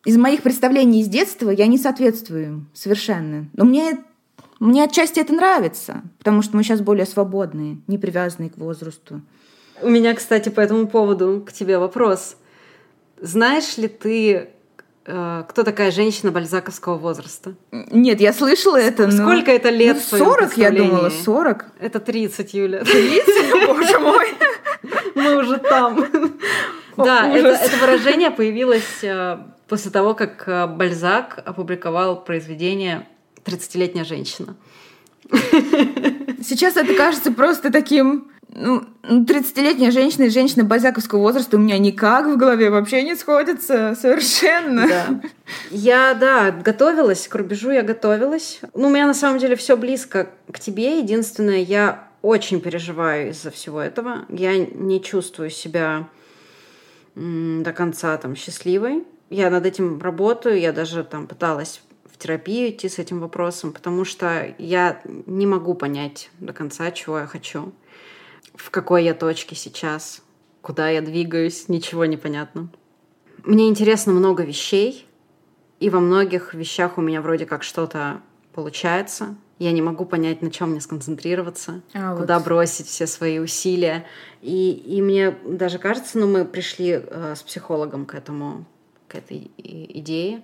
Из 0.04 0.18
моих 0.18 0.42
представлений 0.42 1.00
из 1.00 1.08
детства 1.08 1.50
я 1.50 1.66
не 1.66 1.78
соответствую 1.78 2.66
совершенно. 2.74 3.48
Но 3.54 3.64
мне, 3.64 4.04
мне 4.60 4.84
отчасти 4.84 5.18
это 5.18 5.32
нравится, 5.32 6.02
потому 6.18 6.42
что 6.42 6.56
мы 6.56 6.62
сейчас 6.62 6.80
более 6.80 7.06
свободные, 7.06 7.78
не 7.86 7.96
привязанные 7.96 8.50
к 8.50 8.58
возрасту. 8.58 9.22
У 9.80 9.88
меня, 9.88 10.14
кстати, 10.14 10.50
по 10.50 10.60
этому 10.60 10.88
поводу 10.88 11.42
к 11.46 11.52
тебе 11.52 11.78
вопрос. 11.78 12.36
Знаешь 13.18 13.78
ли 13.78 13.88
ты, 13.88 14.50
э, 15.06 15.44
кто 15.48 15.62
такая 15.62 15.90
женщина 15.90 16.30
бальзаковского 16.30 16.98
возраста? 16.98 17.54
Нет, 17.72 18.20
я 18.20 18.34
слышала 18.34 18.76
это. 18.76 19.06
Но... 19.06 19.12
Сколько 19.12 19.52
это 19.52 19.70
лет? 19.70 19.96
Ну, 20.12 20.18
40, 20.18 20.58
я 20.58 20.70
думала, 20.70 21.08
40. 21.08 21.64
Это 21.80 21.98
30, 21.98 22.54
Юля. 22.54 22.84
30? 22.84 23.66
Боже 23.66 23.98
мой. 23.98 24.26
Мы 25.14 25.36
уже 25.38 25.56
там. 25.58 26.06
Да, 26.96 27.26
это 27.28 27.76
выражение 27.78 28.30
появилось 28.30 29.02
э, 29.02 29.38
после 29.68 29.90
того, 29.90 30.14
как 30.14 30.44
э, 30.46 30.66
Бальзак 30.66 31.42
опубликовал 31.44 32.24
произведение 32.24 33.06
«30-летняя 33.44 34.04
женщина». 34.04 34.56
Сейчас 36.42 36.76
это 36.76 36.94
кажется 36.94 37.32
просто 37.32 37.72
таким 37.72 38.30
ну, 38.56 38.84
30-летняя 39.02 39.90
женщина 39.90 40.24
и 40.24 40.28
женщина 40.28 40.64
базяковского 40.64 41.18
возраста 41.18 41.56
у 41.56 41.60
меня 41.60 41.76
никак 41.78 42.26
в 42.26 42.36
голове 42.36 42.70
вообще 42.70 43.02
не 43.02 43.16
сходятся 43.16 43.96
совершенно. 44.00 44.86
Да. 44.86 45.20
Я, 45.70 46.14
да, 46.14 46.52
готовилась, 46.52 47.26
к 47.26 47.34
рубежу 47.34 47.70
я 47.70 47.82
готовилась. 47.82 48.60
Ну, 48.74 48.88
у 48.88 48.90
меня 48.90 49.06
на 49.06 49.14
самом 49.14 49.38
деле 49.38 49.56
все 49.56 49.76
близко 49.76 50.30
к 50.52 50.60
тебе. 50.60 50.98
Единственное, 50.98 51.58
я 51.58 52.08
очень 52.22 52.60
переживаю 52.60 53.30
из-за 53.30 53.50
всего 53.50 53.80
этого. 53.80 54.24
Я 54.28 54.56
не 54.56 55.02
чувствую 55.02 55.50
себя 55.50 56.08
до 57.16 57.72
конца 57.72 58.16
там 58.18 58.36
счастливой. 58.36 59.04
Я 59.30 59.50
над 59.50 59.66
этим 59.66 60.00
работаю, 60.00 60.58
я 60.58 60.72
даже 60.72 61.04
там 61.04 61.26
пыталась 61.26 61.82
в 62.04 62.18
терапию 62.18 62.70
идти 62.70 62.88
с 62.88 62.98
этим 62.98 63.20
вопросом, 63.20 63.72
потому 63.72 64.04
что 64.04 64.54
я 64.58 65.00
не 65.04 65.46
могу 65.46 65.74
понять 65.74 66.30
до 66.38 66.52
конца, 66.52 66.90
чего 66.90 67.18
я 67.18 67.26
хочу 67.26 67.72
в 68.54 68.70
какой 68.70 69.04
я 69.04 69.14
точке 69.14 69.54
сейчас, 69.54 70.22
куда 70.62 70.88
я 70.88 71.00
двигаюсь, 71.00 71.68
ничего 71.68 72.04
не 72.04 72.16
понятно. 72.16 72.68
Мне 73.42 73.68
интересно 73.68 74.12
много 74.12 74.44
вещей, 74.44 75.06
и 75.80 75.90
во 75.90 76.00
многих 76.00 76.54
вещах 76.54 76.98
у 76.98 77.00
меня 77.00 77.20
вроде 77.20 77.46
как 77.46 77.62
что-то 77.62 78.20
получается. 78.52 79.36
Я 79.58 79.72
не 79.72 79.82
могу 79.82 80.04
понять, 80.04 80.42
на 80.42 80.50
чем 80.50 80.70
мне 80.70 80.80
сконцентрироваться, 80.80 81.82
а, 81.92 82.16
куда 82.16 82.38
вот. 82.38 82.44
бросить 82.44 82.86
все 82.86 83.06
свои 83.06 83.38
усилия. 83.38 84.04
И, 84.40 84.72
и 84.72 85.00
мне 85.00 85.36
даже 85.44 85.78
кажется, 85.78 86.18
ну, 86.18 86.26
мы 86.26 86.44
пришли 86.44 87.00
э, 87.04 87.34
с 87.36 87.42
психологом 87.42 88.04
к 88.04 88.14
этому, 88.14 88.64
к 89.08 89.14
этой 89.14 89.50
идее, 89.56 90.42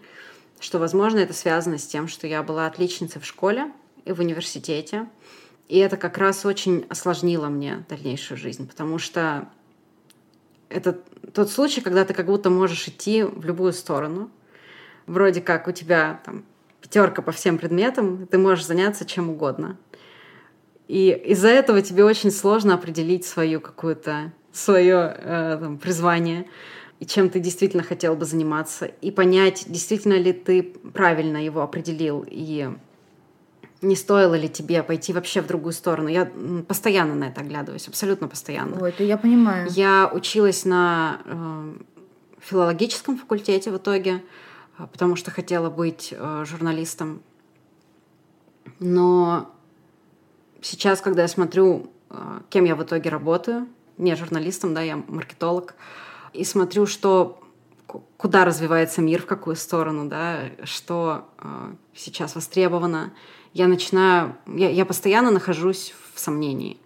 что, 0.59 0.79
возможно, 0.79 1.19
это 1.19 1.33
связано 1.33 1.79
с 1.79 1.87
тем, 1.87 2.09
что 2.09 2.27
я 2.27 2.43
была 2.43 2.67
отличницей 2.67 3.21
в 3.21 3.25
школе 3.25 3.73
и 4.05 4.13
в 4.13 4.21
университете, 4.21 5.07
и 5.69 5.79
это 5.79 5.97
как 5.97 6.19
раз 6.19 6.45
очень 6.45 6.85
осложнило 6.89 7.49
мне 7.49 7.85
дальнейшую 7.89 8.37
жизнь, 8.37 8.69
потому 8.69 8.99
что 8.99 9.49
это 10.69 10.99
тот 11.33 11.51
случай, 11.51 11.81
когда 11.81 12.05
ты 12.05 12.15
как 12.15 12.27
будто 12.27 12.51
можешь 12.51 12.89
идти 12.89 13.23
в 13.23 13.45
любую 13.45 13.73
сторону. 13.73 14.31
Вроде 15.07 15.41
как 15.41 15.69
у 15.69 15.73
тебя 15.73 16.21
там 16.25 16.45
пятерка 16.81 17.23
по 17.23 17.33
всем 17.33 17.59
предметам, 17.59 18.27
ты 18.27 18.39
можешь 18.39 18.65
заняться 18.65 19.05
чем 19.05 19.31
угодно. 19.31 19.77
И 20.89 21.11
из-за 21.11 21.49
этого 21.49 21.83
тебе 21.83 22.05
очень 22.05 22.33
сложно 22.33 22.75
определить 22.75 23.25
свою 23.25 23.61
какую-то 23.61 24.33
свое 24.53 25.15
э, 25.17 25.59
там, 25.61 25.79
призвание 25.79 26.47
и 27.01 27.07
чем 27.07 27.31
ты 27.31 27.41
действительно 27.41 27.83
хотел 27.83 28.15
бы 28.15 28.27
заниматься, 28.27 28.85
и 28.85 29.11
понять, 29.11 29.65
действительно 29.67 30.19
ли 30.19 30.33
ты 30.35 30.63
правильно 30.63 31.43
его 31.43 31.63
определил, 31.63 32.25
и 32.29 32.71
не 33.81 33.97
стоило 33.97 34.35
ли 34.35 34.51
тебе 34.51 34.83
пойти 34.83 35.15
вообще 35.15 35.41
в 35.41 35.47
другую 35.47 35.73
сторону. 35.73 36.09
Я 36.09 36.31
постоянно 36.69 37.15
на 37.15 37.25
это 37.25 37.41
оглядываюсь, 37.41 37.89
абсолютно 37.89 38.29
постоянно. 38.29 38.79
Ой, 38.83 38.91
это 38.91 39.03
я 39.03 39.17
понимаю. 39.17 39.69
Я 39.71 40.11
училась 40.13 40.67
на 40.67 41.23
э, 41.25 41.73
филологическом 42.41 43.17
факультете 43.17 43.71
в 43.71 43.79
итоге, 43.79 44.23
э, 44.79 44.87
потому 44.93 45.17
что 45.17 45.31
хотела 45.31 45.71
быть 45.71 46.13
э, 46.15 46.45
журналистом. 46.47 47.23
Но 48.79 49.51
сейчас, 50.61 51.01
когда 51.01 51.23
я 51.23 51.29
смотрю, 51.29 51.91
э, 52.11 52.41
кем 52.51 52.67
я 52.67 52.77
в 52.77 52.83
итоге 52.83 53.09
работаю, 53.09 53.67
не 53.97 54.15
журналистом, 54.15 54.75
да, 54.75 54.83
я 54.83 54.97
маркетолог, 54.97 55.75
и 56.33 56.45
смотрю, 56.45 56.87
что 56.87 57.41
куда 58.17 58.45
развивается 58.45 59.01
мир, 59.01 59.23
в 59.23 59.27
какую 59.27 59.57
сторону, 59.57 60.09
да, 60.09 60.43
что 60.65 61.25
э, 61.39 61.73
сейчас 61.95 62.35
востребовано. 62.35 63.13
Я 63.53 63.67
начинаю, 63.67 64.37
я, 64.47 64.71
я 64.71 64.85
постоянно 64.85 65.31
нахожусь 65.31 65.95
в 66.15 66.21
сомнении. 66.21 66.79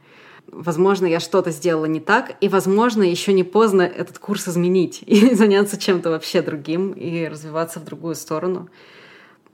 Возможно, 0.46 1.06
я 1.06 1.20
что-то 1.20 1.50
сделала 1.50 1.86
не 1.86 2.00
так, 2.00 2.36
и, 2.40 2.48
возможно, 2.48 3.02
еще 3.02 3.32
не 3.32 3.44
поздно 3.44 3.82
этот 3.82 4.18
курс 4.18 4.48
изменить 4.48 5.02
и 5.06 5.34
заняться 5.34 5.78
чем-то 5.78 6.10
вообще 6.10 6.42
другим 6.42 6.92
и 6.92 7.26
развиваться 7.26 7.80
в 7.80 7.84
другую 7.84 8.14
сторону. 8.14 8.68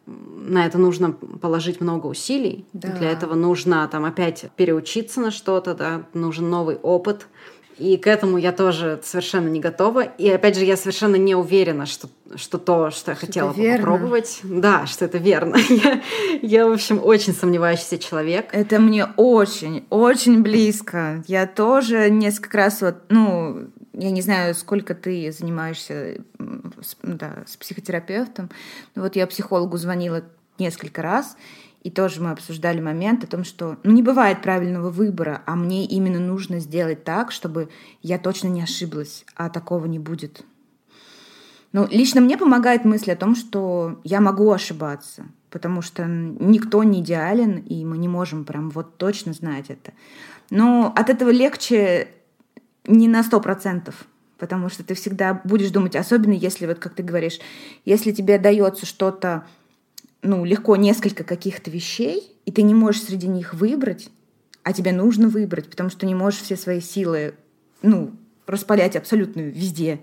На 0.07 0.67
это 0.67 0.79
нужно 0.79 1.13
положить 1.13 1.81
много 1.81 2.07
усилий. 2.07 2.65
Да. 2.73 2.89
Для 2.89 3.11
этого 3.11 3.35
нужно 3.35 3.87
там 3.89 4.05
опять 4.05 4.47
переучиться 4.57 5.21
на 5.21 5.31
что-то, 5.31 5.75
да, 5.75 6.07
нужен 6.15 6.51
новый 6.51 6.77
опыт— 6.77 7.27
и 7.81 7.97
к 7.97 8.07
этому 8.07 8.37
я 8.37 8.53
тоже 8.53 9.01
совершенно 9.03 9.49
не 9.49 9.59
готова. 9.59 10.03
И 10.03 10.29
опять 10.29 10.57
же, 10.57 10.65
я 10.65 10.77
совершенно 10.77 11.17
не 11.17 11.35
уверена, 11.35 11.87
что, 11.87 12.09
что 12.37 12.59
то, 12.59 12.91
что 12.91 13.13
я 13.13 13.17
что 13.17 13.27
хотела 13.27 13.53
попробовать, 13.53 14.41
да, 14.43 14.87
что 14.87 15.07
это 15.07 15.17
верно. 15.17 15.57
я, 15.69 16.03
я, 16.43 16.67
в 16.67 16.73
общем, 16.73 17.01
очень 17.03 17.33
сомневающийся 17.33 17.99
человек. 17.99 18.51
Это 18.53 18.79
мне 18.79 19.07
очень, 19.17 19.87
очень 19.89 20.43
близко. 20.43 21.25
Я 21.27 21.47
тоже 21.47 22.11
несколько 22.11 22.59
раз 22.59 22.83
вот, 22.83 22.97
ну, 23.09 23.71
я 23.95 24.11
не 24.11 24.21
знаю, 24.21 24.55
сколько 24.55 24.95
ты 24.95 25.33
занимаешься 25.33 26.19
с, 26.83 26.97
да, 27.03 27.45
с 27.47 27.57
психотерапевтом. 27.57 28.51
Но 28.95 29.03
вот 29.03 29.17
я 29.17 29.27
психологу 29.27 29.79
звонила 29.79 30.23
несколько 30.59 31.01
раз, 31.01 31.37
и 31.83 31.91
тоже 31.91 32.21
мы 32.21 32.31
обсуждали 32.31 32.81
момент 32.81 33.25
о 33.25 33.27
том, 33.27 33.45
что 33.45 33.79
ну, 33.83 33.93
не 33.93 34.03
бывает 34.03 34.43
правильного 34.43 34.91
выбора, 34.91 35.43
а 35.47 35.57
мне 35.57 35.87
именно 35.87 36.21
нужно 36.21 36.61
сделать 36.61 37.05
так, 37.05 37.33
чтобы 37.33 37.71
я 38.03 38.19
точно 38.19 38.49
не 38.49 38.63
ошиблась, 38.63 39.25
а 39.35 39.49
такого 39.49 39.87
не 39.87 39.99
будет. 39.99 40.45
Ну, 41.73 41.87
лично 41.91 42.21
мне 42.21 42.37
помогает 42.37 42.85
мысль 42.85 43.13
о 43.13 43.17
том, 43.17 43.35
что 43.35 44.01
я 44.05 44.21
могу 44.21 44.51
ошибаться, 44.51 45.27
потому 45.51 45.83
что 45.83 46.05
никто 46.05 46.83
не 46.83 47.01
идеален, 47.01 47.59
и 47.59 47.85
мы 47.85 47.97
не 47.97 48.09
можем 48.09 48.45
прям 48.45 48.71
вот 48.71 48.99
точно 48.99 49.33
знать 49.33 49.67
это. 49.69 49.93
Но 50.51 50.93
от 50.97 51.09
этого 51.09 51.31
легче 51.31 52.09
не 52.87 53.09
на 53.09 53.23
сто 53.23 53.41
процентов, 53.41 54.07
потому 54.37 54.69
что 54.69 54.83
ты 54.83 54.95
всегда 54.95 55.41
будешь 55.45 55.71
думать, 55.71 55.95
особенно 55.95 56.33
если, 56.33 56.67
вот 56.67 56.79
как 56.79 56.95
ты 56.95 57.03
говоришь, 57.03 57.39
если 57.85 58.11
тебе 58.11 58.39
дается 58.39 58.85
что-то 58.85 59.45
ну, 60.23 60.45
легко 60.45 60.77
несколько 60.77 61.25
каких-то 61.25 61.71
вещей, 61.71 62.37
и 62.45 62.53
ты 62.53 62.63
не 62.63 62.75
можешь 62.75 63.03
среди 63.03 63.27
них 63.27 63.55
выбрать, 63.55 64.11
а 64.63 64.73
тебе 64.73 64.93
нужно 64.93 65.29
выбрать, 65.29 65.71
потому 65.71 65.91
что 65.91 66.07
не 66.07 66.15
можешь 66.15 66.41
все 66.41 66.57
свои 66.57 66.81
силы, 66.81 67.35
ну, 67.83 68.13
распалять 68.47 68.97
абсолютно 68.97 69.41
везде. 69.41 70.01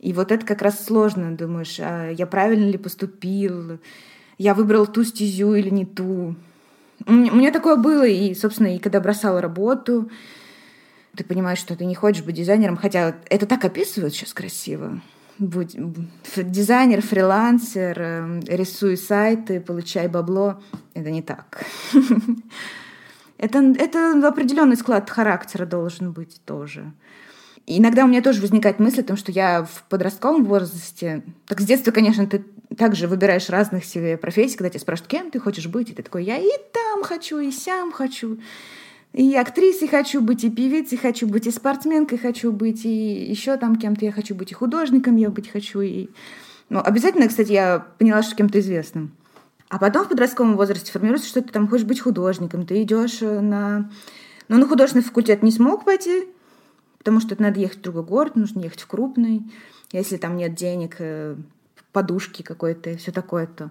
И 0.00 0.12
вот 0.12 0.32
это 0.32 0.44
как 0.44 0.62
раз 0.62 0.84
сложно, 0.84 1.36
думаешь, 1.36 1.78
а 1.80 2.10
я 2.10 2.26
правильно 2.26 2.68
ли 2.68 2.78
поступил, 2.78 3.78
я 4.38 4.54
выбрал 4.54 4.86
ту 4.86 5.04
стезю 5.04 5.54
или 5.54 5.70
не 5.70 5.86
ту. 5.86 6.36
У 7.06 7.12
меня 7.12 7.52
такое 7.52 7.76
было, 7.76 8.06
и, 8.06 8.34
собственно, 8.34 8.74
и 8.74 8.78
когда 8.78 9.00
бросала 9.00 9.40
работу, 9.40 10.10
ты 11.16 11.24
понимаешь, 11.24 11.58
что 11.58 11.76
ты 11.76 11.84
не 11.84 11.94
хочешь 11.94 12.24
быть 12.24 12.36
дизайнером, 12.36 12.76
хотя 12.76 13.16
это 13.30 13.46
так 13.46 13.64
описывают 13.64 14.14
сейчас 14.14 14.34
красиво 14.34 15.00
будь 15.38 15.76
дизайнер, 16.36 17.02
фрилансер, 17.02 18.00
эм, 18.00 18.40
рисуй 18.40 18.96
сайты, 18.96 19.60
получай 19.60 20.08
бабло. 20.08 20.60
Это 20.94 21.10
не 21.10 21.22
так. 21.22 21.64
Это, 23.38 23.58
это 23.58 24.26
определенный 24.26 24.76
склад 24.76 25.10
характера 25.10 25.66
должен 25.66 26.12
быть 26.12 26.40
тоже. 26.46 26.90
иногда 27.66 28.04
у 28.04 28.08
меня 28.08 28.22
тоже 28.22 28.40
возникает 28.40 28.78
мысль 28.78 29.00
о 29.00 29.04
том, 29.04 29.18
что 29.18 29.30
я 29.30 29.64
в 29.64 29.84
подростковом 29.90 30.46
возрасте... 30.46 31.22
Так 31.46 31.60
с 31.60 31.64
детства, 31.66 31.90
конечно, 31.90 32.26
ты 32.26 32.46
также 32.78 33.08
выбираешь 33.08 33.50
разных 33.50 33.84
себе 33.84 34.16
профессий, 34.16 34.56
когда 34.56 34.70
тебя 34.70 34.80
спрашивают, 34.80 35.10
кем 35.10 35.30
ты 35.30 35.38
хочешь 35.38 35.66
быть, 35.66 35.90
и 35.90 35.92
ты 35.92 36.02
такой, 36.02 36.24
я 36.24 36.38
и 36.38 36.48
там 36.72 37.02
хочу, 37.02 37.38
и 37.38 37.50
сям 37.50 37.92
хочу. 37.92 38.38
И 39.16 39.34
актрисой 39.34 39.88
хочу 39.88 40.20
быть, 40.20 40.44
и 40.44 40.50
певицей 40.50 40.98
хочу 40.98 41.26
быть, 41.26 41.46
и 41.46 41.50
спортсменкой 41.50 42.18
хочу 42.18 42.52
быть, 42.52 42.84
и 42.84 43.24
еще 43.24 43.56
там 43.56 43.76
кем-то 43.76 44.04
я 44.04 44.12
хочу 44.12 44.34
быть, 44.34 44.50
и 44.50 44.54
художником 44.54 45.16
я 45.16 45.30
быть 45.30 45.50
хочу. 45.50 45.80
И... 45.80 46.08
Ну, 46.68 46.82
обязательно, 46.84 47.26
кстати, 47.26 47.50
я 47.50 47.86
поняла, 47.96 48.22
что 48.22 48.36
кем-то 48.36 48.60
известным. 48.60 49.16
А 49.70 49.78
потом 49.78 50.04
в 50.04 50.10
подростковом 50.10 50.54
возрасте 50.54 50.92
формируется, 50.92 51.30
что 51.30 51.40
ты 51.40 51.50
там 51.50 51.66
хочешь 51.66 51.86
быть 51.86 51.98
художником, 51.98 52.66
ты 52.66 52.82
идешь 52.82 53.22
э, 53.22 53.40
на... 53.40 53.90
Ну, 54.48 54.58
на 54.58 54.66
художественный 54.66 55.02
факультет 55.02 55.42
не 55.42 55.50
смог 55.50 55.86
пойти, 55.86 56.28
потому 56.98 57.20
что 57.20 57.32
это 57.32 57.42
надо 57.42 57.58
ехать 57.58 57.78
в 57.78 57.82
другой 57.82 58.02
город, 58.02 58.36
нужно 58.36 58.60
ехать 58.60 58.82
в 58.82 58.86
крупный. 58.86 59.50
Если 59.92 60.18
там 60.18 60.36
нет 60.36 60.54
денег, 60.54 60.96
э, 60.98 61.36
подушки 61.90 62.42
какой-то 62.42 62.90
и 62.90 62.96
все 62.98 63.12
такое, 63.12 63.46
то 63.46 63.70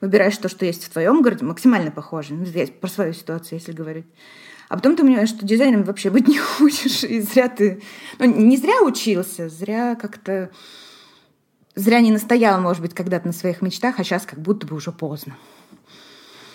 выбираешь 0.00 0.38
то, 0.38 0.48
что 0.48 0.64
есть 0.64 0.84
в 0.84 0.88
твоем 0.88 1.20
городе, 1.20 1.44
максимально 1.44 1.90
похоже. 1.90 2.32
Ну, 2.32 2.46
я 2.46 2.66
про 2.66 2.88
свою 2.88 3.12
ситуацию, 3.12 3.58
если 3.58 3.72
говорить. 3.72 4.06
А 4.68 4.76
потом 4.76 4.96
ты 4.96 5.02
понимаешь, 5.02 5.28
что 5.28 5.46
дизайнером 5.46 5.84
вообще 5.84 6.10
быть 6.10 6.28
не 6.28 6.38
хочешь, 6.38 7.04
и 7.04 7.20
зря 7.20 7.48
ты... 7.48 7.82
Ну, 8.18 8.26
не 8.26 8.56
зря 8.56 8.82
учился, 8.82 9.48
зря 9.48 9.94
как-то... 9.94 10.50
Зря 11.74 12.00
не 12.00 12.10
настоял, 12.10 12.60
может 12.60 12.80
быть, 12.80 12.94
когда-то 12.94 13.26
на 13.26 13.32
своих 13.34 13.60
мечтах, 13.60 14.00
а 14.00 14.04
сейчас 14.04 14.24
как 14.24 14.38
будто 14.38 14.66
бы 14.66 14.76
уже 14.76 14.92
поздно. 14.92 15.36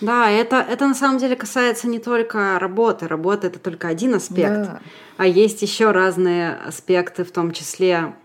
Да, 0.02 0.32
это, 0.32 0.56
это 0.56 0.88
на 0.88 0.96
самом 0.96 1.20
деле 1.20 1.36
касается 1.36 1.88
не 1.88 2.00
только 2.00 2.58
работы. 2.58 3.08
Работа 3.08 3.48
это 3.48 3.60
только 3.60 3.88
один 3.88 4.16
аспект. 4.16 4.50
Да. 4.50 4.82
А 5.18 5.28
есть 5.28 5.62
еще 5.62 5.92
разные 5.92 6.56
аспекты, 6.56 7.24
в 7.24 7.32
том 7.32 7.52
числе 7.52 8.16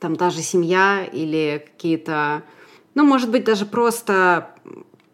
там 0.00 0.16
даже 0.16 0.40
семья 0.40 1.04
или 1.04 1.62
какие-то, 1.72 2.42
ну, 2.94 3.04
может 3.04 3.30
быть, 3.30 3.44
даже 3.44 3.66
просто 3.66 4.50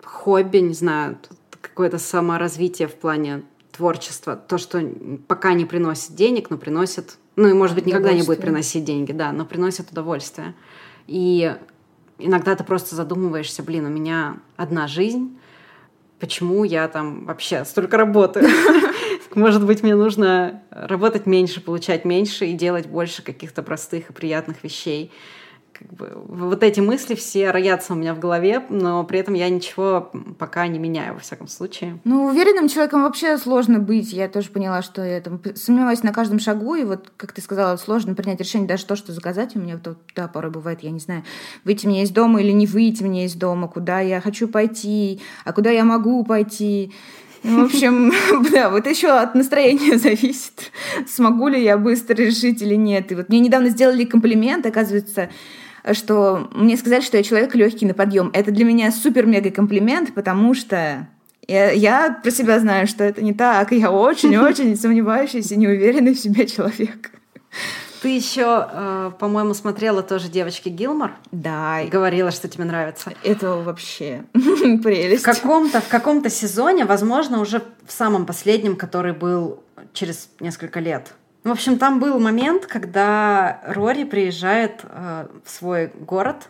хобби, 0.04 0.58
не 0.58 0.74
знаю, 0.74 1.18
какое-то 1.60 1.98
саморазвитие 1.98 2.86
в 2.86 2.94
плане 2.94 3.42
творчество, 3.72 4.36
то, 4.36 4.58
что 4.58 4.82
пока 5.26 5.54
не 5.54 5.64
приносит 5.64 6.14
денег, 6.14 6.50
но 6.50 6.58
приносит, 6.58 7.16
ну 7.36 7.48
и, 7.48 7.52
может 7.52 7.74
быть, 7.74 7.86
никогда 7.86 8.12
не 8.12 8.22
будет 8.22 8.40
приносить 8.40 8.84
деньги, 8.84 9.12
да, 9.12 9.32
но 9.32 9.44
приносит 9.44 9.90
удовольствие. 9.90 10.54
И 11.06 11.56
иногда 12.18 12.54
ты 12.54 12.64
просто 12.64 12.94
задумываешься, 12.94 13.62
блин, 13.62 13.86
у 13.86 13.88
меня 13.88 14.36
одна 14.56 14.86
жизнь, 14.86 15.36
почему 16.20 16.64
я 16.64 16.86
там 16.88 17.24
вообще 17.24 17.64
столько 17.64 17.96
работаю? 17.96 18.48
Может 19.34 19.64
быть, 19.64 19.82
мне 19.82 19.94
нужно 19.94 20.62
работать 20.70 21.26
меньше, 21.26 21.60
получать 21.62 22.04
меньше 22.04 22.46
и 22.46 22.52
делать 22.52 22.86
больше 22.86 23.22
каких-то 23.22 23.62
простых 23.62 24.10
и 24.10 24.12
приятных 24.12 24.62
вещей 24.62 25.10
как 25.82 25.92
бы, 25.94 26.12
вот 26.28 26.62
эти 26.62 26.80
мысли 26.80 27.14
все 27.14 27.50
роятся 27.50 27.92
у 27.92 27.96
меня 27.96 28.14
в 28.14 28.18
голове, 28.18 28.62
но 28.68 29.02
при 29.04 29.18
этом 29.18 29.34
я 29.34 29.48
ничего 29.48 30.10
пока 30.38 30.66
не 30.66 30.78
меняю, 30.78 31.14
во 31.14 31.20
всяком 31.20 31.48
случае. 31.48 31.98
Ну, 32.04 32.26
уверенным 32.26 32.68
человеком 32.68 33.02
вообще 33.02 33.36
сложно 33.38 33.78
быть. 33.78 34.12
Я 34.12 34.28
тоже 34.28 34.50
поняла, 34.50 34.82
что 34.82 35.02
я 35.02 35.20
там 35.20 35.40
сомневаюсь 35.54 36.02
на 36.02 36.12
каждом 36.12 36.38
шагу, 36.38 36.74
и 36.74 36.84
вот, 36.84 37.12
как 37.16 37.32
ты 37.32 37.40
сказала, 37.40 37.76
сложно 37.76 38.14
принять 38.14 38.40
решение 38.40 38.68
даже 38.68 38.86
то, 38.86 38.96
что 38.96 39.12
заказать. 39.12 39.56
У 39.56 39.58
меня 39.58 39.80
вот, 39.82 39.98
да, 40.14 40.28
порой 40.28 40.50
бывает, 40.50 40.82
я 40.82 40.90
не 40.90 41.00
знаю, 41.00 41.24
выйти 41.64 41.86
мне 41.86 42.02
из 42.02 42.10
дома 42.10 42.40
или 42.40 42.52
не 42.52 42.66
выйти 42.66 43.02
мне 43.02 43.24
из 43.26 43.34
дома, 43.34 43.68
куда 43.68 44.00
я 44.00 44.20
хочу 44.20 44.48
пойти, 44.48 45.20
а 45.44 45.52
куда 45.52 45.70
я 45.70 45.84
могу 45.84 46.24
пойти. 46.24 46.92
Ну, 47.44 47.62
в 47.62 47.64
общем, 47.64 48.12
да, 48.52 48.70
вот 48.70 48.86
еще 48.86 49.08
от 49.08 49.34
настроения 49.34 49.98
зависит, 49.98 50.70
смогу 51.08 51.48
ли 51.48 51.62
я 51.62 51.76
быстро 51.76 52.14
решить 52.14 52.62
или 52.62 52.76
нет. 52.76 53.10
И 53.10 53.14
вот 53.14 53.28
мне 53.28 53.40
недавно 53.40 53.68
сделали 53.68 54.04
комплимент, 54.04 54.64
оказывается, 54.64 55.30
что 55.92 56.48
мне 56.54 56.76
сказали, 56.76 57.00
что 57.00 57.16
я 57.16 57.22
человек 57.22 57.54
легкий 57.54 57.86
на 57.86 57.94
подъем. 57.94 58.30
Это 58.32 58.50
для 58.50 58.64
меня 58.64 58.90
супер-мега 58.92 59.50
комплимент, 59.50 60.14
потому 60.14 60.54
что 60.54 61.08
я, 61.48 61.70
я 61.72 62.20
про 62.22 62.30
себя 62.30 62.58
знаю, 62.60 62.86
что 62.86 63.04
это 63.04 63.22
не 63.22 63.34
так. 63.34 63.72
Я 63.72 63.90
очень-очень 63.90 64.76
сомневающийся, 64.80 65.56
неуверенный 65.56 66.14
в 66.14 66.18
себе 66.18 66.46
человек. 66.46 67.10
Ты 68.00 68.08
еще, 68.08 68.68
э, 68.68 69.12
по-моему, 69.18 69.54
смотрела 69.54 70.02
тоже 70.02 70.28
девочки 70.28 70.68
Гилмор. 70.68 71.12
Да. 71.30 71.82
И 71.82 71.88
говорила, 71.88 72.32
что 72.32 72.48
тебе 72.48 72.64
нравится. 72.64 73.12
Это 73.22 73.56
вообще 73.56 74.24
прелесть. 74.32 75.22
В 75.22 75.24
каком-то, 75.24 75.80
в 75.80 75.88
каком-то 75.88 76.28
сезоне, 76.28 76.84
возможно, 76.84 77.40
уже 77.40 77.62
в 77.86 77.92
самом 77.92 78.26
последнем, 78.26 78.74
который 78.74 79.12
был 79.12 79.62
через 79.92 80.30
несколько 80.40 80.80
лет, 80.80 81.14
в 81.44 81.50
общем, 81.50 81.78
там 81.78 81.98
был 81.98 82.18
момент, 82.20 82.66
когда 82.66 83.62
Рори 83.66 84.04
приезжает 84.04 84.80
э, 84.84 85.26
в 85.44 85.50
свой 85.50 85.88
город, 85.88 86.48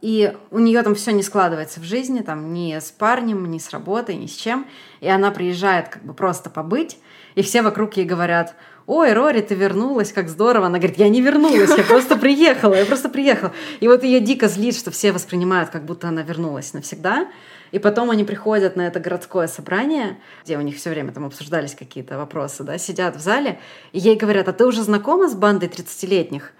и 0.00 0.36
у 0.50 0.58
нее 0.58 0.82
там 0.82 0.94
все 0.94 1.12
не 1.12 1.22
складывается 1.22 1.80
в 1.80 1.84
жизни, 1.84 2.20
там 2.20 2.52
ни 2.52 2.78
с 2.78 2.90
парнем, 2.90 3.50
ни 3.50 3.58
с 3.58 3.70
работой, 3.70 4.16
ни 4.16 4.26
с 4.26 4.34
чем. 4.34 4.66
И 5.00 5.08
она 5.08 5.30
приезжает 5.30 5.88
как 5.88 6.04
бы 6.04 6.12
просто 6.12 6.50
побыть, 6.50 6.98
и 7.36 7.42
все 7.42 7.62
вокруг 7.62 7.96
ей 7.96 8.04
говорят, 8.04 8.54
ой, 8.86 9.12
Рори, 9.12 9.40
ты 9.40 9.54
вернулась, 9.54 10.12
как 10.12 10.28
здорово. 10.28 10.66
Она 10.66 10.78
говорит, 10.78 10.98
я 10.98 11.08
не 11.08 11.22
вернулась, 11.22 11.70
я 11.76 11.84
просто 11.84 12.16
приехала, 12.16 12.74
я 12.74 12.84
просто 12.84 13.08
приехала. 13.08 13.52
И 13.80 13.88
вот 13.88 14.02
ее 14.02 14.20
дико 14.20 14.48
злит, 14.48 14.76
что 14.76 14.90
все 14.90 15.12
воспринимают, 15.12 15.70
как 15.70 15.84
будто 15.84 16.08
она 16.08 16.22
вернулась 16.22 16.74
навсегда. 16.74 17.28
И 17.74 17.80
потом 17.80 18.12
они 18.12 18.22
приходят 18.22 18.76
на 18.76 18.86
это 18.86 19.00
городское 19.00 19.48
собрание, 19.48 20.16
где 20.44 20.56
у 20.56 20.60
них 20.60 20.76
все 20.76 20.90
время 20.90 21.10
там 21.10 21.24
обсуждались 21.24 21.74
какие-то 21.74 22.16
вопросы, 22.16 22.62
да, 22.62 22.78
сидят 22.78 23.16
в 23.16 23.20
зале, 23.20 23.58
и 23.90 23.98
ей 23.98 24.14
говорят, 24.14 24.46
а 24.46 24.52
ты 24.52 24.64
уже 24.64 24.84
знакома 24.84 25.28
с 25.28 25.34
бандой 25.34 25.68
30-летних? 25.68 26.52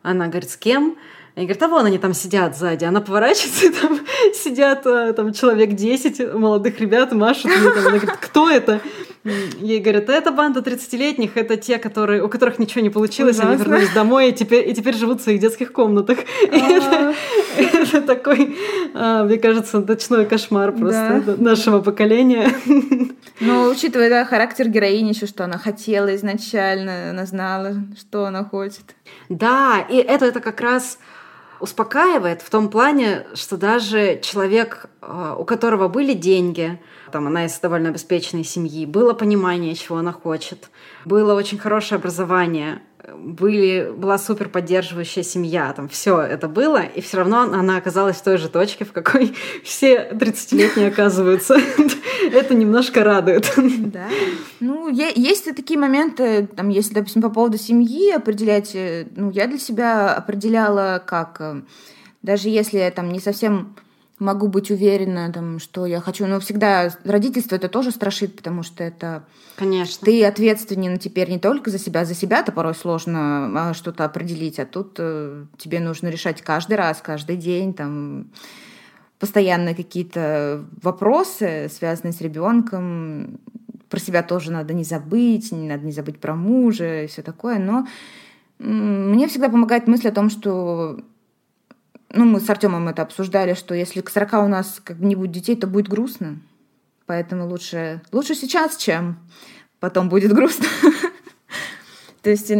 Она 0.00 0.28
говорит, 0.28 0.48
с 0.48 0.56
кем? 0.56 0.96
Они 1.36 1.44
говорят, 1.44 1.62
а 1.62 1.68
вон 1.68 1.84
они 1.84 1.98
там 1.98 2.14
сидят 2.14 2.56
сзади. 2.56 2.86
Она 2.86 3.02
поворачивается, 3.02 3.66
и 3.66 3.68
там 3.68 4.00
сидят 4.32 4.86
э, 4.86 5.12
там, 5.12 5.34
человек 5.34 5.74
10 5.74 6.32
молодых 6.32 6.80
ребят, 6.80 7.12
машут. 7.12 7.50
Она 7.54 7.70
говорит, 7.70 8.10
кто 8.10 8.48
это? 8.48 8.80
Ей 9.24 9.78
говорят, 9.78 10.08
это 10.08 10.32
банда 10.32 10.60
30-летних, 10.60 11.36
это 11.36 11.56
те, 11.56 11.78
которые, 11.78 12.24
у 12.24 12.28
которых 12.28 12.58
ничего 12.58 12.80
не 12.82 12.90
получилось, 12.90 13.36
Ужасно. 13.36 13.52
они 13.52 13.62
вернулись 13.62 13.92
домой 13.92 14.30
и 14.30 14.32
теперь, 14.32 14.68
и 14.68 14.74
теперь 14.74 14.94
живут 14.94 15.20
в 15.20 15.22
своих 15.24 15.40
детских 15.40 15.72
комнатах. 15.72 16.18
Это, 16.42 17.14
это 17.56 18.02
такой, 18.02 18.56
а, 18.94 19.24
мне 19.24 19.38
кажется, 19.38 19.80
ночной 19.80 20.26
кошмар 20.26 20.72
просто 20.72 21.36
нашего 21.38 21.80
поколения. 21.80 22.52
Ну, 23.40 23.68
учитывая 23.68 24.24
характер 24.24 24.68
героини, 24.68 25.10
еще 25.10 25.26
что 25.26 25.44
она 25.44 25.58
хотела 25.58 26.14
изначально, 26.14 27.10
она 27.10 27.26
знала, 27.26 27.74
что 27.98 28.26
она 28.26 28.44
хочет. 28.44 28.94
Да, 29.28 29.84
и 29.88 29.96
это, 29.96 30.26
это 30.26 30.40
как 30.40 30.60
раз 30.60 30.98
успокаивает 31.60 32.42
в 32.42 32.50
том 32.50 32.68
плане, 32.68 33.24
что 33.34 33.56
даже 33.56 34.20
человек, 34.20 34.86
а, 35.00 35.36
у 35.36 35.44
которого 35.44 35.88
были 35.88 36.12
деньги, 36.12 36.80
там 37.12 37.26
она 37.28 37.44
из 37.44 37.58
довольно 37.60 37.90
обеспеченной 37.90 38.44
семьи, 38.44 38.86
было 38.86 39.12
понимание, 39.12 39.74
чего 39.74 39.98
она 39.98 40.12
хочет, 40.12 40.70
было 41.04 41.34
очень 41.34 41.58
хорошее 41.58 41.98
образование, 41.98 42.80
были, 43.14 43.92
была 43.96 44.18
супер 44.18 44.48
поддерживающая 44.48 45.22
семья, 45.22 45.72
там 45.72 45.88
все 45.88 46.20
это 46.20 46.48
было, 46.48 46.82
и 46.82 47.00
все 47.00 47.18
равно 47.18 47.40
она 47.40 47.76
оказалась 47.76 48.16
в 48.16 48.22
той 48.22 48.38
же 48.38 48.48
точке, 48.48 48.84
в 48.84 48.92
какой 48.92 49.34
все 49.64 50.08
30-летние 50.12 50.88
оказываются. 50.88 51.56
Это 52.32 52.54
немножко 52.54 53.02
радует. 53.02 53.52
Да. 53.56 54.08
Ну, 54.60 54.88
есть 54.88 55.44
такие 55.54 55.78
моменты, 55.78 56.46
там, 56.46 56.68
если, 56.68 56.94
допустим, 56.94 57.22
по 57.22 57.30
поводу 57.30 57.58
семьи 57.58 58.10
определять, 58.10 58.74
э, 58.74 59.06
ну, 59.16 59.30
я 59.30 59.46
для 59.46 59.58
себя 59.58 60.14
определяла 60.14 61.02
как, 61.04 61.40
э, 61.40 61.62
даже 62.22 62.48
если 62.48 62.92
там 62.94 63.10
не 63.10 63.20
совсем 63.20 63.74
могу 64.22 64.48
быть 64.48 64.70
уверена, 64.70 65.30
там, 65.32 65.58
что 65.58 65.84
я 65.84 66.00
хочу. 66.00 66.26
Но 66.26 66.40
всегда 66.40 66.90
родительство 67.04 67.56
это 67.56 67.68
тоже 67.68 67.90
страшит, 67.90 68.36
потому 68.36 68.62
что 68.62 68.82
это... 68.82 69.24
Конечно. 69.56 70.04
Ты 70.06 70.24
ответственен 70.24 70.98
теперь 70.98 71.30
не 71.30 71.38
только 71.38 71.70
за 71.70 71.78
себя. 71.78 72.04
За 72.04 72.14
себя-то 72.14 72.52
порой 72.52 72.74
сложно 72.74 73.50
а, 73.54 73.74
что-то 73.74 74.04
определить, 74.04 74.58
а 74.58 74.64
тут 74.64 74.96
э, 74.98 75.44
тебе 75.58 75.80
нужно 75.80 76.08
решать 76.08 76.40
каждый 76.40 76.76
раз, 76.76 77.02
каждый 77.02 77.36
день, 77.36 77.74
там 77.74 78.30
постоянно 79.18 79.74
какие-то 79.74 80.64
вопросы, 80.82 81.70
связанные 81.72 82.12
с 82.12 82.20
ребенком. 82.20 83.40
Про 83.88 84.00
себя 84.00 84.22
тоже 84.22 84.50
надо 84.50 84.72
не 84.72 84.84
забыть, 84.84 85.52
не 85.52 85.68
надо 85.68 85.84
не 85.84 85.92
забыть 85.92 86.18
про 86.18 86.34
мужа 86.34 87.04
и 87.04 87.06
все 87.06 87.22
такое. 87.22 87.58
Но 87.58 87.86
мне 88.58 89.28
всегда 89.28 89.48
помогает 89.48 89.86
мысль 89.86 90.08
о 90.08 90.12
том, 90.12 90.30
что 90.30 91.00
ну, 92.12 92.24
мы 92.24 92.40
с 92.40 92.50
Артемом 92.50 92.88
это 92.88 93.02
обсуждали, 93.02 93.54
что 93.54 93.74
если 93.74 94.00
к 94.00 94.10
40 94.10 94.32
у 94.44 94.48
нас 94.48 94.80
как 94.82 94.98
бы 94.98 95.06
не 95.06 95.16
будет 95.16 95.32
детей, 95.32 95.56
то 95.56 95.66
будет 95.66 95.88
грустно. 95.88 96.38
Поэтому 97.06 97.48
лучше, 97.48 98.02
лучше 98.12 98.34
сейчас, 98.34 98.76
чем 98.76 99.18
потом 99.80 100.08
будет 100.08 100.32
грустно. 100.32 100.66
То 102.22 102.30
есть, 102.30 102.52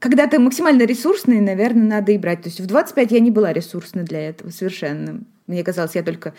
когда 0.00 0.26
ты 0.26 0.38
максимально 0.38 0.82
ресурсный, 0.82 1.40
наверное, 1.40 1.88
надо 1.88 2.12
и 2.12 2.18
брать. 2.18 2.42
То 2.42 2.48
есть 2.48 2.60
в 2.60 2.66
25 2.66 3.12
я 3.12 3.20
не 3.20 3.30
была 3.30 3.52
ресурсной 3.52 4.04
для 4.04 4.28
этого 4.28 4.50
совершенно. 4.50 5.20
Мне 5.46 5.64
казалось, 5.64 5.94
я 5.94 6.02
только 6.02 6.34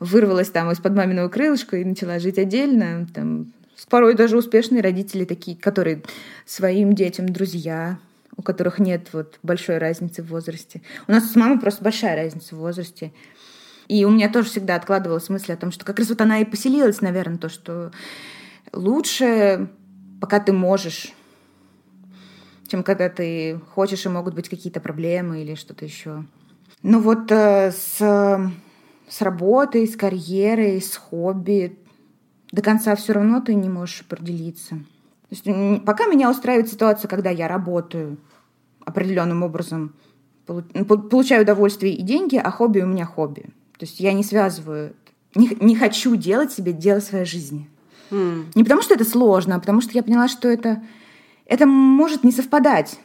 вырвалась 0.00 0.50
там 0.50 0.70
из-под 0.72 0.94
маминого 0.94 1.28
крылышка 1.28 1.78
и 1.78 1.84
начала 1.84 2.18
жить 2.18 2.38
отдельно. 2.38 3.06
Там, 3.14 3.52
порой 3.88 4.14
даже 4.14 4.36
успешные 4.36 4.82
родители 4.82 5.24
такие, 5.24 5.56
которые 5.56 6.02
своим 6.44 6.92
детям 6.92 7.30
друзья, 7.30 7.98
у 8.36 8.42
которых 8.42 8.78
нет 8.78 9.08
вот 9.12 9.38
большой 9.42 9.78
разницы 9.78 10.22
в 10.22 10.28
возрасте. 10.28 10.82
У 11.08 11.12
нас 11.12 11.30
с 11.30 11.36
мамой 11.36 11.58
просто 11.58 11.84
большая 11.84 12.16
разница 12.16 12.54
в 12.54 12.58
возрасте. 12.58 13.12
И 13.88 14.04
у 14.04 14.10
меня 14.10 14.28
тоже 14.30 14.48
всегда 14.48 14.76
откладывалась 14.76 15.28
мысль 15.28 15.52
о 15.52 15.56
том, 15.56 15.72
что 15.72 15.84
как 15.84 15.98
раз 15.98 16.08
вот 16.08 16.20
она 16.20 16.38
и 16.38 16.44
поселилась, 16.44 17.00
наверное, 17.00 17.38
то, 17.38 17.48
что 17.48 17.90
лучше, 18.72 19.68
пока 20.20 20.38
ты 20.38 20.52
можешь, 20.52 21.12
чем 22.68 22.84
когда 22.84 23.08
ты 23.08 23.60
хочешь, 23.74 24.06
и 24.06 24.08
могут 24.08 24.34
быть 24.34 24.48
какие-то 24.48 24.80
проблемы 24.80 25.42
или 25.42 25.56
что-то 25.56 25.84
еще. 25.84 26.24
Ну 26.82 27.00
вот 27.00 27.30
э, 27.32 27.72
с, 27.72 27.98
с 29.08 29.22
работой, 29.22 29.88
с 29.88 29.96
карьерой, 29.96 30.80
с 30.80 30.96
хобби 30.96 31.76
до 32.52 32.62
конца 32.62 32.94
все 32.96 33.12
равно 33.12 33.40
ты 33.40 33.54
не 33.54 33.68
можешь 33.68 34.02
определиться. 34.02 34.78
То 35.30 35.36
есть, 35.36 35.84
пока 35.84 36.06
меня 36.06 36.28
устраивает 36.28 36.68
ситуация, 36.68 37.08
когда 37.08 37.30
я 37.30 37.46
работаю 37.46 38.18
определенным 38.84 39.44
образом, 39.44 39.94
получаю 40.44 41.42
удовольствие 41.42 41.94
и 41.94 42.02
деньги, 42.02 42.36
а 42.36 42.50
хобби 42.50 42.80
у 42.80 42.86
меня 42.86 43.06
хобби. 43.06 43.42
То 43.78 43.86
есть 43.86 44.00
я 44.00 44.12
не 44.12 44.24
связываю, 44.24 44.92
не, 45.36 45.56
не 45.60 45.76
хочу 45.76 46.16
делать 46.16 46.52
себе 46.52 46.72
дело 46.72 46.98
своей 46.98 47.24
жизни. 47.24 47.70
Mm. 48.10 48.46
Не 48.56 48.64
потому 48.64 48.82
что 48.82 48.94
это 48.94 49.04
сложно, 49.04 49.54
а 49.54 49.60
потому 49.60 49.80
что 49.80 49.92
я 49.92 50.02
поняла, 50.02 50.26
что 50.26 50.48
это, 50.48 50.82
это 51.46 51.64
может 51.66 52.24
не 52.24 52.32
совпадать. 52.32 52.98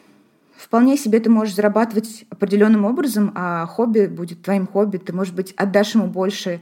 Вполне 0.58 0.98
себе 0.98 1.20
ты 1.20 1.30
можешь 1.30 1.54
зарабатывать 1.54 2.26
определенным 2.32 2.86
образом, 2.86 3.32
а 3.36 3.68
хобби 3.68 4.08
будет 4.08 4.42
твоим 4.42 4.66
хобби. 4.66 4.98
Ты, 4.98 5.14
может 5.14 5.36
быть, 5.36 5.54
отдашь 5.58 5.94
ему 5.94 6.08
больше 6.08 6.62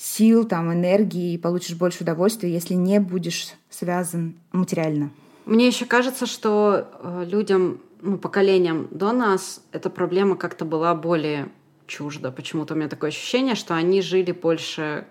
сил, 0.00 0.44
там, 0.44 0.72
энергии 0.72 1.34
и 1.34 1.38
получишь 1.38 1.76
больше 1.76 2.04
удовольствия, 2.04 2.50
если 2.50 2.72
не 2.72 3.00
будешь 3.00 3.52
связан 3.68 4.34
материально. 4.50 5.10
Мне 5.44 5.66
еще 5.66 5.84
кажется, 5.84 6.24
что 6.24 6.88
э, 7.02 7.26
людям, 7.28 7.80
ну, 8.00 8.16
поколениям 8.16 8.88
до 8.90 9.12
нас 9.12 9.62
эта 9.72 9.90
проблема 9.90 10.36
как-то 10.36 10.64
была 10.64 10.94
более 10.94 11.50
чужда. 11.86 12.30
Почему-то 12.30 12.72
у 12.72 12.76
меня 12.78 12.88
такое 12.88 13.10
ощущение, 13.10 13.54
что 13.54 13.74
они 13.74 14.00
жили 14.00 14.32
больше 14.32 15.06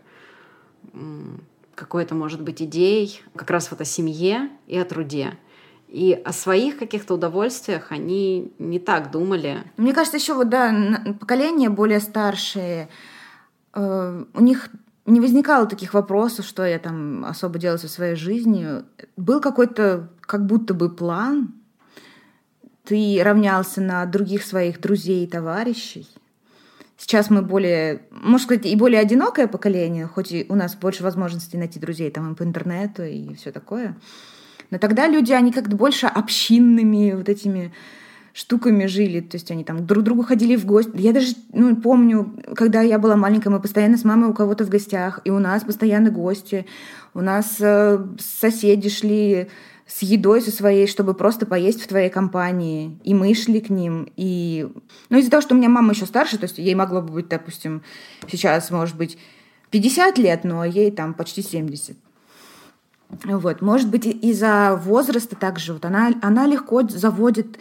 какой-то, 1.75 2.15
может 2.15 2.41
быть, 2.41 2.61
идеей 2.61 3.21
как 3.35 3.51
раз 3.51 3.69
вот 3.69 3.81
о 3.81 3.85
семье 3.85 4.49
и 4.65 4.77
о 4.77 4.85
труде. 4.85 5.37
И 5.87 6.13
о 6.13 6.33
своих 6.33 6.79
каких-то 6.79 7.13
удовольствиях 7.13 7.91
они 7.91 8.53
не 8.57 8.79
так 8.79 9.11
думали. 9.11 9.63
Мне 9.77 9.93
кажется, 9.93 10.17
еще 10.17 10.33
вот, 10.33 10.49
да, 10.49 11.03
поколение 11.19 11.69
более 11.69 11.99
старшие, 11.99 12.83
Э, 12.85 13.18
у 13.73 14.41
них 14.41 14.69
не 15.05 15.19
возникало 15.19 15.65
таких 15.65 15.93
вопросов, 15.93 16.45
что 16.45 16.65
я 16.65 16.79
там 16.79 17.25
особо 17.25 17.59
делаю 17.59 17.79
со 17.79 17.87
своей 17.87 18.15
жизнью. 18.15 18.85
Был 19.17 19.41
какой-то 19.41 20.09
как 20.21 20.45
будто 20.45 20.73
бы 20.73 20.89
план. 20.89 21.53
Ты 22.83 23.19
равнялся 23.23 23.81
на 23.81 24.05
других 24.05 24.43
своих 24.43 24.81
друзей 24.81 25.25
и 25.25 25.27
товарищей. 25.27 26.07
Сейчас 26.97 27.29
мы 27.29 27.41
более, 27.41 28.01
можно 28.11 28.45
сказать, 28.45 28.65
и 28.65 28.75
более 28.75 28.99
одинокое 28.99 29.47
поколение, 29.47 30.05
хоть 30.05 30.31
и 30.31 30.45
у 30.49 30.55
нас 30.55 30.75
больше 30.75 31.01
возможностей 31.01 31.57
найти 31.57 31.79
друзей 31.79 32.11
там 32.11 32.33
и 32.33 32.35
по 32.35 32.43
интернету 32.43 33.03
и 33.03 33.33
все 33.35 33.51
такое. 33.51 33.95
Но 34.69 34.79
тогда 34.79 35.07
люди, 35.07 35.31
они 35.31 35.51
как-то 35.51 35.75
больше 35.75 36.07
общинными 36.07 37.13
вот 37.13 37.29
этими 37.29 37.73
штуками 38.33 38.85
жили, 38.85 39.19
то 39.19 39.35
есть 39.35 39.51
они 39.51 39.63
там 39.63 39.85
друг 39.85 40.03
другу 40.03 40.23
ходили 40.23 40.55
в 40.55 40.65
гости. 40.65 40.91
Я 40.95 41.13
даже 41.13 41.33
ну, 41.51 41.75
помню, 41.75 42.35
когда 42.55 42.81
я 42.81 42.99
была 42.99 43.15
маленькая, 43.15 43.49
мы 43.49 43.59
постоянно 43.59 43.97
с 43.97 44.03
мамой 44.03 44.29
у 44.29 44.33
кого-то 44.33 44.65
в 44.65 44.69
гостях, 44.69 45.21
и 45.23 45.29
у 45.29 45.39
нас 45.39 45.63
постоянно 45.63 46.11
гости, 46.11 46.65
у 47.13 47.21
нас 47.21 47.57
э, 47.59 48.05
соседи 48.19 48.89
шли 48.89 49.49
с 49.89 50.03
едой 50.03 50.41
со 50.41 50.51
своей, 50.51 50.85
чтобы 50.85 51.15
просто 51.15 51.47
поесть 51.47 51.81
в 51.81 51.87
твоей 51.87 52.09
компании. 52.09 52.99
И 53.03 53.15
мы 53.15 53.33
шли 53.33 53.59
к 53.59 53.69
ним. 53.69 54.07
И... 54.15 54.69
Ну, 55.09 55.17
из-за 55.17 55.31
того, 55.31 55.41
что 55.41 55.55
у 55.55 55.57
меня 55.57 55.67
мама 55.67 55.93
еще 55.93 56.05
старше, 56.05 56.37
то 56.37 56.43
есть 56.43 56.59
ей 56.59 56.75
могло 56.75 57.01
бы 57.01 57.13
быть, 57.13 57.27
допустим, 57.27 57.81
сейчас, 58.29 58.69
может 58.69 58.95
быть, 58.95 59.17
50 59.71 60.19
лет, 60.19 60.43
но 60.43 60.63
ей 60.63 60.91
там 60.91 61.15
почти 61.15 61.41
70. 61.41 61.97
Вот. 63.09 63.61
Может 63.61 63.89
быть, 63.89 64.05
из-за 64.05 64.79
возраста 64.83 65.35
также. 65.35 65.73
Вот 65.73 65.85
она, 65.85 66.13
она 66.21 66.45
легко 66.45 66.87
заводит 66.87 67.57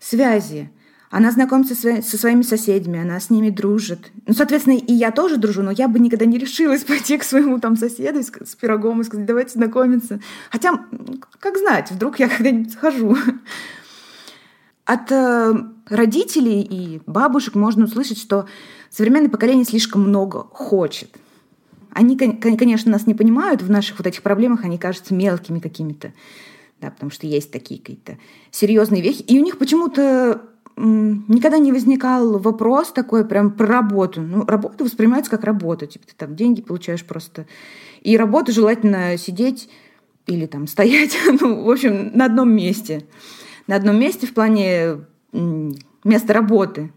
связи. 0.00 0.70
Она 1.10 1.32
знакомится 1.32 1.74
со 1.74 2.18
своими 2.18 2.42
соседями, 2.42 3.00
она 3.00 3.18
с 3.18 3.30
ними 3.30 3.50
дружит. 3.50 4.12
Ну, 4.26 4.32
соответственно, 4.32 4.74
и 4.74 4.92
я 4.92 5.10
тоже 5.10 5.38
дружу, 5.38 5.62
но 5.62 5.72
я 5.72 5.88
бы 5.88 5.98
никогда 5.98 6.24
не 6.24 6.38
решилась 6.38 6.84
пойти 6.84 7.18
к 7.18 7.24
своему 7.24 7.58
там 7.58 7.76
соседу 7.76 8.22
с, 8.22 8.54
пирогом 8.54 9.00
и 9.00 9.04
сказать, 9.04 9.26
давайте 9.26 9.52
знакомиться. 9.52 10.20
Хотя, 10.50 10.84
как 11.40 11.58
знать, 11.58 11.90
вдруг 11.90 12.20
я 12.20 12.28
когда-нибудь 12.36 12.72
схожу. 12.72 13.16
От 14.84 15.10
э, 15.12 15.54
родителей 15.88 16.62
и 16.62 17.02
бабушек 17.06 17.54
можно 17.54 17.84
услышать, 17.84 18.18
что 18.18 18.46
современное 18.88 19.30
поколение 19.30 19.64
слишком 19.64 20.02
много 20.02 20.44
хочет. 20.52 21.16
Они, 21.92 22.16
конечно, 22.16 22.92
нас 22.92 23.06
не 23.08 23.14
понимают 23.14 23.62
в 23.62 23.70
наших 23.70 23.98
вот 23.98 24.06
этих 24.06 24.22
проблемах, 24.22 24.64
они 24.64 24.78
кажутся 24.78 25.12
мелкими 25.12 25.58
какими-то 25.58 26.12
да, 26.80 26.90
потому 26.90 27.10
что 27.10 27.26
есть 27.26 27.50
такие 27.50 27.80
какие-то 27.80 28.18
серьезные 28.50 29.02
вехи. 29.02 29.22
И 29.22 29.38
у 29.38 29.44
них 29.44 29.58
почему-то 29.58 30.42
никогда 30.76 31.58
не 31.58 31.72
возникал 31.72 32.38
вопрос 32.38 32.92
такой 32.92 33.26
прям 33.26 33.50
про 33.50 33.66
работу. 33.66 34.22
Ну, 34.22 34.44
работа 34.46 34.84
воспринимается 34.84 35.30
как 35.30 35.44
работа. 35.44 35.86
Типа 35.86 36.06
ты 36.06 36.14
там 36.16 36.34
деньги 36.34 36.62
получаешь 36.62 37.04
просто. 37.04 37.46
И 38.00 38.16
работу 38.16 38.52
желательно 38.52 39.16
сидеть 39.18 39.68
или 40.26 40.46
там 40.46 40.66
стоять, 40.66 41.16
ну, 41.40 41.64
в 41.64 41.70
общем, 41.70 42.12
на 42.14 42.26
одном 42.26 42.54
месте. 42.54 43.06
На 43.66 43.76
одном 43.76 43.98
месте 43.98 44.26
в 44.26 44.34
плане 44.34 45.04
места 45.32 46.32
работы. 46.32 46.92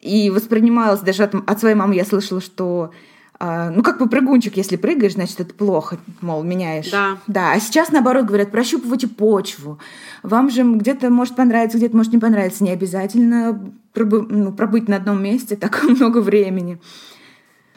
И 0.00 0.30
воспринималось 0.30 1.00
даже 1.00 1.24
от, 1.24 1.34
от 1.34 1.60
своей 1.60 1.74
мамы, 1.74 1.94
я 1.94 2.06
слышала, 2.06 2.40
что 2.40 2.92
ну, 3.40 3.82
как 3.82 3.98
попрыгунчик, 3.98 4.58
если 4.58 4.76
прыгаешь, 4.76 5.14
значит, 5.14 5.40
это 5.40 5.54
плохо, 5.54 5.98
мол, 6.20 6.42
меняешь. 6.42 6.90
Да. 6.90 7.16
Да, 7.26 7.52
а 7.52 7.60
сейчас, 7.60 7.90
наоборот, 7.90 8.26
говорят, 8.26 8.50
прощупывайте 8.50 9.08
почву. 9.08 9.78
Вам 10.22 10.50
же 10.50 10.62
где-то 10.62 11.08
может 11.08 11.36
понравиться, 11.36 11.78
где-то 11.78 11.96
может 11.96 12.12
не 12.12 12.18
понравиться. 12.18 12.62
Не 12.62 12.70
обязательно 12.70 13.72
пробы, 13.94 14.26
ну, 14.28 14.52
пробыть 14.52 14.88
на 14.88 14.96
одном 14.96 15.22
месте 15.22 15.56
так 15.56 15.82
много 15.88 16.18
времени. 16.18 16.80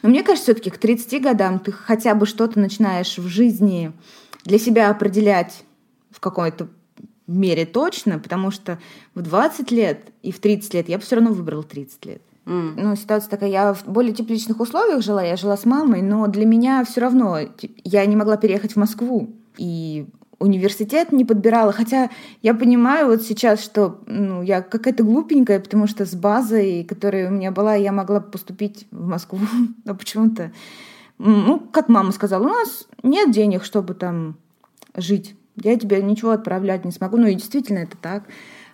Но 0.01 0.09
мне 0.09 0.21
кажется, 0.21 0.51
все 0.51 0.53
таки 0.53 0.69
к 0.69 0.77
30 0.77 1.21
годам 1.21 1.59
ты 1.59 1.71
хотя 1.71 2.13
бы 2.13 2.25
что-то 2.25 2.59
начинаешь 2.59 3.17
в 3.17 3.27
жизни 3.27 3.93
для 4.43 4.59
себя 4.59 4.89
определять 4.89 5.63
в 6.11 6.19
какой-то 6.19 6.67
мере 7.25 7.65
точно, 7.65 8.19
потому 8.19 8.51
что 8.51 8.79
в 9.15 9.21
20 9.21 9.71
лет 9.71 10.11
и 10.23 10.33
в 10.33 10.39
30 10.39 10.73
лет 10.73 10.89
я 10.89 10.97
бы 10.97 11.03
все 11.03 11.15
равно 11.15 11.31
выбрала 11.31 11.63
30 11.63 12.05
лет. 12.05 12.21
Mm. 12.45 12.73
Ну, 12.77 12.95
ситуация 12.95 13.29
такая, 13.29 13.49
я 13.49 13.73
в 13.73 13.85
более 13.85 14.13
тепличных 14.13 14.59
условиях 14.59 15.01
жила, 15.01 15.23
я 15.23 15.37
жила 15.37 15.55
с 15.55 15.65
мамой, 15.65 16.01
но 16.01 16.27
для 16.27 16.45
меня 16.45 16.83
все 16.83 17.01
равно 17.01 17.37
я 17.83 18.05
не 18.05 18.15
могла 18.15 18.37
переехать 18.37 18.73
в 18.73 18.77
Москву. 18.77 19.33
И 19.57 20.07
университет 20.43 21.11
не 21.11 21.25
подбирала. 21.25 21.71
Хотя 21.71 22.09
я 22.41 22.53
понимаю 22.53 23.07
вот 23.07 23.23
сейчас, 23.23 23.63
что 23.63 24.01
ну, 24.05 24.41
я 24.41 24.61
какая-то 24.61 25.03
глупенькая, 25.03 25.59
потому 25.59 25.87
что 25.87 26.05
с 26.05 26.13
базой, 26.13 26.83
которая 26.83 27.29
у 27.29 27.31
меня 27.31 27.51
была, 27.51 27.75
я 27.75 27.91
могла 27.91 28.19
поступить 28.19 28.87
в 28.91 29.07
Москву. 29.07 29.39
Но 29.85 29.95
почему-то, 29.95 30.51
ну, 31.17 31.59
как 31.59 31.89
мама 31.89 32.11
сказала, 32.11 32.43
у 32.43 32.49
нас 32.49 32.87
нет 33.01 33.31
денег, 33.31 33.63
чтобы 33.63 33.93
там 33.93 34.37
жить. 34.95 35.35
Я 35.55 35.77
тебе 35.77 36.01
ничего 36.01 36.31
отправлять 36.31 36.83
не 36.83 36.91
смогу. 36.91 37.17
Ну 37.17 37.27
и 37.27 37.35
действительно 37.35 37.79
это 37.79 37.95
так. 37.97 38.23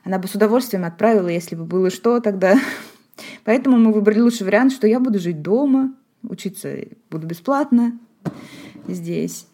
Она 0.03 0.17
бы 0.17 0.27
с 0.27 0.35
удовольствием 0.35 0.85
отправила, 0.85 1.27
если 1.27 1.55
бы 1.55 1.65
было 1.65 1.89
что 1.89 2.19
тогда. 2.19 2.57
Поэтому 3.43 3.77
мы 3.77 3.91
выбрали 3.91 4.19
лучший 4.19 4.45
вариант, 4.45 4.73
что 4.73 4.87
я 4.87 4.99
буду 4.99 5.19
жить 5.19 5.41
дома, 5.41 5.93
учиться 6.23 6.75
буду 7.09 7.27
бесплатно 7.27 7.97
здесь. 8.87 9.47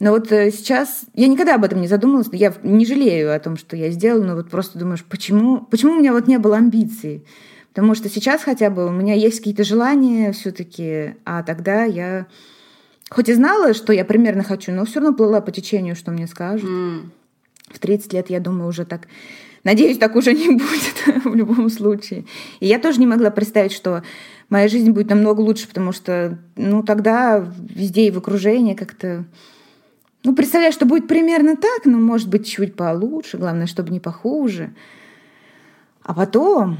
Но 0.00 0.10
вот 0.10 0.32
э, 0.32 0.50
сейчас 0.50 1.04
я 1.14 1.28
никогда 1.28 1.54
об 1.54 1.64
этом 1.64 1.80
не 1.80 1.88
задумывалась, 1.88 2.28
я 2.32 2.52
не 2.62 2.84
жалею 2.84 3.34
о 3.34 3.38
том, 3.38 3.56
что 3.56 3.76
я 3.76 3.90
сделала, 3.90 4.24
но 4.24 4.34
вот 4.34 4.50
просто 4.50 4.78
думаешь, 4.78 5.04
почему, 5.04 5.60
почему 5.60 5.92
у 5.92 5.98
меня 5.98 6.12
вот 6.12 6.26
не 6.26 6.38
было 6.38 6.56
амбиций? 6.56 7.24
Потому 7.72 7.94
что 7.94 8.08
сейчас 8.08 8.42
хотя 8.42 8.68
бы 8.68 8.86
у 8.86 8.90
меня 8.90 9.14
есть 9.14 9.38
какие-то 9.38 9.64
желания 9.64 10.32
все-таки, 10.32 11.14
а 11.24 11.42
тогда 11.42 11.84
я 11.84 12.26
хоть 13.10 13.28
и 13.28 13.34
знала, 13.34 13.74
что 13.74 13.92
я 13.92 14.04
примерно 14.04 14.42
хочу, 14.42 14.72
но 14.72 14.84
все 14.84 15.00
равно 15.00 15.16
плыла 15.16 15.40
по 15.40 15.52
течению, 15.52 15.94
что 15.94 16.10
мне 16.10 16.26
скажут. 16.26 16.68
Mm. 16.68 17.10
В 17.68 17.78
30 17.78 18.12
лет, 18.12 18.30
я 18.30 18.40
думаю, 18.40 18.68
уже 18.68 18.84
так 18.84 19.06
Надеюсь, 19.64 19.98
так 19.98 20.16
уже 20.16 20.32
не 20.32 20.48
будет 20.50 21.24
в 21.24 21.34
любом 21.34 21.70
случае. 21.70 22.24
И 22.60 22.66
я 22.66 22.78
тоже 22.78 23.00
не 23.00 23.06
могла 23.06 23.30
представить, 23.30 23.72
что 23.72 24.02
моя 24.48 24.68
жизнь 24.68 24.90
будет 24.90 25.10
намного 25.10 25.40
лучше, 25.40 25.68
потому 25.68 25.92
что, 25.92 26.38
ну, 26.56 26.82
тогда 26.82 27.44
везде 27.58 28.06
и 28.06 28.10
в 28.10 28.18
окружении 28.18 28.74
как-то... 28.74 29.24
Ну, 30.24 30.34
представляю, 30.36 30.72
что 30.72 30.86
будет 30.86 31.08
примерно 31.08 31.56
так, 31.56 31.84
но, 31.84 31.98
может 31.98 32.28
быть, 32.28 32.46
чуть 32.46 32.76
получше, 32.76 33.38
главное, 33.38 33.66
чтобы 33.66 33.90
не 33.90 33.98
похуже. 33.98 34.72
А 36.02 36.14
потом 36.14 36.78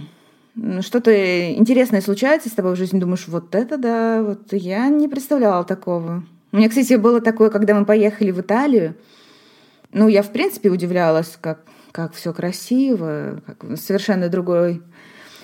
ну, 0.55 0.83
что-то 0.83 1.53
интересное 1.53 2.01
случается 2.01 2.49
с 2.49 2.53
тобой 2.53 2.75
в 2.75 2.79
жизни, 2.79 3.01
думаешь, 3.01 3.27
вот 3.27 3.55
это 3.55 3.79
да, 3.79 4.23
вот 4.23 4.53
я 4.53 4.89
не 4.89 5.09
представляла 5.09 5.65
такого. 5.65 6.25
У 6.53 6.57
меня, 6.57 6.69
кстати, 6.69 6.95
было 6.95 7.21
такое, 7.21 7.49
когда 7.51 7.75
мы 7.75 7.85
поехали 7.85 8.31
в 8.31 8.41
Италию. 8.41 8.95
Ну, 9.93 10.09
я, 10.09 10.23
в 10.23 10.31
принципе, 10.31 10.71
удивлялась, 10.71 11.39
как 11.41 11.65
как 11.93 12.15
все 12.15 12.33
красиво, 12.33 13.43
как 13.47 13.79
совершенно 13.79 14.29
другой 14.29 14.83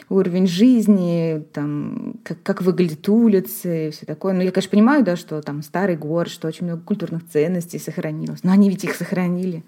уровень 0.09 0.47
жизни, 0.47 1.45
там, 1.53 2.15
как, 2.25 2.43
как 2.43 2.63
выглядят 2.63 3.07
улицы 3.09 3.89
и 3.89 3.91
все 3.91 4.07
такое. 4.07 4.33
Но 4.33 4.43
я, 4.43 4.51
конечно, 4.51 4.71
понимаю, 4.71 5.05
да, 5.05 5.17
что 5.17 5.43
там 5.43 5.63
старый 5.63 5.97
город, 5.97 6.31
что 6.31 6.49
очень 6.49 6.65
много 6.67 6.83
культурных 6.83 7.29
ценностей 7.29 7.79
сохранилось. 7.79 8.43
Но 8.43 8.53
они 8.53 8.71
ведь 8.71 8.85
их 8.85 8.95
сохранили. 8.95 9.65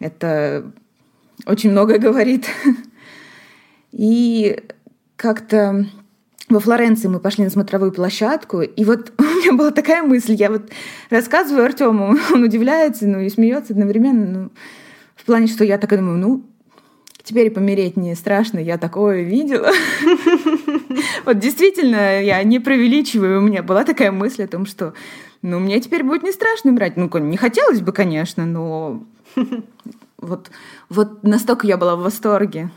Это 0.00 0.72
очень 1.46 1.70
многое 1.70 1.98
говорит. 1.98 2.46
И 3.92 4.60
как-то 5.16 5.86
во 6.48 6.60
Флоренции 6.60 7.08
мы 7.08 7.20
пошли 7.20 7.44
на 7.44 7.50
смотровую 7.50 7.92
площадку, 7.92 8.60
и 8.60 8.84
вот 8.84 9.12
у 9.18 9.22
меня 9.22 9.52
была 9.52 9.70
такая 9.70 10.02
мысль, 10.02 10.34
я 10.34 10.50
вот 10.50 10.70
рассказываю 11.10 11.64
Артему, 11.64 12.16
он 12.32 12.42
удивляется, 12.42 13.06
ну 13.06 13.20
и 13.20 13.28
смеется 13.28 13.72
одновременно, 13.72 14.26
ну, 14.26 14.50
в 15.14 15.24
плане, 15.24 15.46
что 15.46 15.64
я 15.64 15.78
такая 15.78 15.98
думаю, 15.98 16.18
ну, 16.18 16.44
теперь 17.22 17.50
помереть 17.50 17.96
не 17.96 18.14
страшно, 18.14 18.58
я 18.58 18.78
такое 18.78 19.22
видела. 19.22 19.70
Вот 21.24 21.38
действительно, 21.38 22.22
я 22.22 22.42
не 22.42 22.58
преувеличиваю, 22.58 23.38
у 23.38 23.42
меня 23.42 23.62
была 23.62 23.84
такая 23.84 24.12
мысль 24.12 24.44
о 24.44 24.48
том, 24.48 24.66
что 24.66 24.92
ну, 25.40 25.58
мне 25.58 25.80
теперь 25.80 26.02
будет 26.02 26.22
не 26.22 26.32
страшно 26.32 26.70
умирать. 26.70 26.96
Ну, 26.96 27.08
не 27.18 27.36
хотелось 27.36 27.80
бы, 27.80 27.92
конечно, 27.92 28.44
но 28.44 29.04
вот, 30.18 30.50
вот 30.88 31.22
настолько 31.22 31.66
я 31.66 31.76
была 31.76 31.96
в 31.96 32.00
восторге. 32.00 32.70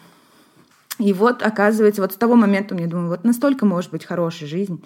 И 0.99 1.13
вот, 1.13 1.43
оказывается, 1.43 2.01
вот 2.01 2.13
с 2.13 2.15
того 2.15 2.35
момента 2.35 2.73
мне 2.73 2.87
думаю, 2.87 3.09
вот 3.09 3.23
настолько 3.23 3.65
может 3.65 3.91
быть 3.91 4.05
хорошая 4.05 4.49
жизнь. 4.49 4.83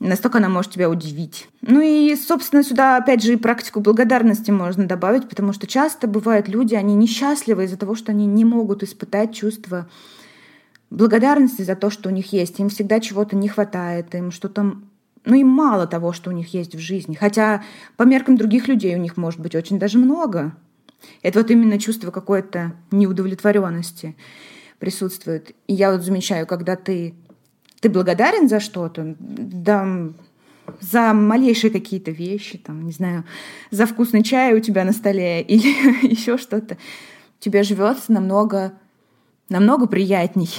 Настолько 0.00 0.38
она 0.38 0.48
может 0.48 0.72
тебя 0.72 0.88
удивить. 0.88 1.48
Ну 1.60 1.80
и, 1.80 2.14
собственно, 2.14 2.62
сюда 2.62 2.98
опять 2.98 3.22
же 3.22 3.32
и 3.32 3.36
практику 3.36 3.80
благодарности 3.80 4.52
можно 4.52 4.86
добавить, 4.86 5.28
потому 5.28 5.52
что 5.52 5.66
часто 5.66 6.06
бывают 6.06 6.48
люди, 6.48 6.76
они 6.76 6.94
несчастливы 6.94 7.64
из-за 7.64 7.76
того, 7.76 7.96
что 7.96 8.12
они 8.12 8.26
не 8.26 8.44
могут 8.44 8.84
испытать 8.84 9.34
чувство 9.34 9.88
благодарности 10.90 11.62
за 11.62 11.74
то, 11.74 11.90
что 11.90 12.10
у 12.10 12.12
них 12.12 12.32
есть. 12.32 12.60
Им 12.60 12.68
всегда 12.68 13.00
чего-то 13.00 13.34
не 13.34 13.48
хватает, 13.48 14.14
им 14.14 14.30
что-то 14.30 14.76
ну 15.24 15.34
и 15.34 15.44
мало 15.44 15.86
того, 15.86 16.12
что 16.12 16.30
у 16.30 16.32
них 16.32 16.54
есть 16.54 16.74
в 16.74 16.78
жизни. 16.78 17.14
Хотя 17.14 17.62
по 17.96 18.04
меркам 18.04 18.38
других 18.38 18.66
людей 18.68 18.94
у 18.94 18.98
них 18.98 19.16
может 19.16 19.40
быть 19.40 19.54
очень 19.54 19.78
даже 19.78 19.98
много. 19.98 20.56
Это 21.22 21.40
вот 21.40 21.50
именно 21.50 21.78
чувство 21.78 22.10
какой-то 22.10 22.72
неудовлетворенности 22.90 24.16
присутствует. 24.78 25.54
И 25.66 25.74
я 25.74 25.92
вот 25.92 26.02
замечаю, 26.02 26.46
когда 26.46 26.76
ты 26.76 27.14
ты 27.80 27.88
благодарен 27.88 28.48
за 28.48 28.60
что-то, 28.60 29.14
да, 29.18 30.10
за 30.80 31.12
малейшие 31.12 31.70
какие-то 31.70 32.10
вещи, 32.10 32.58
там, 32.58 32.84
не 32.84 32.92
знаю, 32.92 33.24
за 33.70 33.86
вкусный 33.86 34.22
чай 34.22 34.54
у 34.54 34.60
тебя 34.60 34.84
на 34.84 34.92
столе 34.92 35.42
или 35.48 36.06
еще 36.10 36.38
что-то, 36.38 36.76
тебе 37.40 37.62
живется 37.62 38.12
намного, 38.12 38.72
намного 39.48 39.86
приятней. 39.86 40.50